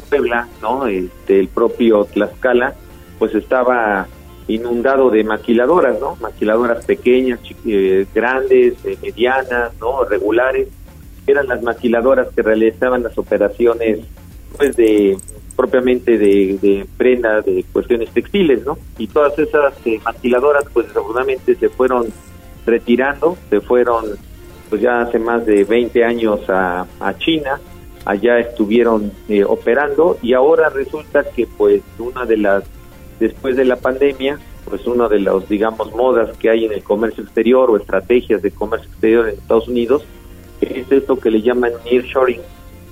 Puebla, 0.09 0.49
¿no? 0.62 0.87
Este, 0.87 1.41
el 1.41 1.49
propio 1.49 2.05
Tlaxcala, 2.05 2.75
pues 3.19 3.35
estaba 3.35 4.07
inundado 4.49 5.11
de 5.11 5.24
maquiladoras, 5.24 5.99
¿no? 6.01 6.16
Maquiladoras 6.20 6.84
pequeñas, 6.84 7.40
eh, 7.66 8.07
grandes, 8.14 8.74
eh, 8.84 8.97
medianas, 9.03 9.72
¿no? 9.80 10.05
Regulares. 10.05 10.68
Eran 11.26 11.49
las 11.49 11.62
maquiladoras 11.62 12.28
que 12.34 12.42
realizaban 12.42 13.03
las 13.03 13.18
operaciones, 13.18 14.01
pues, 14.57 14.76
de 14.76 15.16
propiamente 15.57 16.18
de, 16.18 16.59
de 16.61 16.86
prenda, 16.97 17.40
de 17.40 17.64
cuestiones 17.72 18.11
textiles, 18.11 18.64
¿no? 18.64 18.78
Y 18.99 19.09
todas 19.09 19.36
esas 19.38 19.74
eh, 19.84 19.99
maquiladoras, 20.05 20.64
pues, 20.72 20.86
seguramente 20.92 21.57
se 21.57 21.68
fueron 21.68 22.07
retirando, 22.64 23.36
se 23.51 23.61
fueron, 23.61 24.05
pues, 24.68 24.82
ya 24.82 25.01
hace 25.01 25.18
más 25.18 25.44
de 25.44 25.64
20 25.64 26.05
años 26.05 26.40
a, 26.49 26.86
a 27.01 27.18
China, 27.18 27.59
allá 28.05 28.38
estuvieron 28.38 29.11
operando 29.49 30.16
y 30.22 30.34
ahora 30.34 30.68
resulta 30.68 31.24
que, 31.24 31.49
pues, 31.49 31.82
una 31.99 32.24
de 32.24 32.36
las 32.36 32.62
después 33.19 33.57
de 33.57 33.64
la 33.64 33.77
pandemia, 33.77 34.39
pues 34.64 34.87
una 34.87 35.09
de 35.09 35.21
las, 35.21 35.49
digamos, 35.49 35.95
modas 35.95 36.37
que 36.39 36.51
hay 36.51 36.64
en 36.64 36.73
el 36.73 36.83
comercio 36.83 37.23
exterior 37.23 37.71
o 37.71 37.77
estrategias 37.77 38.43
de 38.43 38.51
comercio 38.51 38.89
exterior 38.91 39.29
en 39.29 39.35
Estados 39.35 39.69
Unidos 39.69 40.05
es 40.61 40.91
esto 40.91 41.19
que 41.19 41.31
le 41.31 41.43
llaman 41.43 41.73
nearshoring, 41.85 42.41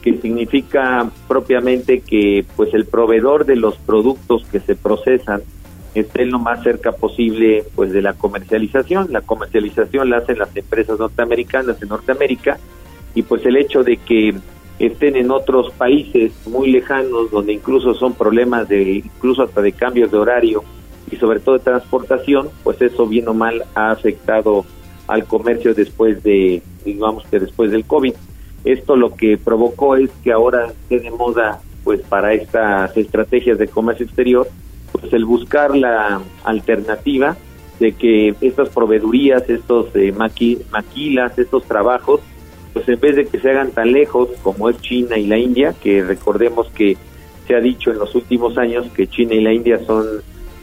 que 0.03 0.19
significa 0.19 1.11
propiamente 1.27 2.01
que 2.01 2.45
pues 2.57 2.75
el 2.75 2.85
proveedor 2.85 3.47
de 3.47 3.57
los 3.57 3.77
productos 3.79 4.45
que 4.51 4.61
se 4.61 4.77
procesan 4.77 5.43
esté 5.95 6.27
lo 6.27 6.39
más 6.39 6.63
cerca 6.63 6.93
posible 6.93 7.65
pues 7.75 7.93
de 7.93 8.03
la 8.03 8.15
comercialización. 8.15 9.09
La 9.11 9.23
comercialización 9.23 10.11
la 10.11 10.19
hacen 10.19 10.39
las 10.39 10.55
empresas 10.57 10.99
norteamericanas 10.99 11.81
en 11.81 11.89
Norteamérica 11.89 12.59
y 13.15 13.23
pues 13.23 13.47
el 13.47 13.57
hecho 13.57 13.83
de 13.83 13.97
que 13.97 14.35
estén 14.79 15.17
en 15.17 15.31
otros 15.31 15.71
países 15.73 16.33
muy 16.47 16.71
lejanos 16.71 17.31
donde 17.31 17.53
incluso 17.53 17.95
son 17.95 18.15
problemas 18.15 18.69
de 18.69 19.03
incluso 19.05 19.43
hasta 19.43 19.63
de 19.63 19.73
cambios 19.73 20.11
de 20.11 20.19
horario 20.19 20.65
y 21.11 21.17
sobre 21.17 21.41
todo 21.41 21.59
de 21.59 21.65
transportación, 21.65 22.49
pues 22.63 22.81
eso 22.81 23.07
bien 23.07 23.29
o 23.29 23.35
mal 23.35 23.65
ha 23.75 23.91
afectado 23.91 24.65
al 25.07 25.25
comercio 25.27 25.75
después 25.75 26.23
de 26.23 26.63
digamos 26.85 27.25
que 27.27 27.39
después 27.39 27.71
del 27.71 27.85
COVID. 27.85 28.15
Esto 28.65 28.97
lo 28.97 29.15
que 29.15 29.37
provocó 29.37 29.97
es 29.97 30.11
que 30.23 30.33
ahora 30.33 30.67
esté 30.67 31.01
de 31.01 31.11
moda 31.11 31.61
pues 31.85 32.01
para 32.01 32.33
estas 32.33 32.97
estrategias 32.97 33.59
de 33.59 33.69
comercio 33.69 34.07
exterior 34.07 34.49
pues 34.91 35.13
el 35.13 35.25
buscar 35.25 35.77
la 35.77 36.21
alternativa 36.45 37.37
de 37.79 37.93
que 37.93 38.35
estas 38.41 38.69
proveedurías, 38.69 39.49
estos 39.51 39.95
eh, 39.95 40.13
maquilas, 40.13 41.39
estos 41.39 41.65
trabajos 41.65 42.21
pues 42.75 42.89
en 42.89 43.01
vez 43.01 43.17
de 43.17 43.27
que 43.27 43.39
se 43.39 43.51
hagan 43.51 43.71
tan 43.71 43.93
lejos 43.93 44.29
como 44.43 44.69
es 44.69 44.79
China 44.81 45.17
y 45.17 45.27
la 45.27 45.39
India, 45.39 45.75
que 45.81 46.03
recordemos 46.03 46.69
que 46.71 46.97
se 47.47 47.55
ha 47.55 47.61
dicho 47.61 47.93
en 47.93 47.99
los 47.99 48.15
últimos 48.15 48.59
años 48.59 48.87
que 48.95 49.07
China 49.07 49.35
y 49.35 49.41
la 49.41 49.53
India 49.53 49.79
son 49.87 50.05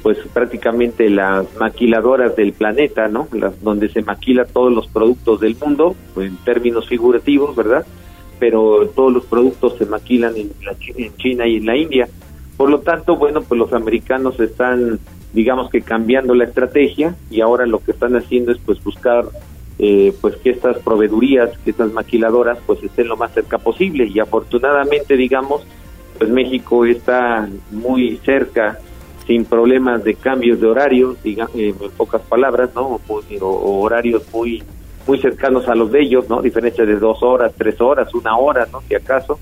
pues 0.03 0.17
prácticamente 0.33 1.09
las 1.09 1.45
maquiladoras 1.57 2.35
del 2.35 2.53
planeta, 2.53 3.07
¿no? 3.07 3.27
Las, 3.31 3.61
donde 3.61 3.87
se 3.87 4.01
maquila 4.01 4.45
todos 4.45 4.73
los 4.73 4.87
productos 4.87 5.39
del 5.39 5.55
mundo, 5.55 5.95
en 6.17 6.35
términos 6.37 6.87
figurativos, 6.87 7.55
¿verdad? 7.55 7.85
Pero 8.39 8.87
todos 8.95 9.13
los 9.13 9.25
productos 9.25 9.77
se 9.77 9.85
maquilan 9.85 10.35
en, 10.35 10.51
la, 10.63 10.75
en 10.97 11.15
China 11.17 11.47
y 11.47 11.57
en 11.57 11.65
la 11.65 11.77
India. 11.77 12.09
Por 12.57 12.69
lo 12.69 12.79
tanto, 12.79 13.15
bueno, 13.15 13.41
pues 13.41 13.59
los 13.59 13.73
americanos 13.73 14.39
están, 14.39 14.99
digamos 15.33 15.69
que 15.69 15.81
cambiando 15.81 16.33
la 16.33 16.45
estrategia 16.45 17.15
y 17.29 17.41
ahora 17.41 17.67
lo 17.67 17.79
que 17.79 17.91
están 17.91 18.15
haciendo 18.15 18.51
es 18.51 18.57
pues 18.57 18.83
buscar 18.83 19.25
eh, 19.83 20.13
pues 20.21 20.35
que 20.35 20.51
estas 20.51 20.77
proveedurías, 20.77 21.57
que 21.65 21.71
estas 21.71 21.91
maquiladoras, 21.91 22.59
pues 22.67 22.83
estén 22.83 23.07
lo 23.07 23.17
más 23.17 23.33
cerca 23.33 23.57
posible. 23.57 24.05
Y 24.05 24.19
afortunadamente, 24.19 25.17
digamos, 25.17 25.65
pues 26.19 26.29
México 26.29 26.85
está 26.85 27.49
muy 27.71 28.17
cerca, 28.23 28.77
sin 29.25 29.43
problemas 29.43 30.03
de 30.03 30.13
cambios 30.13 30.61
de 30.61 30.67
horario, 30.67 31.17
digamos, 31.23 31.55
en 31.55 31.73
pocas 31.97 32.21
palabras, 32.21 32.69
¿no? 32.75 33.01
O, 33.09 33.81
horarios 33.81 34.23
muy 34.31 34.63
muy 35.07 35.19
cercanos 35.19 35.67
a 35.67 35.73
los 35.73 35.91
de 35.91 36.03
ellos, 36.03 36.29
¿no? 36.29 36.43
Diferencia 36.43 36.85
de 36.85 36.97
dos 36.97 37.23
horas, 37.23 37.51
tres 37.57 37.81
horas, 37.81 38.13
una 38.13 38.37
hora, 38.37 38.67
¿no? 38.71 38.83
Si 38.87 38.93
acaso. 38.93 39.39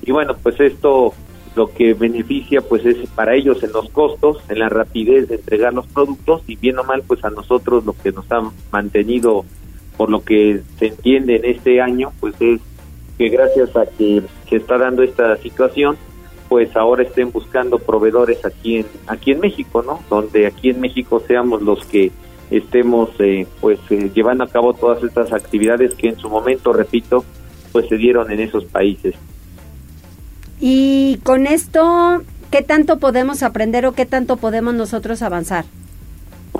Y 0.00 0.10
bueno, 0.10 0.34
pues 0.42 0.58
esto 0.58 1.12
lo 1.54 1.70
que 1.70 1.92
beneficia 1.92 2.62
pues 2.62 2.86
es 2.86 2.96
para 3.10 3.34
ellos 3.34 3.62
en 3.62 3.72
los 3.72 3.90
costos, 3.90 4.38
en 4.48 4.58
la 4.58 4.70
rapidez 4.70 5.28
de 5.28 5.34
entregar 5.34 5.74
los 5.74 5.86
productos 5.86 6.40
y 6.46 6.56
bien 6.56 6.78
o 6.78 6.84
mal 6.84 7.02
pues 7.06 7.22
a 7.26 7.28
nosotros 7.28 7.84
lo 7.84 7.92
que 7.92 8.10
nos 8.10 8.24
ha 8.32 8.40
mantenido 8.70 9.44
por 10.02 10.10
lo 10.10 10.24
que 10.24 10.62
se 10.80 10.88
entiende 10.88 11.36
en 11.36 11.44
este 11.44 11.80
año, 11.80 12.10
pues 12.18 12.34
es 12.40 12.60
que 13.16 13.28
gracias 13.28 13.76
a 13.76 13.86
que 13.86 14.20
se 14.50 14.56
está 14.56 14.76
dando 14.76 15.04
esta 15.04 15.36
situación, 15.36 15.96
pues 16.48 16.74
ahora 16.74 17.04
estén 17.04 17.30
buscando 17.30 17.78
proveedores 17.78 18.44
aquí 18.44 18.78
en 18.78 18.86
aquí 19.06 19.30
en 19.30 19.38
México, 19.38 19.80
¿no? 19.80 20.00
Donde 20.10 20.48
aquí 20.48 20.70
en 20.70 20.80
México 20.80 21.22
seamos 21.24 21.62
los 21.62 21.84
que 21.84 22.10
estemos 22.50 23.10
eh, 23.20 23.46
pues 23.60 23.78
eh, 23.90 24.10
llevando 24.12 24.42
a 24.42 24.48
cabo 24.48 24.74
todas 24.74 25.04
estas 25.04 25.32
actividades 25.32 25.94
que 25.94 26.08
en 26.08 26.18
su 26.18 26.28
momento, 26.28 26.72
repito, 26.72 27.24
pues 27.70 27.88
se 27.88 27.96
dieron 27.96 28.32
en 28.32 28.40
esos 28.40 28.64
países. 28.64 29.14
Y 30.58 31.20
con 31.22 31.46
esto, 31.46 32.24
¿qué 32.50 32.62
tanto 32.62 32.98
podemos 32.98 33.44
aprender 33.44 33.86
o 33.86 33.92
qué 33.92 34.04
tanto 34.04 34.36
podemos 34.36 34.74
nosotros 34.74 35.22
avanzar? 35.22 35.64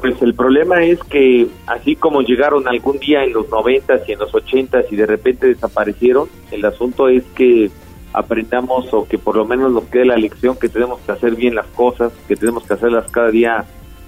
Pues 0.03 0.21
el 0.21 0.35
problema 0.35 0.83
es 0.83 0.99
que 1.05 1.47
así 1.69 1.95
como 1.95 2.23
llegaron 2.23 2.67
algún 2.67 2.99
día 2.99 3.23
en 3.23 3.33
los 3.33 3.49
noventas 3.49 4.01
y 4.09 4.13
en 4.13 4.19
los 4.19 4.35
ochentas 4.35 4.85
y 4.91 4.97
de 4.97 5.07
repente 5.07 5.47
desaparecieron, 5.47 6.29
el 6.51 6.65
asunto 6.65 7.09
es 7.09 7.23
que 7.37 7.71
aprendamos 8.13 8.93
o 8.93 9.07
que 9.07 9.17
por 9.17 9.37
lo 9.37 9.45
menos 9.45 9.71
nos 9.71 9.85
quede 9.85 10.07
la 10.07 10.17
lección 10.17 10.57
que 10.59 10.69
tenemos 10.69 10.99
que 11.03 11.13
hacer 11.13 11.37
bien 11.37 11.55
las 11.55 11.67
cosas, 11.69 12.13
que 12.27 12.35
tenemos 12.35 12.65
que 12.65 12.75
hacerlas 12.75 13.09
cada 13.13 13.31
día 13.31 13.65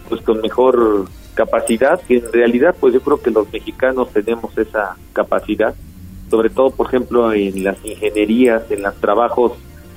pues 0.09 0.21
con 0.23 0.41
mejor 0.41 1.05
capacidad, 1.35 2.01
que 2.01 2.17
en 2.17 2.33
realidad 2.33 2.75
pues 2.81 2.93
yo 2.93 3.01
creo 3.01 3.23
que 3.23 3.31
los 3.31 3.53
mexicanos 3.53 4.11
tenemos 4.13 4.59
esa 4.59 4.97
capacidad, 5.13 5.77
sobre 6.29 6.51
todo 6.51 6.71
por 6.71 6.89
ejemplo 6.89 7.33
en 7.33 7.63
las 7.63 7.77
ingenierías, 7.85 8.69
en 8.73 8.83
los 8.83 8.97
trabajos 8.97 9.53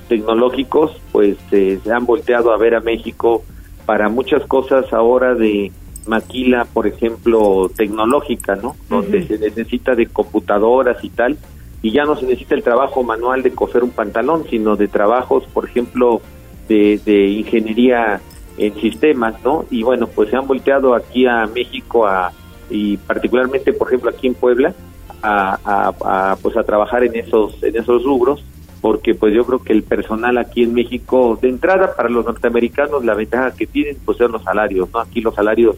tecnológicos, 0.08 0.92
pues 1.10 1.38
eh, 1.50 1.80
se 1.82 1.92
han 1.92 2.06
volteado 2.06 2.52
a 2.52 2.56
ver 2.56 2.76
a 2.76 2.80
México 2.80 3.42
para 3.84 4.08
muchas 4.08 4.46
cosas 4.46 4.92
ahora 4.92 5.34
de 5.34 5.72
maquila, 6.08 6.64
por 6.64 6.86
ejemplo, 6.86 7.70
tecnológica, 7.76 8.56
¿no? 8.56 8.76
Donde 8.88 9.26
se 9.26 9.38
necesita 9.38 9.94
de 9.94 10.06
computadoras 10.06 11.02
y 11.04 11.10
tal, 11.10 11.38
y 11.82 11.92
ya 11.92 12.04
no 12.04 12.16
se 12.16 12.26
necesita 12.26 12.54
el 12.54 12.62
trabajo 12.62 13.02
manual 13.02 13.42
de 13.42 13.52
coser 13.52 13.84
un 13.84 13.90
pantalón, 13.90 14.44
sino 14.50 14.76
de 14.76 14.88
trabajos, 14.88 15.44
por 15.52 15.66
ejemplo, 15.66 16.20
de, 16.68 17.00
de 17.04 17.28
ingeniería 17.28 18.20
en 18.56 18.74
sistemas, 18.80 19.34
¿no? 19.44 19.64
Y 19.70 19.82
bueno, 19.82 20.08
pues 20.08 20.30
se 20.30 20.36
han 20.36 20.46
volteado 20.46 20.94
aquí 20.94 21.26
a 21.26 21.46
México 21.46 22.06
a, 22.06 22.32
y 22.70 22.96
particularmente, 22.96 23.72
por 23.72 23.88
ejemplo, 23.88 24.10
aquí 24.10 24.26
en 24.26 24.34
Puebla, 24.34 24.74
a, 25.22 25.58
a, 25.64 26.32
a, 26.32 26.36
pues 26.36 26.56
a 26.56 26.64
trabajar 26.64 27.04
en 27.04 27.14
esos, 27.16 27.62
en 27.62 27.76
esos 27.76 28.02
rubros 28.02 28.42
porque 28.80 29.14
pues 29.14 29.34
yo 29.34 29.44
creo 29.44 29.62
que 29.62 29.72
el 29.72 29.82
personal 29.82 30.38
aquí 30.38 30.62
en 30.62 30.74
México, 30.74 31.38
de 31.40 31.48
entrada 31.48 31.94
para 31.96 32.08
los 32.08 32.24
norteamericanos, 32.24 33.04
la 33.04 33.14
ventaja 33.14 33.54
que 33.54 33.66
tienen 33.66 33.96
pues 34.04 34.18
son 34.18 34.32
los 34.32 34.42
salarios, 34.42 34.88
¿no? 34.92 35.00
Aquí 35.00 35.20
los 35.20 35.34
salarios 35.34 35.76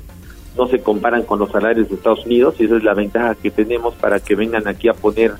no 0.56 0.68
se 0.68 0.80
comparan 0.80 1.22
con 1.22 1.38
los 1.38 1.50
salarios 1.50 1.88
de 1.88 1.94
Estados 1.94 2.26
Unidos 2.26 2.54
y 2.58 2.64
esa 2.64 2.76
es 2.76 2.84
la 2.84 2.94
ventaja 2.94 3.34
que 3.34 3.50
tenemos 3.50 3.94
para 3.94 4.20
que 4.20 4.34
vengan 4.34 4.66
aquí 4.68 4.88
a 4.88 4.94
poner 4.94 5.32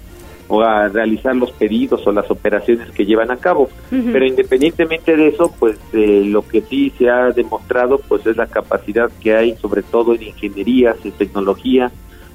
o 0.49 0.63
a 0.63 0.89
realizar 0.89 1.35
los 1.37 1.53
pedidos 1.53 2.05
o 2.07 2.13
las 2.13 2.29
operaciones 2.29 2.91
que 2.91 3.07
llevan 3.07 3.31
a 3.31 3.37
cabo. 3.37 3.71
Pero 3.89 4.27
independientemente 4.27 5.17
de 5.17 5.29
eso, 5.29 5.55
pues 5.59 5.79
eh, 5.93 6.25
lo 6.27 6.43
que 6.43 6.61
sí 6.63 6.93
se 6.99 7.09
ha 7.09 7.31
demostrado 7.31 7.99
pues 8.09 8.27
es 8.27 8.37
la 8.37 8.49
capacidad 8.49 9.11
que 9.21 9.35
hay 9.35 9.57
sobre 9.57 9.83
todo 9.83 10.15
en 10.15 10.25
ingenierías, 10.25 10.97
en 11.05 11.13
tecnología, 11.13 11.93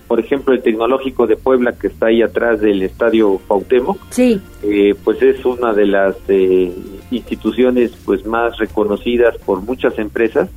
por 0.08 0.20
ejemplo, 0.20 0.54
el 0.54 0.62
Tecnológico 0.62 1.26
de 1.26 1.36
Puebla, 1.36 1.74
que 1.74 1.88
está 1.88 2.08
ahí 2.08 2.22
atrás 2.22 2.62
del 2.62 2.84
Estadio 2.84 3.40
Cuauhtémoc, 3.48 3.98
sí. 4.12 4.40
Eh, 4.62 4.94
pues 5.04 5.22
es 5.22 5.44
una 5.46 5.74
de 5.74 5.88
las 5.88 6.16
eh, 6.28 6.72
instituciones 7.10 7.92
pues 8.06 8.26
más 8.26 8.58
reconocidas 8.60 9.36
por 9.40 9.62
muchas 9.62 9.98
empresas 9.98 10.50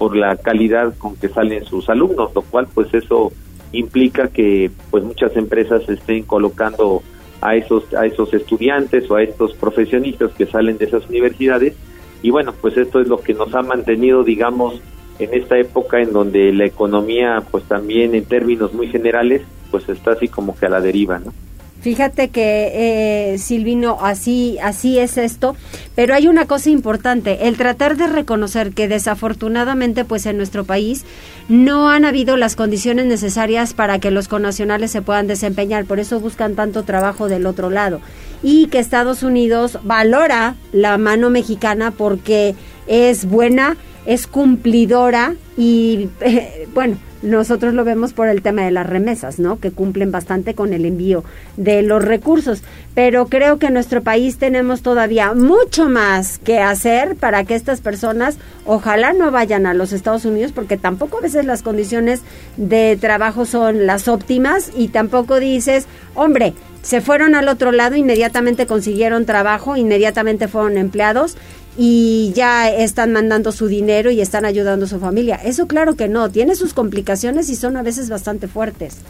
por 0.00 0.16
la 0.16 0.34
calidad 0.38 0.96
con 0.96 1.14
que 1.16 1.28
salen 1.28 1.66
sus 1.66 1.90
alumnos, 1.90 2.34
lo 2.34 2.40
cual 2.40 2.66
pues 2.72 2.88
eso 2.94 3.30
implica 3.70 4.28
que 4.28 4.70
pues 4.90 5.04
muchas 5.04 5.36
empresas 5.36 5.86
estén 5.90 6.22
colocando 6.24 7.02
a 7.42 7.54
esos 7.54 7.92
a 7.92 8.06
esos 8.06 8.32
estudiantes 8.32 9.10
o 9.10 9.16
a 9.16 9.22
estos 9.22 9.52
profesionistas 9.52 10.32
que 10.32 10.46
salen 10.46 10.78
de 10.78 10.86
esas 10.86 11.06
universidades 11.06 11.74
y 12.22 12.30
bueno, 12.30 12.54
pues 12.58 12.78
esto 12.78 12.98
es 13.02 13.08
lo 13.08 13.18
que 13.18 13.34
nos 13.34 13.54
ha 13.54 13.60
mantenido, 13.60 14.24
digamos, 14.24 14.80
en 15.18 15.34
esta 15.34 15.58
época 15.58 16.00
en 16.00 16.14
donde 16.14 16.50
la 16.54 16.64
economía, 16.64 17.42
pues 17.50 17.64
también 17.64 18.14
en 18.14 18.24
términos 18.24 18.72
muy 18.72 18.88
generales, 18.88 19.42
pues 19.70 19.86
está 19.90 20.12
así 20.12 20.28
como 20.28 20.56
que 20.56 20.64
a 20.64 20.70
la 20.70 20.80
deriva, 20.80 21.18
¿no? 21.18 21.34
Fíjate 21.80 22.28
que, 22.28 23.32
eh, 23.32 23.38
Silvino, 23.38 23.98
así, 24.02 24.58
así 24.62 24.98
es 24.98 25.16
esto, 25.16 25.56
pero 25.94 26.14
hay 26.14 26.28
una 26.28 26.46
cosa 26.46 26.68
importante, 26.68 27.48
el 27.48 27.56
tratar 27.56 27.96
de 27.96 28.06
reconocer 28.06 28.72
que 28.72 28.86
desafortunadamente, 28.86 30.04
pues 30.04 30.26
en 30.26 30.36
nuestro 30.36 30.64
país 30.64 31.04
no 31.48 31.88
han 31.88 32.04
habido 32.04 32.36
las 32.36 32.54
condiciones 32.54 33.06
necesarias 33.06 33.72
para 33.72 33.98
que 33.98 34.10
los 34.10 34.28
connacionales 34.28 34.90
se 34.90 35.00
puedan 35.00 35.26
desempeñar, 35.26 35.86
por 35.86 36.00
eso 36.00 36.20
buscan 36.20 36.54
tanto 36.54 36.82
trabajo 36.82 37.28
del 37.28 37.46
otro 37.46 37.70
lado, 37.70 38.02
y 38.42 38.66
que 38.66 38.78
Estados 38.78 39.22
Unidos 39.22 39.78
valora 39.82 40.56
la 40.72 40.98
mano 40.98 41.30
mexicana 41.30 41.92
porque 41.92 42.54
es 42.88 43.24
buena, 43.24 43.78
es 44.04 44.26
cumplidora 44.26 45.34
y, 45.56 46.10
eh, 46.20 46.68
bueno, 46.74 46.98
nosotros 47.22 47.74
lo 47.74 47.84
vemos 47.84 48.12
por 48.12 48.28
el 48.28 48.42
tema 48.42 48.62
de 48.62 48.70
las 48.70 48.86
remesas, 48.86 49.38
¿no? 49.38 49.58
Que 49.58 49.70
cumplen 49.70 50.10
bastante 50.10 50.54
con 50.54 50.72
el 50.72 50.84
envío 50.84 51.24
de 51.56 51.82
los 51.82 52.04
recursos. 52.04 52.62
Pero 52.94 53.26
creo 53.26 53.58
que 53.58 53.66
en 53.66 53.74
nuestro 53.74 54.02
país 54.02 54.38
tenemos 54.38 54.82
todavía 54.82 55.34
mucho 55.34 55.88
más 55.88 56.38
que 56.38 56.60
hacer 56.60 57.16
para 57.16 57.44
que 57.44 57.54
estas 57.54 57.80
personas 57.80 58.38
ojalá 58.64 59.12
no 59.12 59.30
vayan 59.30 59.66
a 59.66 59.74
los 59.74 59.92
Estados 59.92 60.24
Unidos 60.24 60.52
porque 60.52 60.76
tampoco 60.76 61.18
a 61.18 61.22
veces 61.22 61.44
las 61.44 61.62
condiciones 61.62 62.22
de 62.56 62.96
trabajo 63.00 63.44
son 63.44 63.86
las 63.86 64.08
óptimas 64.08 64.70
y 64.74 64.88
tampoco 64.88 65.40
dices, 65.40 65.86
hombre, 66.14 66.54
se 66.82 67.02
fueron 67.02 67.34
al 67.34 67.48
otro 67.48 67.72
lado, 67.72 67.96
inmediatamente 67.96 68.66
consiguieron 68.66 69.26
trabajo, 69.26 69.76
inmediatamente 69.76 70.48
fueron 70.48 70.78
empleados 70.78 71.36
y 71.82 72.30
ya 72.34 72.68
están 72.70 73.10
mandando 73.10 73.52
su 73.52 73.66
dinero 73.66 74.10
y 74.10 74.20
están 74.20 74.44
ayudando 74.44 74.84
a 74.84 74.88
su 74.88 75.00
familia. 75.00 75.36
Eso 75.36 75.66
claro 75.66 75.96
que 75.96 76.08
no, 76.08 76.30
tiene 76.30 76.54
sus 76.54 76.74
complicaciones 76.74 77.48
y 77.48 77.54
son 77.54 77.78
a 77.78 77.82
veces 77.82 78.10
bastante 78.10 78.48
fuertes. 78.48 79.00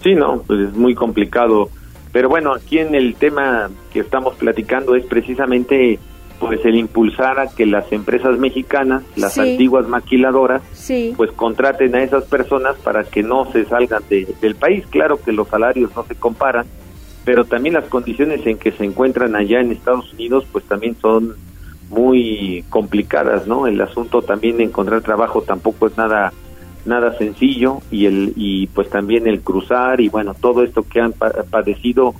Sí, 0.00 0.14
no, 0.14 0.44
pues 0.46 0.60
es 0.60 0.72
muy 0.74 0.94
complicado. 0.94 1.70
Pero 2.12 2.28
bueno, 2.28 2.54
aquí 2.54 2.78
en 2.78 2.94
el 2.94 3.16
tema 3.16 3.68
que 3.92 3.98
estamos 3.98 4.36
platicando 4.36 4.94
es 4.94 5.04
precisamente 5.06 5.98
pues 6.38 6.64
el 6.64 6.76
impulsar 6.76 7.40
a 7.40 7.48
que 7.48 7.66
las 7.66 7.90
empresas 7.90 8.38
mexicanas, 8.38 9.02
las 9.16 9.36
antiguas 9.36 9.88
maquiladoras, 9.88 10.62
pues 11.16 11.32
contraten 11.32 11.96
a 11.96 12.04
esas 12.04 12.26
personas 12.26 12.76
para 12.76 13.02
que 13.02 13.24
no 13.24 13.50
se 13.50 13.64
salgan 13.64 14.04
del 14.08 14.54
país. 14.54 14.86
Claro 14.88 15.20
que 15.20 15.32
los 15.32 15.48
salarios 15.48 15.90
no 15.96 16.04
se 16.04 16.14
comparan, 16.14 16.66
pero 17.24 17.44
también 17.44 17.74
las 17.74 17.86
condiciones 17.86 18.46
en 18.46 18.56
que 18.56 18.70
se 18.70 18.84
encuentran 18.84 19.34
allá 19.34 19.60
en 19.60 19.72
Estados 19.72 20.12
Unidos 20.12 20.46
pues 20.52 20.64
también 20.66 20.96
son 21.02 21.34
muy 21.90 22.64
complicadas, 22.70 23.46
¿no? 23.46 23.66
El 23.66 23.80
asunto 23.80 24.22
también 24.22 24.56
de 24.56 24.64
encontrar 24.64 25.02
trabajo 25.02 25.42
tampoco 25.42 25.86
es 25.86 25.96
nada 25.96 26.32
nada 26.86 27.16
sencillo 27.18 27.80
y 27.90 28.06
el 28.06 28.32
y 28.36 28.68
pues 28.68 28.88
también 28.88 29.26
el 29.26 29.42
cruzar 29.42 30.00
y 30.00 30.08
bueno 30.08 30.32
todo 30.32 30.62
esto 30.62 30.82
que 30.82 30.98
han 30.98 31.12
padecido 31.12 32.14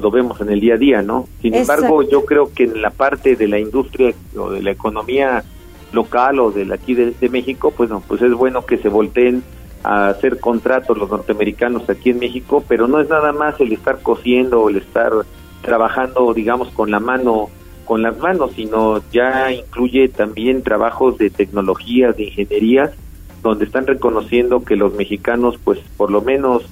lo 0.00 0.10
vemos 0.10 0.40
en 0.40 0.50
el 0.50 0.60
día 0.60 0.74
a 0.74 0.78
día, 0.78 1.02
¿no? 1.02 1.28
Sin 1.42 1.54
embargo, 1.54 2.02
yo 2.02 2.24
creo 2.24 2.52
que 2.52 2.64
en 2.64 2.80
la 2.80 2.90
parte 2.90 3.36
de 3.36 3.48
la 3.48 3.58
industria 3.58 4.14
o 4.36 4.50
de 4.50 4.62
la 4.62 4.70
economía 4.70 5.44
local 5.92 6.38
o 6.38 6.50
de 6.52 6.72
aquí 6.72 6.94
de, 6.94 7.28
México, 7.28 7.72
pues 7.76 7.90
no, 7.90 8.00
pues 8.00 8.22
es 8.22 8.32
bueno 8.32 8.64
que 8.64 8.78
se 8.78 8.88
volteen 8.88 9.42
a 9.82 10.08
hacer 10.08 10.38
contratos 10.38 10.96
los 10.96 11.10
norteamericanos 11.10 11.88
aquí 11.88 12.10
en 12.10 12.18
México, 12.18 12.62
pero 12.68 12.86
no 12.86 13.00
es 13.00 13.08
nada 13.08 13.32
más 13.32 13.60
el 13.60 13.72
estar 13.72 14.00
cosiendo 14.00 14.60
o 14.62 14.70
el 14.70 14.76
estar 14.76 15.12
trabajando, 15.62 16.32
digamos, 16.34 16.68
con 16.70 16.90
la 16.90 17.00
mano 17.00 17.48
con 17.90 18.02
las 18.02 18.16
manos, 18.20 18.52
sino 18.54 19.02
ya 19.10 19.50
incluye 19.50 20.06
también 20.06 20.62
trabajos 20.62 21.18
de 21.18 21.28
tecnologías, 21.28 22.16
de 22.16 22.22
ingenierías, 22.22 22.92
donde 23.42 23.64
están 23.64 23.84
reconociendo 23.84 24.62
que 24.62 24.76
los 24.76 24.94
mexicanos, 24.94 25.58
pues 25.64 25.80
por 25.96 26.12
lo 26.12 26.22
menos 26.22 26.62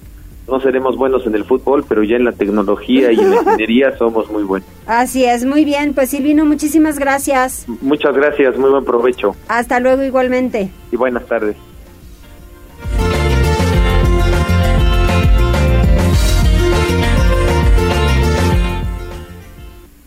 no 0.46 0.60
seremos 0.60 0.96
buenos 0.96 1.26
en 1.26 1.34
el 1.34 1.44
fútbol, 1.44 1.84
pero 1.88 2.04
ya 2.04 2.14
en 2.14 2.24
la 2.24 2.30
tecnología 2.30 3.10
y 3.10 3.18
en 3.18 3.30
la 3.30 3.36
ingeniería 3.42 3.98
somos 3.98 4.30
muy 4.30 4.44
buenos. 4.44 4.68
Así 4.86 5.24
es, 5.24 5.44
muy 5.44 5.64
bien. 5.64 5.92
Pues 5.92 6.10
Silvino, 6.10 6.44
muchísimas 6.44 7.00
gracias. 7.00 7.66
Muchas 7.82 8.14
gracias, 8.14 8.56
muy 8.56 8.70
buen 8.70 8.84
provecho. 8.84 9.34
Hasta 9.48 9.80
luego 9.80 10.04
igualmente. 10.04 10.70
Y 10.92 10.96
buenas 10.96 11.26
tardes. 11.26 11.56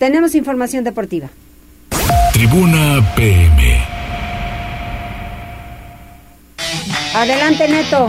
Tenemos 0.01 0.33
información 0.33 0.83
deportiva. 0.83 1.29
Tribuna 2.33 3.13
PM. 3.15 3.77
Adelante, 7.13 7.67
Neto. 7.67 8.07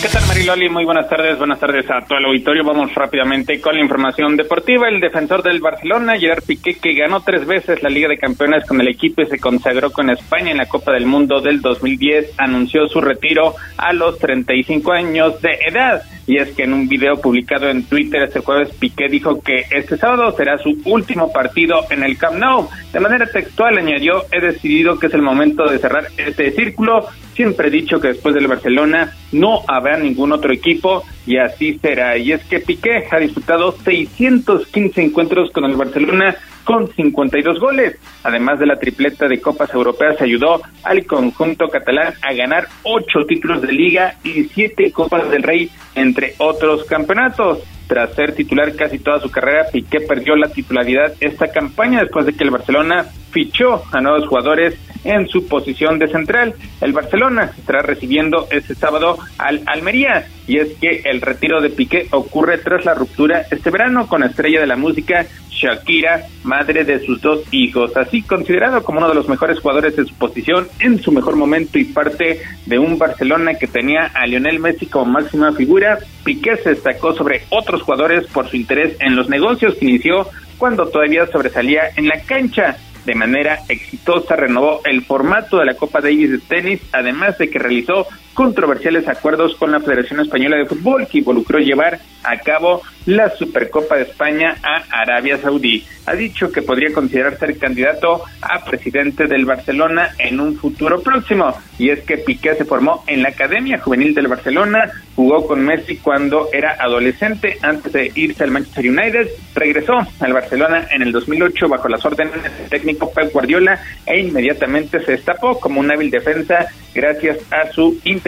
¿Qué 0.00 0.08
tal 0.08 0.26
Mariloli? 0.26 0.70
Muy 0.70 0.86
buenas 0.86 1.06
tardes, 1.10 1.36
buenas 1.36 1.60
tardes 1.60 1.84
a 1.90 2.00
todo 2.06 2.16
el 2.16 2.24
auditorio. 2.24 2.64
Vamos 2.64 2.94
rápidamente 2.94 3.60
con 3.60 3.74
la 3.74 3.82
información 3.82 4.34
deportiva. 4.34 4.88
El 4.88 4.98
defensor 4.98 5.42
del 5.42 5.60
Barcelona, 5.60 6.18
Gerard 6.18 6.44
Piqué, 6.44 6.78
que 6.78 6.94
ganó 6.94 7.20
tres 7.20 7.46
veces 7.46 7.82
la 7.82 7.90
Liga 7.90 8.08
de 8.08 8.16
Campeones 8.16 8.64
con 8.64 8.80
el 8.80 8.88
equipo 8.88 9.20
y 9.20 9.26
se 9.26 9.38
consagró 9.38 9.92
con 9.92 10.08
España 10.08 10.52
en 10.52 10.56
la 10.56 10.70
Copa 10.70 10.92
del 10.92 11.04
Mundo 11.04 11.42
del 11.42 11.60
2010, 11.60 12.32
anunció 12.38 12.88
su 12.88 13.02
retiro 13.02 13.54
a 13.76 13.92
los 13.92 14.18
35 14.18 14.90
años 14.92 15.42
de 15.42 15.50
edad. 15.68 16.02
Y 16.28 16.36
es 16.36 16.50
que 16.54 16.64
en 16.64 16.74
un 16.74 16.86
video 16.86 17.16
publicado 17.16 17.70
en 17.70 17.84
Twitter 17.84 18.22
este 18.22 18.40
jueves, 18.40 18.68
Piqué 18.78 19.08
dijo 19.08 19.40
que 19.40 19.64
este 19.70 19.96
sábado 19.96 20.30
será 20.36 20.58
su 20.58 20.78
último 20.84 21.32
partido 21.32 21.86
en 21.88 22.04
el 22.04 22.18
Camp 22.18 22.36
Nou. 22.36 22.68
De 22.92 23.00
manera 23.00 23.24
textual 23.26 23.78
añadió, 23.78 24.26
he 24.30 24.38
decidido 24.38 24.98
que 24.98 25.06
es 25.06 25.14
el 25.14 25.22
momento 25.22 25.64
de 25.64 25.78
cerrar 25.78 26.08
este 26.18 26.50
círculo. 26.50 27.06
Siempre 27.34 27.68
he 27.68 27.70
dicho 27.70 27.98
que 27.98 28.08
después 28.08 28.34
del 28.34 28.46
Barcelona 28.46 29.16
no 29.32 29.62
habrá 29.66 29.96
ningún 29.98 30.32
otro 30.32 30.52
equipo 30.52 31.02
y 31.28 31.36
así 31.36 31.78
será. 31.78 32.16
Y 32.16 32.32
es 32.32 32.42
que 32.44 32.60
Piqué 32.60 33.04
ha 33.10 33.18
disputado 33.18 33.72
615 33.72 35.02
encuentros 35.02 35.50
con 35.50 35.66
el 35.66 35.76
Barcelona 35.76 36.34
con 36.64 36.90
52 36.90 37.60
goles. 37.60 37.98
Además 38.24 38.58
de 38.58 38.64
la 38.64 38.76
tripleta 38.76 39.28
de 39.28 39.38
Copas 39.38 39.72
Europeas, 39.74 40.20
ayudó 40.22 40.62
al 40.84 41.04
conjunto 41.04 41.68
catalán 41.68 42.14
a 42.22 42.32
ganar 42.32 42.68
ocho 42.82 43.26
títulos 43.28 43.60
de 43.60 43.72
liga 43.72 44.14
y 44.24 44.44
siete 44.44 44.90
Copas 44.90 45.30
del 45.30 45.42
Rey, 45.42 45.70
entre 45.94 46.32
otros 46.38 46.84
campeonatos. 46.84 47.58
Tras 47.86 48.14
ser 48.14 48.34
titular 48.34 48.74
casi 48.74 48.98
toda 48.98 49.20
su 49.20 49.30
carrera, 49.30 49.66
Piqué 49.70 50.00
perdió 50.00 50.34
la 50.34 50.48
titularidad 50.48 51.12
esta 51.20 51.48
campaña 51.48 52.00
después 52.00 52.24
de 52.24 52.32
que 52.32 52.44
el 52.44 52.50
Barcelona 52.50 53.04
fichó 53.30 53.82
a 53.92 54.00
nuevos 54.00 54.26
jugadores 54.26 54.78
en 55.08 55.26
su 55.26 55.46
posición 55.46 55.98
de 55.98 56.08
central. 56.08 56.54
El 56.80 56.92
Barcelona 56.92 57.50
estará 57.58 57.80
recibiendo 57.82 58.46
este 58.50 58.74
sábado 58.74 59.18
al 59.38 59.62
Almería 59.66 60.26
y 60.46 60.58
es 60.58 60.74
que 60.80 61.02
el 61.04 61.20
retiro 61.20 61.60
de 61.60 61.70
Piqué 61.70 62.08
ocurre 62.10 62.58
tras 62.58 62.84
la 62.84 62.94
ruptura 62.94 63.46
este 63.50 63.70
verano 63.70 64.06
con 64.06 64.20
la 64.20 64.26
estrella 64.26 64.60
de 64.60 64.66
la 64.66 64.76
música 64.76 65.26
Shakira, 65.50 66.26
madre 66.44 66.84
de 66.84 67.04
sus 67.04 67.20
dos 67.20 67.42
hijos, 67.50 67.96
así 67.96 68.22
considerado 68.22 68.84
como 68.84 68.98
uno 68.98 69.08
de 69.08 69.14
los 69.14 69.28
mejores 69.28 69.58
jugadores 69.58 69.96
de 69.96 70.04
su 70.04 70.14
posición 70.14 70.68
en 70.78 71.00
su 71.00 71.10
mejor 71.10 71.36
momento 71.36 71.78
y 71.78 71.84
parte 71.84 72.42
de 72.66 72.78
un 72.78 72.96
Barcelona 72.98 73.54
que 73.54 73.66
tenía 73.66 74.10
a 74.14 74.26
Lionel 74.26 74.60
Messi 74.60 74.86
como 74.86 75.06
máxima 75.06 75.52
figura. 75.52 75.98
Piqué 76.24 76.56
se 76.58 76.70
destacó 76.70 77.14
sobre 77.14 77.42
otros 77.48 77.82
jugadores 77.82 78.26
por 78.26 78.48
su 78.48 78.56
interés 78.56 78.96
en 79.00 79.16
los 79.16 79.28
negocios 79.28 79.74
que 79.74 79.86
inició 79.86 80.28
cuando 80.58 80.88
todavía 80.88 81.26
sobresalía 81.26 81.90
en 81.96 82.08
la 82.08 82.20
cancha 82.20 82.76
de 83.08 83.14
manera 83.14 83.60
exitosa 83.68 84.36
renovó 84.36 84.82
el 84.84 85.02
formato 85.02 85.56
de 85.56 85.64
la 85.64 85.74
Copa 85.74 86.02
Davis 86.02 86.30
de 86.30 86.38
tenis, 86.38 86.82
además 86.92 87.38
de 87.38 87.48
que 87.48 87.58
realizó 87.58 88.06
controversiales 88.38 89.08
acuerdos 89.08 89.56
con 89.56 89.72
la 89.72 89.80
Federación 89.80 90.20
Española 90.20 90.58
de 90.58 90.66
Fútbol 90.66 91.08
que 91.08 91.18
involucró 91.18 91.58
llevar 91.58 91.98
a 92.22 92.38
cabo 92.38 92.82
la 93.04 93.30
Supercopa 93.30 93.96
de 93.96 94.02
España 94.02 94.56
a 94.62 95.00
Arabia 95.00 95.38
Saudí. 95.38 95.84
Ha 96.06 96.14
dicho 96.14 96.52
que 96.52 96.62
podría 96.62 96.92
considerar 96.92 97.36
ser 97.36 97.58
candidato 97.58 98.22
a 98.40 98.64
presidente 98.64 99.26
del 99.26 99.44
Barcelona 99.44 100.10
en 100.18 100.38
un 100.38 100.56
futuro 100.56 101.00
próximo. 101.00 101.52
Y 101.78 101.90
es 101.90 102.00
que 102.00 102.18
Piqué 102.18 102.54
se 102.54 102.64
formó 102.64 103.02
en 103.06 103.22
la 103.22 103.30
Academia 103.30 103.78
Juvenil 103.78 104.14
del 104.14 104.28
Barcelona, 104.28 104.90
jugó 105.16 105.46
con 105.46 105.64
Messi 105.64 105.96
cuando 105.96 106.48
era 106.52 106.76
adolescente 106.78 107.58
antes 107.62 107.92
de 107.92 108.12
irse 108.14 108.44
al 108.44 108.50
Manchester 108.50 108.88
United, 108.88 109.28
regresó 109.54 109.94
al 110.20 110.32
Barcelona 110.32 110.86
en 110.90 111.02
el 111.02 111.12
2008 111.12 111.68
bajo 111.68 111.88
las 111.88 112.04
órdenes 112.04 112.42
del 112.42 112.68
técnico 112.68 113.10
Pep 113.10 113.32
Guardiola 113.32 113.80
e 114.06 114.20
inmediatamente 114.20 115.00
se 115.00 115.12
destapó 115.12 115.58
como 115.58 115.80
un 115.80 115.90
hábil 115.90 116.10
defensa 116.10 116.68
gracias 116.94 117.38
a 117.50 117.70
su 117.72 117.98
inteligencia, 118.04 118.27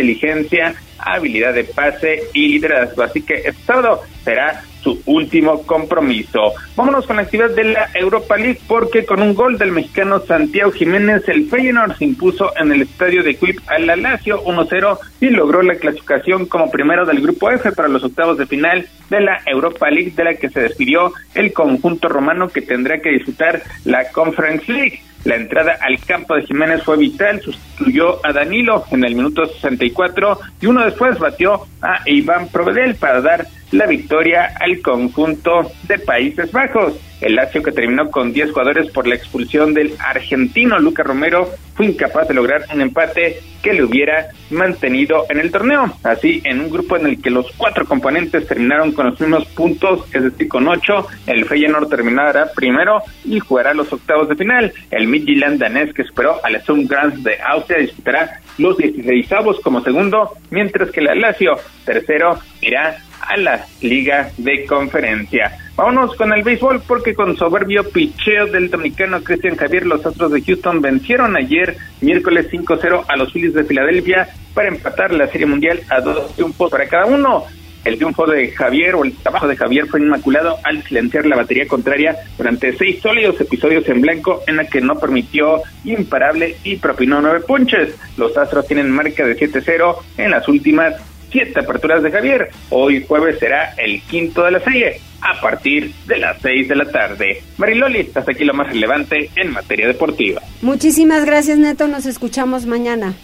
habilidad 0.99 1.55
de 1.55 1.65
pase 1.65 2.25
y 2.33 2.49
liderazgo. 2.49 3.03
Así 3.03 3.23
que 3.23 3.35
este 3.35 3.63
sábado 3.65 4.03
será 4.25 4.63
su 4.83 5.01
último 5.07 5.63
compromiso. 5.65 6.55
Vámonos 6.75 7.07
con 7.07 7.17
la 7.17 7.23
actividad 7.23 7.51
de 7.51 7.65
la 7.65 7.91
Europa 7.95 8.37
League 8.37 8.61
porque 8.67 9.05
con 9.05 9.21
un 9.23 9.35
gol 9.35 9.59
del 9.59 9.73
mexicano 9.73 10.21
Santiago 10.21 10.73
Jiménez 10.73 11.29
el 11.29 11.49
Feyenoord 11.49 11.97
se 11.97 12.07
impuso 12.07 12.53
en 12.57 12.73
el 12.73 12.83
estadio 12.83 13.23
de 13.23 13.35
Quip 13.35 13.59
al 13.67 13.87
la 13.87 13.97
Lazio 13.97 14.43
1-0 14.45 14.99
y 15.21 15.31
logró 15.31 15.63
la 15.63 15.75
clasificación 15.75 16.47
como 16.47 16.71
primero 16.71 17.05
del 17.05 17.21
grupo 17.21 17.51
F 17.51 17.73
para 17.73 17.89
los 17.89 18.03
octavos 18.05 18.39
de 18.39 18.47
final 18.47 18.87
de 19.11 19.21
la 19.21 19.43
Europa 19.47 19.91
League 19.91 20.13
de 20.17 20.25
la 20.25 20.35
que 20.35 20.49
se 20.49 20.61
despidió 20.61 21.13
el 21.35 21.53
conjunto 21.53 22.09
romano 22.09 22.49
que 22.49 22.63
tendrá 22.63 23.01
que 23.01 23.11
disputar 23.11 23.63
la 23.85 24.11
Conference 24.11 24.73
League. 24.73 25.03
La 25.25 25.37
entrada 25.37 25.77
al 25.81 25.99
campo 26.01 26.35
de 26.35 26.47
Jiménez 26.47 26.83
fue 26.83 26.97
vital, 26.97 27.41
sustituyó 27.43 28.25
a 28.25 28.33
Danilo 28.33 28.85
en 28.91 29.05
el 29.05 29.15
minuto 29.15 29.45
64 29.45 30.41
y 30.61 30.67
uno 30.67 30.85
después 30.85 31.19
batió 31.19 31.67
a 31.83 32.01
Iván 32.07 32.49
Provedel 32.49 32.95
para 32.95 33.21
dar 33.21 33.47
la 33.73 33.87
victoria 33.87 34.55
al 34.59 34.81
conjunto 34.81 35.71
de 35.87 35.99
Países 35.99 36.51
Bajos. 36.51 36.95
El 37.21 37.37
Lazio, 37.37 37.63
que 37.63 37.73
terminó 37.73 38.11
con 38.11 38.33
10 38.33 38.51
jugadores 38.51 38.91
por 38.91 39.07
la 39.07 39.15
expulsión 39.15 39.75
del 39.75 39.95
argentino 39.99 40.79
Luca 40.79 41.03
Romero, 41.03 41.51
fue 41.75 41.87
incapaz 41.87 42.29
de 42.29 42.35
lograr 42.35 42.65
un 42.73 42.81
empate 42.81 43.41
que 43.63 43.73
le 43.73 43.85
hubiera 43.85 44.29
mantenido 44.51 45.27
en 45.29 45.41
el 45.41 45.51
torneo. 45.51 45.93
Así, 46.03 46.41
en 46.45 46.61
un 46.61 46.71
grupo 46.71 46.97
en 46.97 47.07
el 47.07 47.23
que 47.23 47.31
los 47.31 47.51
cuatro 47.57 47.85
componentes 47.85 48.47
terminaron 48.47 48.93
con 48.93 49.07
los 49.07 49.21
mismos 49.21 49.45
puntos, 49.47 50.07
es 50.13 50.25
decir, 50.25 50.49
con 50.49 50.67
ocho, 50.69 51.07
el 51.27 51.45
Feyenoord 51.45 51.89
terminará 51.89 52.51
primero 52.55 53.03
y 53.25 53.39
jugará 53.39 53.75
los 53.75 53.93
octavos 53.93 54.29
de 54.29 54.37
final. 54.37 54.73
El 54.91 55.09
Midtjylland 55.09 55.59
danés, 55.59 55.93
que 55.93 56.03
esperó 56.03 56.41
al 56.45 56.61
Sturm 56.63 56.87
Graz 56.87 57.23
de 57.23 57.39
Austria, 57.41 57.79
disputará 57.81 58.41
los 58.59 58.77
16 58.77 59.29
como 59.63 59.83
segundo, 59.83 60.37
mientras 60.51 60.91
que 60.91 61.01
el 61.01 61.21
Lazio, 61.21 61.59
tercero, 61.85 62.39
irá 62.61 62.99
a 63.21 63.37
la 63.37 63.67
Liga 63.81 64.31
de 64.37 64.65
Conferencia. 64.67 65.57
Vámonos 65.77 66.15
con 66.17 66.33
el 66.33 66.43
béisbol 66.43 66.83
porque 66.87 67.15
con 67.15 67.37
soberbio 67.37 67.89
picheo 67.91 68.47
del 68.47 68.71
dominicano 68.71 69.23
Cristian 69.23 69.57
Javier, 69.57 69.87
los 69.87 70.05
Astros 70.05 70.33
de 70.33 70.43
Houston 70.43 70.83
vencieron 70.83 71.37
ayer 71.37 71.77
miércoles 72.01 72.49
5-0 72.51 73.05
a 73.09 73.17
los 73.17 73.33
Phillies 73.33 73.55
de 73.55 73.65
Filadelfia 73.65 74.29
para 74.53 74.69
empatar 74.69 75.13
la 75.13 75.29
Serie 75.29 75.47
Mundial 75.47 75.81
a 75.89 76.01
dos 76.01 76.35
triunfos 76.35 76.71
para 76.71 76.87
cada 76.87 77.07
uno. 77.07 77.45
El 77.83 77.97
triunfo 77.97 78.27
de 78.27 78.51
Javier 78.51 78.95
o 78.95 79.05
el 79.05 79.17
trabajo 79.17 79.49
de 79.49 79.57
Javier 79.57 79.87
fue 79.87 80.01
inmaculado 80.01 80.59
al 80.65 80.83
silenciar 80.83 81.25
la 81.25 81.37
batería 81.37 81.67
contraria 81.67 82.15
durante 82.37 82.77
seis 82.77 83.01
sólidos 83.01 83.41
episodios 83.41 83.89
en 83.89 84.03
blanco 84.03 84.43
en 84.47 84.57
la 84.57 84.67
que 84.67 84.83
no 84.83 84.99
permitió 84.99 85.63
imparable 85.85 86.57
y 86.63 86.77
propinó 86.77 87.23
nueve 87.23 87.41
punches. 87.41 87.97
Los 88.19 88.37
Astros 88.37 88.67
tienen 88.67 88.91
marca 88.91 89.25
de 89.25 89.35
7-0 89.35 89.97
en 90.19 90.31
las 90.31 90.47
últimas 90.47 91.10
siete 91.31 91.61
aperturas 91.61 92.03
de 92.03 92.11
Javier. 92.11 92.51
Hoy 92.71 93.05
jueves 93.07 93.39
será 93.39 93.75
el 93.77 94.03
quinto 94.03 94.45
de 94.45 94.51
la 94.53 94.61
serie 94.61 95.01
a 95.23 95.41
partir 95.41 95.93
de 96.07 96.19
las 96.19 96.41
seis 96.41 96.69
de 96.69 96.77
la 96.77 96.91
tarde. 96.91 97.43
Mariloli, 97.59 98.11
hasta 98.15 98.33
aquí 98.33 98.45
lo 98.45 98.55
más 98.55 98.69
relevante 98.69 99.31
en 99.37 99.53
materia 99.53 99.87
deportiva. 99.87 100.43
Muchísimas 100.63 101.25
gracias, 101.25 101.59
Neto. 101.59 101.89
Nos 101.89 102.07
escuchamos 102.07 102.67
mañana. 102.67 103.15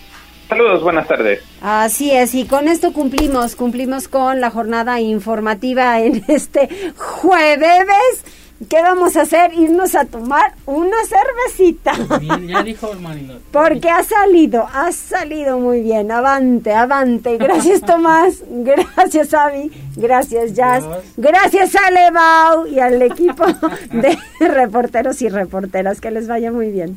Saludos, 0.49 0.83
buenas 0.83 1.09
tardes. 1.09 1.41
Así 1.61 2.13
es, 2.13 2.35
y 2.35 2.45
con 2.45 2.69
esto 2.69 2.93
cumplimos, 2.93 3.57
cumplimos 3.57 4.07
con 4.07 4.41
la 4.41 4.51
jornada 4.51 5.01
informativa 5.01 6.01
en 6.01 6.23
este 6.29 6.69
jueves 6.97 8.25
¿Qué 8.71 8.81
vamos 8.81 9.17
a 9.17 9.23
hacer? 9.23 9.53
Irnos 9.53 9.95
a 9.95 10.07
tomar 10.07 10.55
una 10.65 10.97
cervecita. 11.05 11.93
Bien, 12.19 12.49
ya 12.49 12.63
dijo 12.65 12.91
Porque 13.53 13.91
ha 13.91 14.03
salido, 14.03 14.67
ha 14.73 14.91
salido 14.93 15.59
muy 15.59 15.83
bien. 15.83 16.11
Avante, 16.11 16.73
avante. 16.73 17.37
Gracias 17.37 17.81
Tomás, 17.87 18.43
gracias 18.49 19.35
Avi, 19.35 19.71
gracias 19.97 20.55
Jazz, 20.55 20.85
gracias 21.19 21.77
a 21.77 21.91
Levau 21.91 22.67
y 22.67 22.81
al 22.81 23.01
equipo 23.03 23.45
de 23.93 24.19
reporteros 24.41 25.21
y 25.21 25.29
reporteras. 25.29 26.01
Que 26.01 26.11
les 26.11 26.27
vaya 26.27 26.51
muy 26.51 26.71
bien. 26.71 26.97